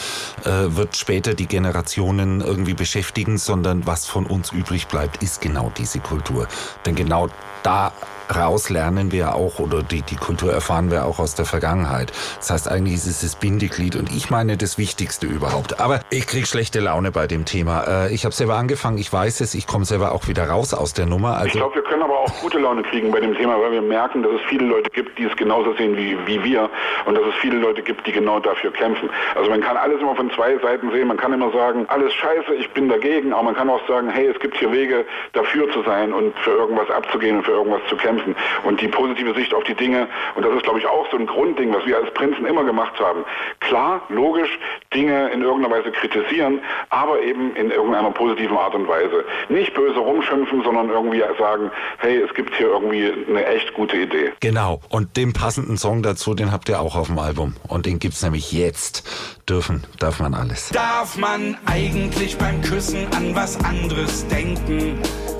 äh, 0.45 0.77
wird 0.77 0.97
später 0.97 1.33
die 1.33 1.47
Generationen 1.47 2.43
irgendwie 2.43 2.75
beschäftigen, 2.75 3.38
sondern 3.38 3.87
was 3.87 4.05
von 4.05 4.27
uns 4.27 4.53
übrig 4.53 4.88
bleibt, 4.88 5.23
ist 5.23 5.41
genau 5.41 5.73
diese 5.79 5.99
Kultur. 5.99 6.47
Denn 6.85 6.95
genau 6.95 7.31
da 7.62 7.93
raus 8.35 8.71
lernen 8.71 9.12
wir 9.12 9.35
auch 9.35 9.59
oder 9.59 9.83
die, 9.83 10.03
die 10.03 10.17
Kultur 10.17 10.53
erfahren 10.53 10.91
wir 10.91 11.05
auch 11.05 11.19
aus 11.19 11.35
der 11.35 11.45
Vergangenheit. 11.45 12.12
Das 12.38 12.51
heißt, 12.51 12.69
eigentlich 12.71 12.95
ist 12.95 13.07
es 13.07 13.21
das 13.21 13.37
Bindeglied 13.37 13.97
und 13.97 14.11
ich 14.12 14.31
meine 14.31 14.57
das 14.57 14.79
Wichtigste 14.79 15.27
überhaupt. 15.27 15.81
Aber 15.81 16.01
ich 16.11 16.27
krieg 16.27 16.47
schlechte 16.47 16.81
Laune 16.81 17.11
bei 17.11 17.27
dem 17.27 17.45
Thema. 17.45 17.85
Äh, 18.07 18.14
ich 18.14 18.25
habe 18.25 18.35
selber 18.35 18.57
angefangen, 18.57 18.99
ich 18.99 19.12
weiß 19.12 19.41
es, 19.41 19.55
ich 19.55 19.67
komme 19.67 19.85
selber 19.85 20.12
auch 20.12 20.29
wieder 20.29 20.49
raus 20.49 20.75
aus 20.75 20.95
der 20.95 21.07
Nummer. 21.07 21.37
Also 21.37 21.47
ich 21.47 21.53
glaube, 21.55 21.77
wir 21.77 21.83
können 21.83 22.03
aber 22.03 22.19
auch 22.19 22.41
gute 22.41 22.59
Laune 22.59 22.83
kriegen 22.83 23.11
bei 23.11 23.21
dem 23.21 23.35
Thema, 23.35 23.61
weil 23.61 23.73
wir 23.73 23.83
merken, 23.83 24.23
dass 24.23 24.33
es 24.33 24.41
viele 24.49 24.67
Leute 24.67 24.91
gibt, 24.91 25.19
die 25.19 25.25
es 25.25 25.37
genauso 25.37 25.75
sehen 25.75 25.97
wie, 25.97 26.17
wie 26.27 26.43
wir 26.43 26.71
und 27.07 27.14
dass 27.14 27.25
es 27.25 27.35
viele 27.41 27.59
Leute 27.59 27.83
gibt, 27.83 28.07
die 28.07 28.12
genau 28.12 28.41
dafür 28.41 28.73
kämpfen. 28.73 29.09
Also 29.35 29.51
man 29.51 29.61
kann 29.61 29.77
alles 29.77 30.01
immer 30.01 30.14
von 30.14 30.31
zwei 30.33 30.59
Seiten 30.59 30.91
sehen. 30.91 31.09
Man 31.09 31.17
kann 31.17 31.33
immer 31.33 31.51
sagen, 31.53 31.87
alles 31.88 32.12
scheiße, 32.14 32.55
ich 32.55 32.71
bin 32.71 32.88
dagegen, 32.88 33.33
aber 33.33 33.45
man 33.45 33.55
kann 33.55 33.71
auch 33.71 33.87
sagen, 33.88 34.11
hey, 34.11 34.27
es 34.27 34.38
gibt 34.41 34.57
hier 34.57 34.73
Wege, 34.73 35.05
dafür 35.33 35.71
zu 35.73 35.83
sein 35.83 36.12
und 36.12 36.37
für 36.41 36.51
irgendwas 36.51 36.91
abzugehen 36.91 37.38
und 37.38 37.45
für 37.45 37.53
irgendwas 37.53 37.81
zu 37.88 37.97
kämpfen. 37.97 38.17
Und 38.64 38.81
die 38.81 38.88
positive 38.88 39.35
Sicht 39.35 39.54
auf 39.54 39.64
die 39.64 39.74
Dinge, 39.74 40.09
und 40.35 40.44
das 40.44 40.54
ist, 40.54 40.62
glaube 40.62 40.78
ich, 40.78 40.87
auch 40.87 41.11
so 41.11 41.16
ein 41.16 41.26
Grundding, 41.26 41.72
was 41.72 41.85
wir 41.87 41.96
als 41.96 42.12
Prinzen 42.14 42.46
immer 42.46 42.64
gemacht 42.64 42.98
haben. 43.00 43.24
Klar, 43.61 44.02
logisch, 44.09 44.59
Dinge 44.94 45.28
in 45.31 45.42
irgendeiner 45.42 45.76
Weise 45.76 45.90
kritisieren, 45.90 46.61
aber 46.90 47.20
eben 47.20 47.54
in 47.57 47.70
irgendeiner 47.70 48.11
positiven 48.11 48.57
Art 48.57 48.74
und 48.74 48.88
Weise. 48.88 49.24
Nicht 49.48 49.74
böse 49.74 49.98
rumschimpfen, 49.98 50.62
sondern 50.62 50.90
irgendwie 50.90 51.22
sagen, 51.38 51.70
hey, 51.98 52.18
es 52.18 52.33
gibt 52.35 52.54
hier 52.57 52.68
irgendwie 52.68 53.12
eine 53.28 53.44
echt 53.46 53.72
gute 53.74 53.96
Idee. 53.96 54.33
Genau, 54.40 54.81
und 54.88 55.16
den 55.16 55.33
passenden 55.33 55.76
Song 55.76 56.02
dazu, 56.02 56.35
den 56.35 56.52
habt 56.52 56.68
ihr 56.68 56.81
auch 56.81 56.96
auf 56.96 57.09
dem 57.09 57.18
Album. 57.18 57.54
Und 57.68 57.87
den 57.87 57.98
gibt 57.98 58.14
es 58.14 58.22
nämlich 58.22 58.52
jetzt. 58.52 59.09
Dürfen, 59.48 59.85
darf 59.98 60.20
man 60.20 60.35
alles. 60.35 60.68
Darf 60.70 61.16
man 61.16 61.57
eigentlich 61.66 62.37
beim 62.37 62.61
Küssen 62.62 63.07
an 63.16 63.35
was 63.35 63.62
anderes 63.64 64.26
denken? 64.28 64.98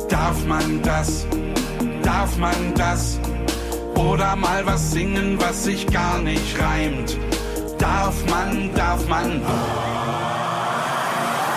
Darf 0.09 0.47
man 0.47 0.83
das? 0.83 1.27
Darf 2.09 2.39
man 2.39 2.73
das? 2.75 3.21
Oder 3.95 4.35
mal 4.35 4.65
was 4.65 4.93
singen, 4.93 5.39
was 5.39 5.65
sich 5.65 5.87
gar 5.89 6.17
nicht 6.21 6.59
reimt? 6.59 7.19
Darf 7.79 8.15
man, 8.31 8.73
darf 8.75 9.07
man? 9.09 9.43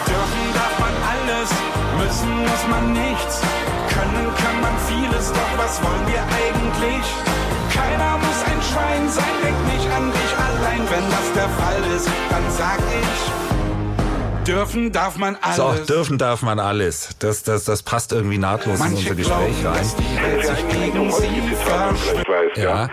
Dürfen 0.09 0.45
darf 0.53 0.75
man 0.77 0.93
alles, 1.13 1.49
müssen 2.03 2.37
muss 2.41 2.67
man 2.69 2.91
nichts. 2.91 3.41
Können 3.95 4.27
kann 4.35 4.59
man 4.59 4.75
vieles, 4.89 5.31
doch 5.31 5.53
was 5.57 5.81
wollen 5.81 6.05
wir 6.07 6.21
eigentlich? 6.21 7.05
Keiner 7.73 8.17
muss 8.17 8.43
ein 8.51 8.61
Schwein 8.69 9.09
sein, 9.09 9.35
denk 9.41 9.59
nicht 9.73 9.89
an 9.95 10.11
dich 10.11 10.33
allein. 10.35 10.81
Wenn 10.91 11.09
das 11.15 11.27
der 11.33 11.47
Fall 11.47 11.81
ist, 11.95 12.09
dann 12.29 12.43
sag 12.57 12.79
ich. 13.01 13.50
Dürfen 14.47 14.91
darf 14.91 15.17
man 15.17 15.37
alles. 15.41 15.55
So, 15.55 15.93
dürfen 15.93 16.17
darf 16.17 16.41
man 16.41 16.59
alles. 16.59 17.15
Das, 17.19 17.43
das, 17.43 17.65
das 17.65 17.83
passt 17.83 18.11
irgendwie 18.11 18.39
nahtlos 18.39 18.79
Manche 18.79 18.93
in 18.93 18.97
unser 18.97 19.15
Gespräch 19.15 19.65
rein. 19.65 19.85
Ja. 22.55 22.63
ja. 22.63 22.87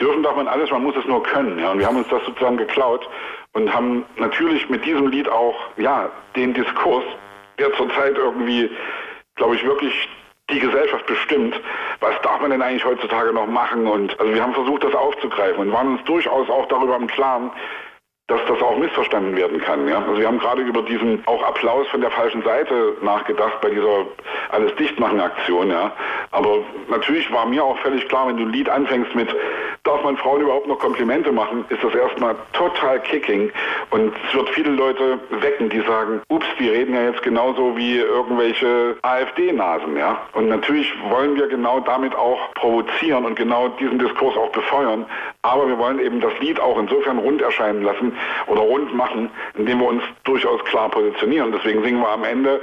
Dürfen 0.00 0.22
darf 0.22 0.36
man 0.36 0.48
alles, 0.48 0.70
man 0.70 0.82
muss 0.82 0.94
es 0.96 1.04
nur 1.06 1.22
können. 1.22 1.58
Ja. 1.58 1.72
Und 1.72 1.80
wir 1.80 1.86
haben 1.86 1.96
uns 1.96 2.08
das 2.08 2.24
sozusagen 2.24 2.56
geklaut 2.56 3.06
und 3.52 3.72
haben 3.72 4.04
natürlich 4.16 4.68
mit 4.70 4.84
diesem 4.86 5.08
Lied 5.08 5.28
auch 5.28 5.56
ja, 5.76 6.10
den 6.34 6.54
Diskurs, 6.54 7.04
der 7.58 7.72
zurzeit 7.74 8.16
irgendwie, 8.16 8.70
glaube 9.36 9.56
ich, 9.56 9.64
wirklich 9.64 9.92
die 10.50 10.60
Gesellschaft 10.60 11.04
bestimmt, 11.06 11.60
was 12.00 12.14
darf 12.22 12.40
man 12.40 12.50
denn 12.50 12.62
eigentlich 12.62 12.84
heutzutage 12.84 13.32
noch 13.32 13.46
machen? 13.46 13.86
Und 13.86 14.18
also 14.18 14.32
wir 14.32 14.42
haben 14.42 14.54
versucht, 14.54 14.84
das 14.84 14.94
aufzugreifen 14.94 15.60
und 15.60 15.72
waren 15.72 15.88
uns 15.88 16.04
durchaus 16.04 16.48
auch 16.48 16.66
darüber 16.68 16.96
im 16.96 17.06
Klaren, 17.08 17.50
dass 18.28 18.40
das 18.48 18.60
auch 18.60 18.76
missverstanden 18.76 19.36
werden 19.36 19.60
kann. 19.60 19.88
Ja? 19.88 19.98
Also 19.98 20.18
wir 20.18 20.26
haben 20.26 20.38
gerade 20.38 20.62
über 20.62 20.82
diesen 20.82 21.22
auch 21.26 21.42
Applaus 21.44 21.86
von 21.88 22.00
der 22.00 22.10
falschen 22.10 22.42
Seite 22.42 22.96
nachgedacht 23.00 23.60
bei 23.60 23.70
dieser 23.70 24.06
alles 24.50 24.74
dichtmachen 24.74 25.20
Aktion. 25.20 25.70
Ja? 25.70 25.92
Aber 26.32 26.58
natürlich 26.88 27.32
war 27.32 27.46
mir 27.46 27.62
auch 27.62 27.78
völlig 27.78 28.08
klar, 28.08 28.26
wenn 28.26 28.36
du 28.36 28.42
ein 28.42 28.52
Lied 28.52 28.68
anfängst 28.68 29.14
mit 29.14 29.28
darf 29.86 30.02
man 30.02 30.16
Frauen 30.16 30.40
überhaupt 30.40 30.66
noch 30.66 30.78
Komplimente 30.78 31.30
machen, 31.30 31.64
ist 31.68 31.82
das 31.82 31.94
erstmal 31.94 32.34
total 32.52 33.00
kicking 33.00 33.50
und 33.90 34.12
es 34.28 34.34
wird 34.34 34.48
viele 34.50 34.70
Leute 34.70 35.18
wecken, 35.30 35.68
die 35.70 35.80
sagen, 35.82 36.20
ups, 36.28 36.46
die 36.58 36.68
reden 36.68 36.94
ja 36.94 37.04
jetzt 37.04 37.22
genauso 37.22 37.76
wie 37.76 37.98
irgendwelche 37.98 38.96
AfD-Nasen. 39.02 39.96
Ja? 39.96 40.18
Und 40.32 40.48
natürlich 40.48 40.92
wollen 41.08 41.36
wir 41.36 41.46
genau 41.46 41.80
damit 41.80 42.14
auch 42.16 42.52
provozieren 42.54 43.24
und 43.24 43.36
genau 43.36 43.68
diesen 43.68 43.98
Diskurs 43.98 44.36
auch 44.36 44.50
befeuern. 44.50 45.06
Aber 45.42 45.68
wir 45.68 45.78
wollen 45.78 46.00
eben 46.00 46.20
das 46.20 46.36
Lied 46.40 46.58
auch 46.58 46.78
insofern 46.78 47.18
rund 47.18 47.40
erscheinen 47.40 47.82
lassen, 47.82 48.15
oder 48.46 48.60
rund 48.60 48.94
machen, 48.94 49.30
indem 49.54 49.80
wir 49.80 49.86
uns 49.86 50.02
durchaus 50.24 50.62
klar 50.64 50.90
positionieren. 50.90 51.52
Deswegen 51.52 51.82
singen 51.82 52.00
wir 52.00 52.08
am 52.08 52.24
Ende. 52.24 52.60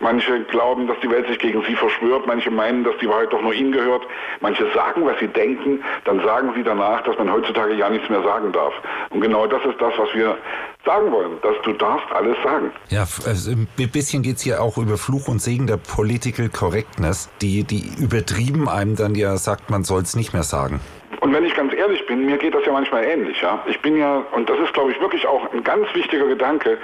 Manche 0.00 0.42
glauben, 0.44 0.86
dass 0.86 0.98
die 1.00 1.10
Welt 1.10 1.26
sich 1.28 1.38
gegen 1.38 1.62
sie 1.64 1.74
verschwört. 1.74 2.26
Manche 2.26 2.50
meinen, 2.50 2.84
dass 2.84 2.96
die 3.00 3.08
Wahrheit 3.08 3.32
doch 3.32 3.42
nur 3.42 3.54
ihnen 3.54 3.72
gehört. 3.72 4.02
Manche 4.40 4.66
sagen, 4.74 5.04
was 5.04 5.18
sie 5.20 5.28
denken. 5.28 5.82
Dann 6.04 6.20
sagen 6.22 6.52
sie 6.54 6.62
danach, 6.62 7.02
dass 7.02 7.16
man 7.18 7.32
heutzutage 7.32 7.74
ja 7.74 7.88
nichts 7.88 8.08
mehr 8.08 8.22
sagen 8.22 8.52
darf. 8.52 8.74
Und 9.10 9.20
genau 9.20 9.46
das 9.46 9.64
ist 9.64 9.80
das, 9.80 9.92
was 9.96 10.12
wir 10.14 10.36
sagen 10.84 11.12
wollen, 11.12 11.32
dass 11.42 11.54
du 11.64 11.72
darfst 11.72 12.10
alles 12.12 12.36
sagen. 12.42 12.72
Ja, 12.88 13.02
also 13.02 13.52
ein 13.52 13.68
bisschen 13.92 14.22
geht 14.22 14.36
es 14.36 14.42
hier 14.42 14.62
auch 14.62 14.78
über 14.78 14.98
Fluch 14.98 15.28
und 15.28 15.40
Segen 15.40 15.66
der 15.66 15.76
Political 15.76 16.48
Correctness, 16.48 17.30
die, 17.40 17.64
die 17.64 17.90
übertrieben 17.98 18.68
einem 18.68 18.96
dann 18.96 19.14
ja 19.14 19.36
sagt, 19.36 19.70
man 19.70 19.84
soll 19.84 20.02
es 20.02 20.16
nicht 20.16 20.32
mehr 20.32 20.42
sagen. 20.42 20.80
Und 21.22 21.32
wenn 21.32 21.44
ich 21.44 21.54
ganz 21.54 21.72
ehrlich 21.72 22.04
bin, 22.06 22.26
mir 22.26 22.36
geht 22.36 22.52
das 22.52 22.66
ja 22.66 22.72
manchmal 22.72 23.04
ähnlich. 23.04 23.40
Ja? 23.40 23.62
Ich 23.66 23.80
bin 23.80 23.96
ja, 23.96 24.24
und 24.32 24.50
das 24.50 24.58
ist, 24.58 24.74
glaube 24.74 24.90
ich, 24.90 25.00
wirklich 25.00 25.24
auch 25.24 25.52
ein 25.52 25.62
ganz 25.62 25.86
wichtiger 25.94 26.26
Gedanke, 26.26 26.78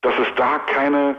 dass 0.00 0.14
es 0.18 0.28
da 0.36 0.58
keine 0.60 1.14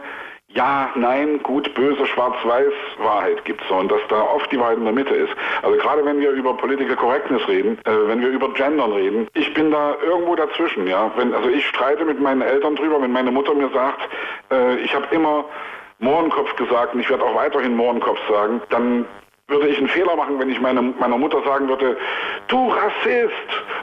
ja, 0.48 0.90
nein, 0.96 1.40
gut, 1.42 1.72
böse, 1.74 2.04
schwarz-weiß 2.06 2.72
Wahrheit 2.98 3.44
gibt 3.44 3.62
so 3.68 3.76
und 3.76 3.92
dass 3.92 4.00
da 4.08 4.22
oft 4.22 4.50
die 4.50 4.58
Wahrheit 4.58 4.78
in 4.78 4.84
der 4.84 4.94
Mitte 4.94 5.14
ist. 5.14 5.32
Also 5.62 5.76
gerade 5.76 6.04
wenn 6.04 6.20
wir 6.20 6.30
über 6.30 6.56
Political 6.56 6.96
Correctness 6.96 7.46
reden, 7.46 7.78
äh, 7.84 8.08
wenn 8.08 8.22
wir 8.22 8.30
über 8.30 8.52
Gendern 8.54 8.92
reden, 8.92 9.28
ich 9.34 9.52
bin 9.54 9.70
da 9.70 9.94
irgendwo 10.02 10.34
dazwischen, 10.34 10.88
ja. 10.88 11.12
Wenn, 11.16 11.34
also 11.34 11.50
ich 11.50 11.64
streite 11.66 12.04
mit 12.04 12.18
meinen 12.18 12.40
Eltern 12.40 12.76
drüber, 12.76 13.00
wenn 13.00 13.12
meine 13.12 13.30
Mutter 13.30 13.54
mir 13.54 13.68
sagt, 13.68 14.00
äh, 14.50 14.78
ich 14.78 14.92
habe 14.94 15.06
immer 15.14 15.44
Mohrenkopf 15.98 16.56
gesagt 16.56 16.94
und 16.94 17.00
ich 17.00 17.10
werde 17.10 17.24
auch 17.24 17.34
weiterhin 17.34 17.76
Mohrenkopf 17.76 18.18
sagen, 18.28 18.62
dann 18.70 19.04
würde 19.48 19.68
ich 19.68 19.78
einen 19.78 19.88
Fehler 19.88 20.14
machen, 20.14 20.38
wenn 20.38 20.50
ich 20.50 20.60
meine, 20.60 20.82
meiner 20.82 21.16
Mutter 21.16 21.42
sagen 21.42 21.68
würde, 21.68 21.96
du 22.48 22.68
Rassist 22.68 23.32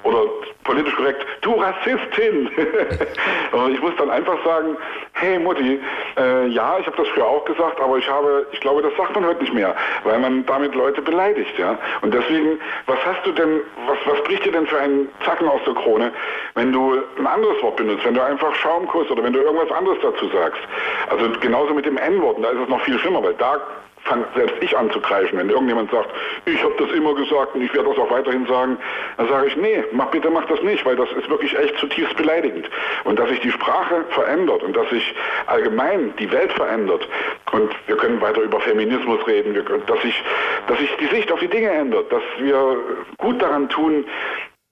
oder 0.04 0.25
politisch 0.63 0.95
korrekt, 0.95 1.25
du 1.41 1.54
Rassistin. 1.54 2.51
ich 3.73 3.82
muss 3.82 3.95
dann 3.97 4.12
einfach 4.12 4.38
sagen, 4.45 4.78
hey 5.13 5.39
Mutti, 5.39 5.80
äh, 6.17 6.47
ja, 6.47 6.78
ich 6.80 6.86
habe 6.86 6.97
das 6.97 7.08
früher 7.08 7.25
auch 7.25 7.43
gesagt, 7.45 7.82
aber 7.82 7.97
ich 7.97 8.08
habe, 8.08 8.45
ich 8.51 8.60
glaube, 8.62 8.84
das 8.84 8.95
sagt 8.95 9.15
man 9.15 9.25
heute 9.25 9.41
nicht 9.41 9.56
mehr, 9.56 9.75
weil 10.04 10.19
man 10.19 10.45
damit 10.45 10.75
Leute 10.75 11.01
beleidigt, 11.01 11.58
ja. 11.58 11.75
Und 12.01 12.13
deswegen, 12.13 12.60
was 12.86 13.04
hast 13.04 13.25
du 13.25 13.32
denn, 13.32 13.62
was, 13.88 13.97
was 14.06 14.23
bricht 14.23 14.45
dir 14.45 14.51
denn 14.51 14.67
für 14.67 14.80
einen 14.80 15.10
Zacken 15.25 15.47
aus 15.47 15.62
der 15.65 15.73
Krone, 15.73 16.12
wenn 16.54 16.71
du 16.71 17.01
ein 17.17 17.25
anderes 17.25 17.60
Wort 17.63 17.78
benutzt, 17.78 18.06
wenn 18.06 18.13
du 18.13 18.23
einfach 18.23 18.54
Schaumkuss 18.54 19.10
oder 19.10 19.23
wenn 19.23 19.34
du 19.34 19.39
irgendwas 19.39 19.71
anderes 19.71 19.97
dazu 20.04 20.28
sagst? 20.30 20.62
Also 21.10 21.28
genauso 21.39 21.73
mit 21.73 21.88
dem 21.88 21.97
N-Wort, 21.97 22.38
da 22.43 22.49
ist 22.49 22.60
es 22.60 22.69
noch 22.69 22.82
viel 22.82 22.99
schlimmer, 22.99 23.23
weil 23.23 23.34
da 23.34 23.60
fange 24.05 24.25
selbst 24.35 24.55
ich 24.61 24.77
an 24.77 24.89
zu 24.91 24.99
kreischen. 24.99 25.37
Wenn 25.37 25.49
irgendjemand 25.49 25.91
sagt, 25.91 26.09
ich 26.45 26.63
habe 26.63 26.73
das 26.77 26.91
immer 26.91 27.13
gesagt 27.15 27.55
und 27.55 27.61
ich 27.61 27.73
werde 27.73 27.89
das 27.89 27.97
auch 27.97 28.09
weiterhin 28.09 28.45
sagen, 28.45 28.77
dann 29.17 29.27
sage 29.27 29.47
ich, 29.47 29.55
nee, 29.57 29.83
mach, 29.91 30.07
bitte 30.07 30.29
mach 30.29 30.45
das 30.45 30.61
nicht, 30.61 30.85
weil 30.85 30.95
das 30.95 31.11
ist 31.11 31.29
wirklich 31.29 31.57
echt 31.57 31.77
zutiefst 31.77 32.15
beleidigend. 32.15 32.69
Und 33.03 33.19
dass 33.19 33.29
sich 33.29 33.39
die 33.41 33.51
Sprache 33.51 34.05
verändert 34.09 34.63
und 34.63 34.75
dass 34.75 34.89
sich 34.89 35.15
allgemein 35.47 36.13
die 36.17 36.31
Welt 36.31 36.53
verändert 36.53 37.07
und 37.51 37.71
wir 37.87 37.97
können 37.97 38.21
weiter 38.21 38.41
über 38.41 38.59
Feminismus 38.59 39.25
reden, 39.27 39.55
dass 39.87 40.01
sich, 40.01 40.23
dass 40.67 40.77
sich 40.77 40.95
die 40.97 41.07
Sicht 41.07 41.31
auf 41.31 41.39
die 41.39 41.47
Dinge 41.47 41.69
ändert, 41.69 42.11
dass 42.11 42.23
wir 42.37 42.77
gut 43.17 43.41
daran 43.41 43.69
tun, 43.69 44.05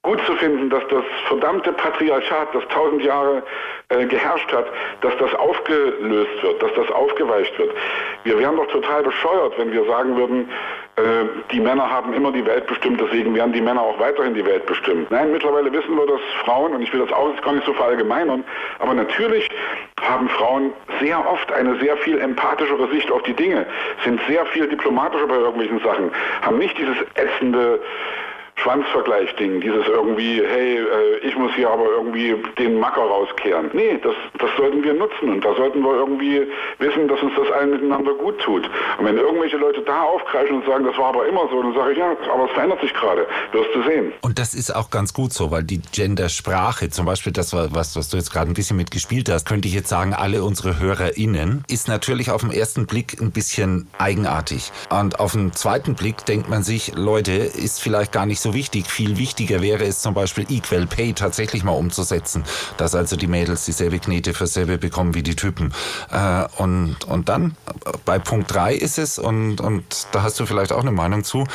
gut 0.04 0.20
zu 0.26 0.36
finden, 0.36 0.70
dass 0.70 0.84
das 0.90 1.04
verdammte 1.28 1.72
Patriarchat, 1.72 2.54
das 2.54 2.68
tausend 2.68 3.04
Jahre 3.04 3.42
äh, 3.88 4.06
geherrscht 4.06 4.52
hat, 4.52 4.66
dass 5.00 5.18
das 5.18 5.34
aufgelöst 5.36 6.44
wird, 6.44 6.62
dass 6.62 6.74
das 6.76 6.92
aufgeweicht 6.92 7.58
wird. 7.58 7.72
Wir 8.26 8.38
wären 8.38 8.58
doch 8.58 8.68
total 8.68 9.04
bescheuert, 9.04 9.54
wenn 9.58 9.72
wir 9.72 9.86
sagen 9.86 10.18
würden, 10.18 10.50
äh, 10.98 11.02
die 11.54 11.60
Männer 11.62 11.90
haben 11.90 12.14
immer 12.14 12.34
die 12.34 12.46
Welt 12.46 12.68
bestimmt, 12.68 13.00
deswegen 13.00 13.34
werden 13.34 13.54
die 13.54 13.62
Männer 13.62 13.82
auch 13.82 13.98
weiterhin 13.98 14.34
die 14.34 14.46
Welt 14.46 14.66
bestimmen. 14.66 15.08
Nein, 15.10 15.32
mittlerweile 15.32 15.72
wissen 15.72 15.96
wir, 15.96 16.06
dass 16.06 16.22
Frauen, 16.44 16.74
und 16.76 16.82
ich 16.82 16.92
will 16.92 17.00
das 17.00 17.12
auch 17.14 17.30
jetzt 17.32 17.42
gar 17.42 17.54
nicht 17.54 17.66
so 17.66 17.74
verallgemeinern, 17.74 18.44
aber 18.80 18.94
natürlich 18.94 19.50
haben 20.02 20.28
Frauen 20.28 20.74
sehr 21.00 21.18
oft 21.28 21.50
eine 21.54 21.80
sehr 21.80 21.96
viel 21.98 22.20
empathischere 22.20 22.90
Sicht 22.90 23.10
auf 23.10 23.24
die 23.24 23.34
Dinge, 23.34 23.66
sind 24.04 24.20
sehr 24.28 24.46
viel 24.48 24.68
diplomatischer 24.68 25.28
bei 25.28 25.36
irgendwelchen 25.36 25.80
Sachen, 25.80 26.12
haben 26.42 26.58
nicht 26.58 26.78
dieses 26.78 26.98
ätzende 27.16 27.80
Schwanzvergleich-Ding, 28.56 29.62
dieses 29.62 29.88
irgendwie, 29.88 30.42
hey, 30.46 30.78
äh, 30.78 31.18
ich 31.28 31.36
muss 31.36 31.52
hier 31.56 31.70
aber 31.70 31.86
irgendwie 31.92 32.36
den 32.58 32.80
Macker 32.80 33.02
rauskehren. 33.02 33.70
Nee, 33.74 34.00
das, 34.02 34.14
das 34.40 34.50
sollten 34.58 34.84
wir 34.84 34.94
nutzen 34.94 35.34
und 35.34 35.42
da 35.44 35.56
sollten 35.56 35.82
wir 35.82 35.96
irgendwie 35.96 36.48
wissen, 36.80 37.08
dass 37.08 37.22
uns 37.22 37.34
das 37.36 37.52
allen 37.52 37.72
miteinander 37.72 38.14
gut 38.14 38.40
tut. 38.40 38.70
Und 38.98 39.06
wenn 39.06 39.18
irgendwelche 39.18 39.58
Leute 39.58 39.82
da 39.82 40.04
aufkreischen 40.04 40.58
und 40.58 40.66
sagen, 40.66 40.86
das 40.86 40.98
war 40.98 41.08
aber 41.08 41.28
immer 41.28 41.48
so, 41.50 41.62
dann 41.62 41.74
sage 41.74 41.94
ich, 41.94 41.98
ja, 41.98 42.16
aber 42.32 42.46
es 42.46 42.52
verändert 42.52 42.82
sich 42.82 42.94
gerade, 42.94 43.28
wirst 43.52 43.70
du 43.74 43.84
sehen. 43.84 44.14
Und 44.22 44.40
das 44.40 44.54
ist 44.54 44.76
auch 44.76 44.90
ganz 44.90 45.14
gut 45.14 45.34
so, 45.34 45.52
weil 45.52 45.64
die 45.64 45.82
Gendersprache, 45.92 46.90
zum 46.90 47.06
Beispiel 47.06 47.34
das, 47.34 47.54
was, 47.54 47.96
was 47.96 48.10
du 48.10 48.18
jetzt 48.18 48.32
gerade 48.32 48.52
ein 48.52 48.54
bisschen 48.54 48.78
mitgespielt 48.78 49.30
hast, 49.30 49.48
könnte 49.48 49.68
ich 49.68 49.74
jetzt 49.74 49.90
sagen, 49.90 50.14
alle 50.14 50.44
unsere 50.44 50.80
HörerInnen, 50.80 51.64
ist 51.68 51.88
natürlich 51.88 52.30
auf 52.30 52.42
den 52.42 52.52
ersten 52.52 52.86
Blick 52.86 53.20
ein 53.20 53.32
bisschen 53.32 53.88
eigenartig. 53.98 54.72
Und 54.90 55.20
auf 55.20 55.32
den 55.34 55.54
zweiten 55.54 55.96
Blick 55.96 56.26
denkt 56.26 56.50
man 56.50 56.64
sich, 56.64 56.94
Leute, 56.96 57.32
ist 57.32 57.82
vielleicht 57.82 58.12
gar 58.12 58.26
nicht 58.26 58.43
so 58.44 58.54
wichtig. 58.54 58.86
Viel 58.88 59.18
wichtiger 59.18 59.62
wäre 59.62 59.84
es 59.84 60.02
zum 60.02 60.14
Beispiel 60.14 60.46
Equal 60.50 60.86
Pay 60.86 61.14
tatsächlich 61.14 61.64
mal 61.64 61.72
umzusetzen, 61.72 62.44
dass 62.78 62.94
also 62.94 63.16
die 63.16 63.28
Mädels 63.28 63.66
dieselbe 63.66 64.00
Knete 64.00 64.34
für 64.34 64.46
selbe 64.46 64.78
bekommen 64.78 65.16
wie 65.16 65.24
die 65.24 65.36
Typen. 65.36 65.74
Äh, 66.12 66.46
und, 66.62 66.98
und 67.08 67.30
dann 67.30 67.56
bei 68.06 68.20
Punkt 68.20 68.54
drei 68.54 68.76
ist 68.76 69.00
es, 69.00 69.18
und, 69.18 69.62
und 69.62 70.08
da 70.12 70.22
hast 70.22 70.40
du 70.40 70.46
vielleicht 70.46 70.72
auch 70.72 70.82
eine 70.82 70.92
Meinung 70.92 71.24
zu, 71.24 71.46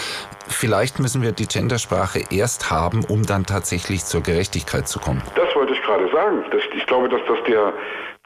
vielleicht 0.49 0.99
müssen 0.99 1.23
wir 1.23 1.33
die 1.33 1.47
Gendersprache 1.47 2.25
erst 2.31 2.71
haben, 2.71 3.05
um 3.05 3.25
dann 3.25 3.47
tatsächlich 3.47 4.05
zur 4.05 4.23
Gerechtigkeit 4.23 4.89
zu 4.89 4.99
kommen. 4.99 5.23
Das 5.37 5.55
wollte 5.55 5.75
ich 5.75 5.83
gerade 5.83 6.11
sagen. 6.13 6.45
Ich 6.77 6.87
glaube, 6.87 7.09
dass 7.09 7.21
das 7.29 7.39
der 7.47 7.73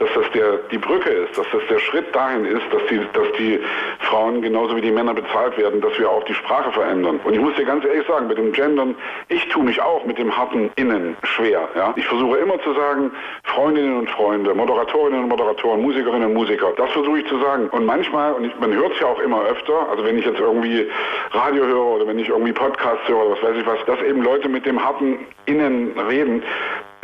dass 0.02 0.12
das 0.14 0.32
der, 0.32 0.58
die 0.70 0.78
Brücke 0.78 1.10
ist, 1.10 1.38
dass 1.38 1.46
das 1.52 1.62
der 1.70 1.78
Schritt 1.78 2.14
dahin 2.14 2.44
ist, 2.44 2.62
dass 2.72 2.82
die, 2.90 3.00
dass 3.12 3.32
die 3.38 3.60
Frauen 4.00 4.42
genauso 4.42 4.74
wie 4.76 4.80
die 4.80 4.90
Männer 4.90 5.14
bezahlt 5.14 5.56
werden, 5.56 5.80
dass 5.80 5.96
wir 5.96 6.10
auch 6.10 6.24
die 6.24 6.34
Sprache 6.34 6.72
verändern. 6.72 7.20
Und 7.22 7.34
ich 7.34 7.40
muss 7.40 7.54
dir 7.54 7.64
ganz 7.64 7.84
ehrlich 7.84 8.06
sagen, 8.08 8.26
mit 8.26 8.36
dem 8.36 8.52
Gendern, 8.52 8.96
ich 9.28 9.46
tue 9.48 9.62
mich 9.62 9.80
auch 9.80 10.04
mit 10.04 10.18
dem 10.18 10.36
harten 10.36 10.70
Innen 10.74 11.16
schwer. 11.22 11.68
Ja? 11.76 11.94
Ich 11.96 12.06
versuche 12.06 12.36
immer 12.38 12.60
zu 12.62 12.74
sagen, 12.74 13.12
Freundinnen 13.44 13.96
und 13.96 14.10
Freunde, 14.10 14.52
Moderatorinnen 14.54 15.22
und 15.22 15.28
Moderatoren, 15.28 15.80
Musikerinnen 15.80 16.28
und 16.28 16.34
Musiker, 16.34 16.72
das 16.76 16.90
versuche 16.90 17.20
ich 17.20 17.28
zu 17.28 17.38
sagen. 17.38 17.68
Und 17.68 17.86
manchmal, 17.86 18.32
und 18.32 18.44
ich, 18.44 18.58
man 18.58 18.72
hört 18.74 18.94
es 18.94 19.00
ja 19.00 19.06
auch 19.06 19.20
immer 19.20 19.44
öfter, 19.44 19.88
also 19.88 20.04
wenn 20.04 20.18
ich 20.18 20.26
jetzt 20.26 20.40
irgendwie 20.40 20.90
Radio 21.30 21.64
höre 21.64 21.86
oder 21.86 22.06
wenn 22.08 22.18
ich 22.18 22.28
irgendwie 22.28 22.52
Podcasts 22.52 23.06
höre 23.06 23.18
oder 23.18 23.36
was 23.36 23.42
weiß 23.42 23.56
ich 23.56 23.66
was, 23.66 23.78
dass 23.86 24.02
eben 24.02 24.22
Leute 24.22 24.48
mit 24.48 24.66
dem 24.66 24.84
harten 24.84 25.18
Innen 25.46 25.92
reden, 26.08 26.42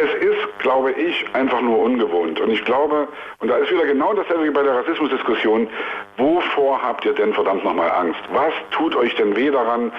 es 0.01 0.15
ist, 0.15 0.59
glaube 0.61 0.93
ich, 0.93 1.27
einfach 1.33 1.61
nur 1.61 1.81
ungewohnt. 1.81 2.39
Und 2.41 2.51
ich 2.51 2.65
glaube, 2.65 3.09
und 3.41 3.49
da 3.49 3.57
ist 3.57 3.71
wieder 3.71 3.85
genau 3.85 4.15
dasselbe 4.15 4.45
wie 4.45 4.51
bei 4.51 4.63
der 4.63 4.77
Rassismusdiskussion, 4.77 5.69
wovor 6.17 6.81
habt 6.81 7.05
ihr 7.05 7.15
denn 7.15 7.35
verdammt 7.35 7.65
nochmal 7.65 7.91
Angst? 7.91 8.21
Was 8.33 8.53
tut 8.71 8.95
euch 8.95 9.15
denn 9.17 9.35
weh 9.35 9.51
daran, 9.51 9.93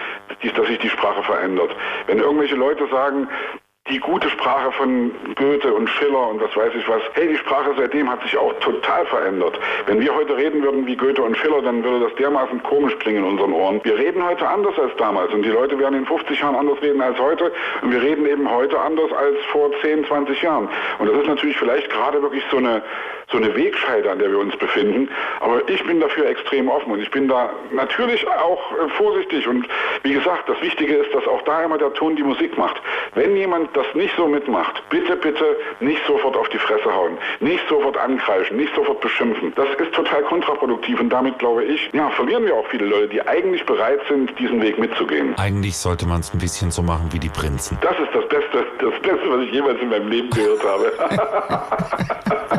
dass 0.55 0.67
sich 0.67 0.79
die 0.79 0.89
Sprache 0.89 1.21
verändert? 1.23 1.75
Wenn 2.07 2.19
irgendwelche 2.19 2.55
Leute 2.55 2.87
sagen, 2.87 3.27
die 3.89 3.99
gute 3.99 4.29
Sprache 4.29 4.71
von 4.73 5.11
Goethe 5.35 5.73
und 5.73 5.89
Schiller 5.89 6.29
und 6.29 6.41
was 6.41 6.55
weiß 6.55 6.73
ich 6.75 6.87
was. 6.87 7.01
Hey, 7.13 7.27
die 7.27 7.37
Sprache 7.37 7.73
seitdem 7.77 8.09
hat 8.09 8.21
sich 8.21 8.37
auch 8.37 8.53
total 8.59 9.05
verändert. 9.07 9.59
Wenn 9.87 9.99
wir 9.99 10.13
heute 10.13 10.37
reden 10.37 10.61
würden 10.61 10.85
wie 10.85 10.95
Goethe 10.95 11.21
und 11.23 11.35
Schiller, 11.37 11.61
dann 11.61 11.83
würde 11.83 12.05
das 12.05 12.15
dermaßen 12.15 12.61
komisch 12.63 12.97
klingen 12.99 13.23
in 13.23 13.31
unseren 13.31 13.53
Ohren. 13.53 13.81
Wir 13.83 13.97
reden 13.97 14.23
heute 14.23 14.47
anders 14.47 14.77
als 14.77 14.95
damals 14.97 15.33
und 15.33 15.43
die 15.43 15.49
Leute 15.49 15.77
werden 15.79 15.95
in 15.95 16.05
50 16.05 16.39
Jahren 16.39 16.55
anders 16.55 16.81
reden 16.81 17.01
als 17.01 17.17
heute 17.19 17.51
und 17.81 17.91
wir 17.91 18.01
reden 18.01 18.25
eben 18.27 18.49
heute 18.49 18.79
anders 18.79 19.11
als 19.11 19.37
vor 19.51 19.71
10, 19.81 20.05
20 20.05 20.41
Jahren. 20.41 20.69
Und 20.99 21.09
das 21.09 21.17
ist 21.17 21.27
natürlich 21.27 21.57
vielleicht 21.57 21.89
gerade 21.89 22.21
wirklich 22.21 22.43
so 22.51 22.57
eine 22.57 22.83
so 23.31 23.37
eine 23.37 23.55
Wegscheide, 23.55 24.09
an 24.09 24.19
der 24.19 24.31
wir 24.31 24.39
uns 24.39 24.55
befinden. 24.57 25.09
Aber 25.39 25.67
ich 25.69 25.85
bin 25.85 25.99
dafür 25.99 26.27
extrem 26.27 26.67
offen 26.67 26.91
und 26.91 26.99
ich 26.99 27.11
bin 27.11 27.27
da 27.27 27.51
natürlich 27.71 28.27
auch 28.27 28.71
äh, 28.71 28.89
vorsichtig. 28.97 29.47
Und 29.47 29.67
wie 30.03 30.13
gesagt, 30.13 30.49
das 30.49 30.59
Wichtige 30.61 30.95
ist, 30.95 31.13
dass 31.13 31.27
auch 31.27 31.41
da 31.43 31.63
immer 31.63 31.77
der 31.77 31.93
Ton 31.93 32.15
die 32.15 32.23
Musik 32.23 32.57
macht. 32.57 32.81
Wenn 33.13 33.35
jemand 33.35 33.75
das 33.79 33.95
nicht 33.95 34.13
so 34.17 34.27
mitmacht, 34.27 34.83
bitte, 34.89 35.15
bitte 35.15 35.45
nicht 35.79 36.01
sofort 36.05 36.35
auf 36.35 36.49
die 36.49 36.57
Fresse 36.57 36.93
hauen, 36.93 37.17
nicht 37.39 37.63
sofort 37.69 37.97
ankreischen, 37.97 38.57
nicht 38.57 38.73
sofort 38.75 38.99
beschimpfen. 38.99 39.53
Das 39.55 39.67
ist 39.79 39.93
total 39.93 40.21
kontraproduktiv 40.23 40.99
und 40.99 41.09
damit 41.09 41.39
glaube 41.39 41.63
ich, 41.63 41.89
ja, 41.93 42.09
verlieren 42.09 42.45
wir 42.45 42.55
auch 42.55 42.67
viele 42.67 42.85
Leute, 42.85 43.07
die 43.07 43.21
eigentlich 43.25 43.65
bereit 43.65 44.01
sind, 44.09 44.37
diesen 44.37 44.61
Weg 44.61 44.77
mitzugehen. 44.77 45.33
Eigentlich 45.37 45.77
sollte 45.77 46.05
man 46.05 46.19
es 46.19 46.33
ein 46.33 46.39
bisschen 46.39 46.71
so 46.71 46.81
machen 46.81 47.07
wie 47.11 47.19
die 47.19 47.29
Prinzen. 47.29 47.77
Das 47.81 47.97
ist 47.99 48.13
das 48.13 48.27
Beste, 48.27 48.65
das 48.79 49.01
Beste, 49.01 49.29
was 49.29 49.45
ich 49.45 49.51
jemals 49.51 49.79
in 49.81 49.89
meinem 49.89 50.09
Leben 50.09 50.29
gehört 50.29 50.63
habe. 50.63 52.58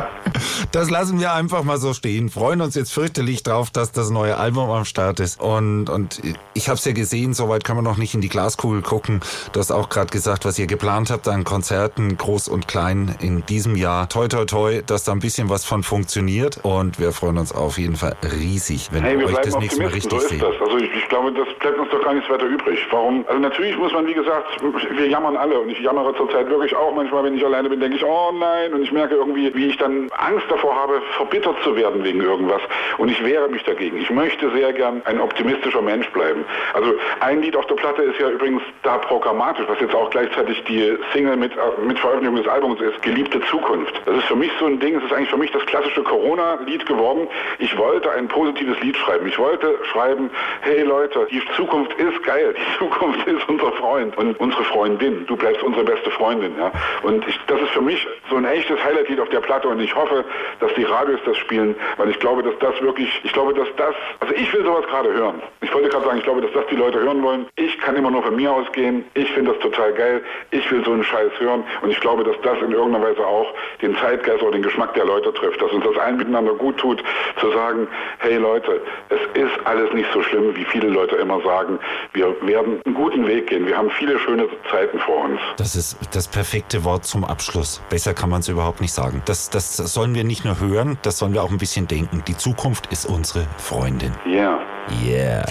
Das 0.71 0.89
lassen 0.89 1.19
wir 1.19 1.33
einfach 1.33 1.63
mal 1.63 1.77
so 1.77 1.93
stehen. 1.93 2.29
Freuen 2.29 2.61
uns 2.61 2.75
jetzt 2.75 2.93
fürchterlich 2.93 3.43
drauf, 3.43 3.71
dass 3.71 3.91
das 3.91 4.09
neue 4.09 4.37
Album 4.37 4.69
am 4.69 4.85
Start 4.85 5.19
ist. 5.19 5.41
Und, 5.41 5.89
und 5.89 6.21
ich 6.53 6.69
habe 6.69 6.77
es 6.77 6.85
ja 6.85 6.93
gesehen, 6.93 7.33
soweit 7.33 7.65
kann 7.65 7.75
man 7.75 7.83
noch 7.83 7.97
nicht 7.97 8.13
in 8.13 8.21
die 8.21 8.29
Glaskugel 8.29 8.81
gucken. 8.81 9.19
Du 9.51 9.59
hast 9.59 9.71
auch 9.71 9.89
gerade 9.89 10.09
gesagt, 10.09 10.45
was 10.45 10.57
ihr 10.57 10.67
geplant 10.67 11.11
habt 11.11 11.27
an 11.27 11.43
Konzerten, 11.43 12.15
groß 12.15 12.47
und 12.47 12.69
klein 12.69 13.15
in 13.19 13.45
diesem 13.47 13.75
Jahr. 13.75 14.07
Toi, 14.07 14.29
toi, 14.29 14.45
toi, 14.45 14.81
dass 14.87 15.03
da 15.03 15.11
ein 15.11 15.19
bisschen 15.19 15.49
was 15.49 15.65
von 15.65 15.83
funktioniert. 15.83 16.61
Und 16.63 16.99
wir 17.01 17.11
freuen 17.11 17.37
uns 17.37 17.51
auf 17.53 17.77
jeden 17.77 17.97
Fall 17.97 18.15
riesig, 18.23 18.91
wenn 18.93 19.03
hey, 19.03 19.19
wir 19.19 19.25
euch 19.25 19.39
das 19.39 19.59
nächste 19.59 19.81
Mal 19.81 19.91
richtig 19.91 20.21
so 20.21 20.25
sehen. 20.25 20.41
Also 20.41 20.77
ich, 20.77 20.89
ich, 20.95 21.09
glaube, 21.09 21.33
das 21.33 21.53
bleibt 21.59 21.79
uns 21.79 21.89
doch 21.91 22.01
gar 22.01 22.13
nichts 22.13 22.29
weiter 22.29 22.45
übrig. 22.45 22.79
Warum? 22.91 23.25
Also 23.27 23.41
natürlich 23.41 23.77
muss 23.77 23.91
man, 23.91 24.07
wie 24.07 24.13
gesagt, 24.13 24.47
wir 24.61 25.07
jammern 25.09 25.35
alle. 25.35 25.59
Und 25.59 25.69
ich 25.69 25.81
jammere 25.81 26.15
zurzeit 26.15 26.47
wirklich 26.47 26.73
auch 26.73 26.95
manchmal, 26.95 27.25
wenn 27.25 27.35
ich 27.35 27.43
alleine 27.43 27.67
bin, 27.67 27.81
denke 27.81 27.97
ich, 27.97 28.05
oh 28.05 28.31
nein. 28.39 28.73
Und 28.73 28.83
ich 28.83 28.93
merke 28.93 29.15
irgendwie, 29.15 29.53
wie 29.53 29.65
ich 29.65 29.77
dann 29.77 30.07
Angst 30.17 30.45
davor 30.47 30.60
davor 30.61 30.75
habe, 30.75 31.01
verbittert 31.17 31.55
zu 31.63 31.75
werden 31.75 32.03
wegen 32.03 32.21
irgendwas. 32.21 32.61
Und 32.97 33.09
ich 33.09 33.23
wehre 33.23 33.47
mich 33.49 33.63
dagegen. 33.63 33.97
Ich 33.97 34.09
möchte 34.09 34.51
sehr 34.51 34.71
gern 34.73 35.01
ein 35.05 35.19
optimistischer 35.19 35.81
Mensch 35.81 36.07
bleiben. 36.09 36.45
Also 36.73 36.93
ein 37.19 37.41
Lied 37.41 37.55
auf 37.55 37.65
der 37.67 37.75
Platte 37.75 38.03
ist 38.03 38.19
ja 38.19 38.29
übrigens 38.29 38.61
da 38.83 38.97
programmatisch, 38.99 39.65
was 39.67 39.79
jetzt 39.79 39.95
auch 39.95 40.09
gleichzeitig 40.09 40.63
die 40.65 40.97
Single 41.13 41.37
mit, 41.37 41.53
äh, 41.53 41.85
mit 41.85 41.97
Veröffentlichung 41.97 42.37
des 42.37 42.47
Albums 42.47 42.79
ist, 42.81 43.01
Geliebte 43.01 43.41
Zukunft. 43.41 43.99
Das 44.05 44.17
ist 44.17 44.25
für 44.25 44.35
mich 44.35 44.51
so 44.59 44.65
ein 44.65 44.79
Ding, 44.79 44.95
es 44.95 45.03
ist 45.03 45.13
eigentlich 45.13 45.29
für 45.29 45.37
mich 45.37 45.51
das 45.51 45.65
klassische 45.65 46.03
Corona-Lied 46.03 46.85
geworden. 46.85 47.27
Ich 47.59 47.75
wollte 47.77 48.11
ein 48.11 48.27
positives 48.27 48.79
Lied 48.81 48.97
schreiben. 48.97 49.27
Ich 49.27 49.39
wollte 49.39 49.79
schreiben, 49.91 50.29
hey 50.61 50.81
Leute, 50.83 51.27
die 51.31 51.41
Zukunft 51.55 51.93
ist 51.93 52.23
geil. 52.23 52.53
Die 52.57 52.77
Zukunft 52.77 53.25
ist 53.27 53.47
unser 53.49 53.71
Freund 53.73 54.17
und 54.17 54.39
unsere 54.39 54.63
Freundin. 54.65 55.25
Du 55.25 55.35
bleibst 55.35 55.63
unsere 55.63 55.83
beste 55.83 56.11
Freundin. 56.11 56.55
Ja? 56.57 56.71
Und 57.03 57.27
ich, 57.27 57.39
das 57.47 57.59
ist 57.61 57.71
für 57.71 57.81
mich 57.81 58.07
so 58.29 58.35
ein 58.35 58.45
echtes 58.45 58.83
Highlight-Lied 58.83 59.19
auf 59.19 59.29
der 59.29 59.39
Platte 59.39 59.67
und 59.67 59.79
ich 59.79 59.95
hoffe, 59.95 60.23
dass 60.59 60.73
die 60.75 60.83
Radios 60.83 61.19
das 61.25 61.37
spielen, 61.37 61.75
weil 61.97 62.09
ich 62.09 62.19
glaube, 62.19 62.43
dass 62.43 62.57
das 62.59 62.79
wirklich, 62.81 63.09
ich 63.23 63.33
glaube, 63.33 63.53
dass 63.53 63.67
das, 63.77 63.95
also 64.19 64.33
ich 64.33 64.51
will 64.53 64.63
sowas 64.63 64.85
gerade 64.87 65.13
hören. 65.13 65.41
Ich 65.61 65.73
wollte 65.73 65.89
gerade 65.89 66.05
sagen, 66.05 66.17
ich 66.17 66.23
glaube, 66.23 66.41
dass 66.41 66.51
das 66.53 66.65
die 66.69 66.75
Leute 66.75 66.99
hören 66.99 67.21
wollen. 67.23 67.45
Ich 67.55 67.77
kann 67.79 67.95
immer 67.95 68.11
nur 68.11 68.23
von 68.23 68.35
mir 68.35 68.51
ausgehen. 68.51 69.03
Ich 69.13 69.29
finde 69.31 69.51
das 69.51 69.61
total 69.61 69.93
geil. 69.93 70.21
Ich 70.51 70.69
will 70.71 70.83
so 70.83 70.93
einen 70.93 71.03
Scheiß 71.03 71.31
hören 71.39 71.63
und 71.81 71.89
ich 71.89 71.99
glaube, 71.99 72.23
dass 72.23 72.35
das 72.43 72.57
in 72.61 72.71
irgendeiner 72.71 73.05
Weise 73.05 73.25
auch 73.25 73.53
den 73.81 73.95
Zeitgeist 73.97 74.41
oder 74.41 74.51
den 74.51 74.63
Geschmack 74.63 74.93
der 74.93 75.05
Leute 75.05 75.33
trifft, 75.33 75.61
dass 75.61 75.71
uns 75.71 75.83
das 75.85 75.97
allen 75.97 76.17
miteinander 76.17 76.53
gut 76.53 76.77
tut, 76.77 77.03
zu 77.39 77.51
sagen, 77.51 77.87
hey 78.19 78.37
Leute, 78.37 78.81
es 79.09 79.41
ist 79.41 79.65
alles 79.65 79.91
nicht 79.93 80.09
so 80.13 80.21
schlimm, 80.23 80.55
wie 80.55 80.65
viele 80.65 80.87
Leute 80.87 81.15
immer 81.15 81.41
sagen. 81.41 81.79
Wir 82.13 82.35
werden 82.41 82.81
einen 82.85 82.95
guten 82.95 83.27
Weg 83.27 83.47
gehen. 83.47 83.65
Wir 83.65 83.77
haben 83.77 83.89
viele 83.91 84.19
schöne 84.19 84.47
Zeiten 84.69 84.99
vor 84.99 85.25
uns. 85.25 85.39
Das 85.57 85.75
ist 85.75 85.97
das 86.13 86.27
perfekte 86.27 86.83
Wort 86.83 87.05
zum 87.05 87.23
Abschluss. 87.23 87.81
Besser 87.89 88.13
kann 88.13 88.29
man 88.29 88.41
es 88.41 88.47
überhaupt 88.47 88.81
nicht 88.81 88.93
sagen. 88.93 89.21
Das, 89.25 89.49
das 89.49 89.77
sollen 89.77 90.15
wir 90.15 90.23
nicht 90.23 90.40
nur 90.43 90.59
hören, 90.59 90.97
das 91.01 91.17
sollen 91.17 91.33
wir 91.33 91.43
auch 91.43 91.51
ein 91.51 91.57
bisschen 91.57 91.87
denken. 91.87 92.23
Die 92.27 92.37
Zukunft 92.37 92.87
ist 92.87 93.05
unsere 93.05 93.47
Freundin. 93.57 94.13
Ja. 94.25 94.59
Yeah. 95.03 95.45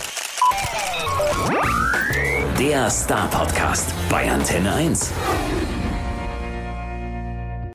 Der 2.58 2.90
Star 2.90 3.28
Podcast 3.28 3.94
bei 4.10 4.30
Antenne 4.30 4.72
1. 4.74 5.12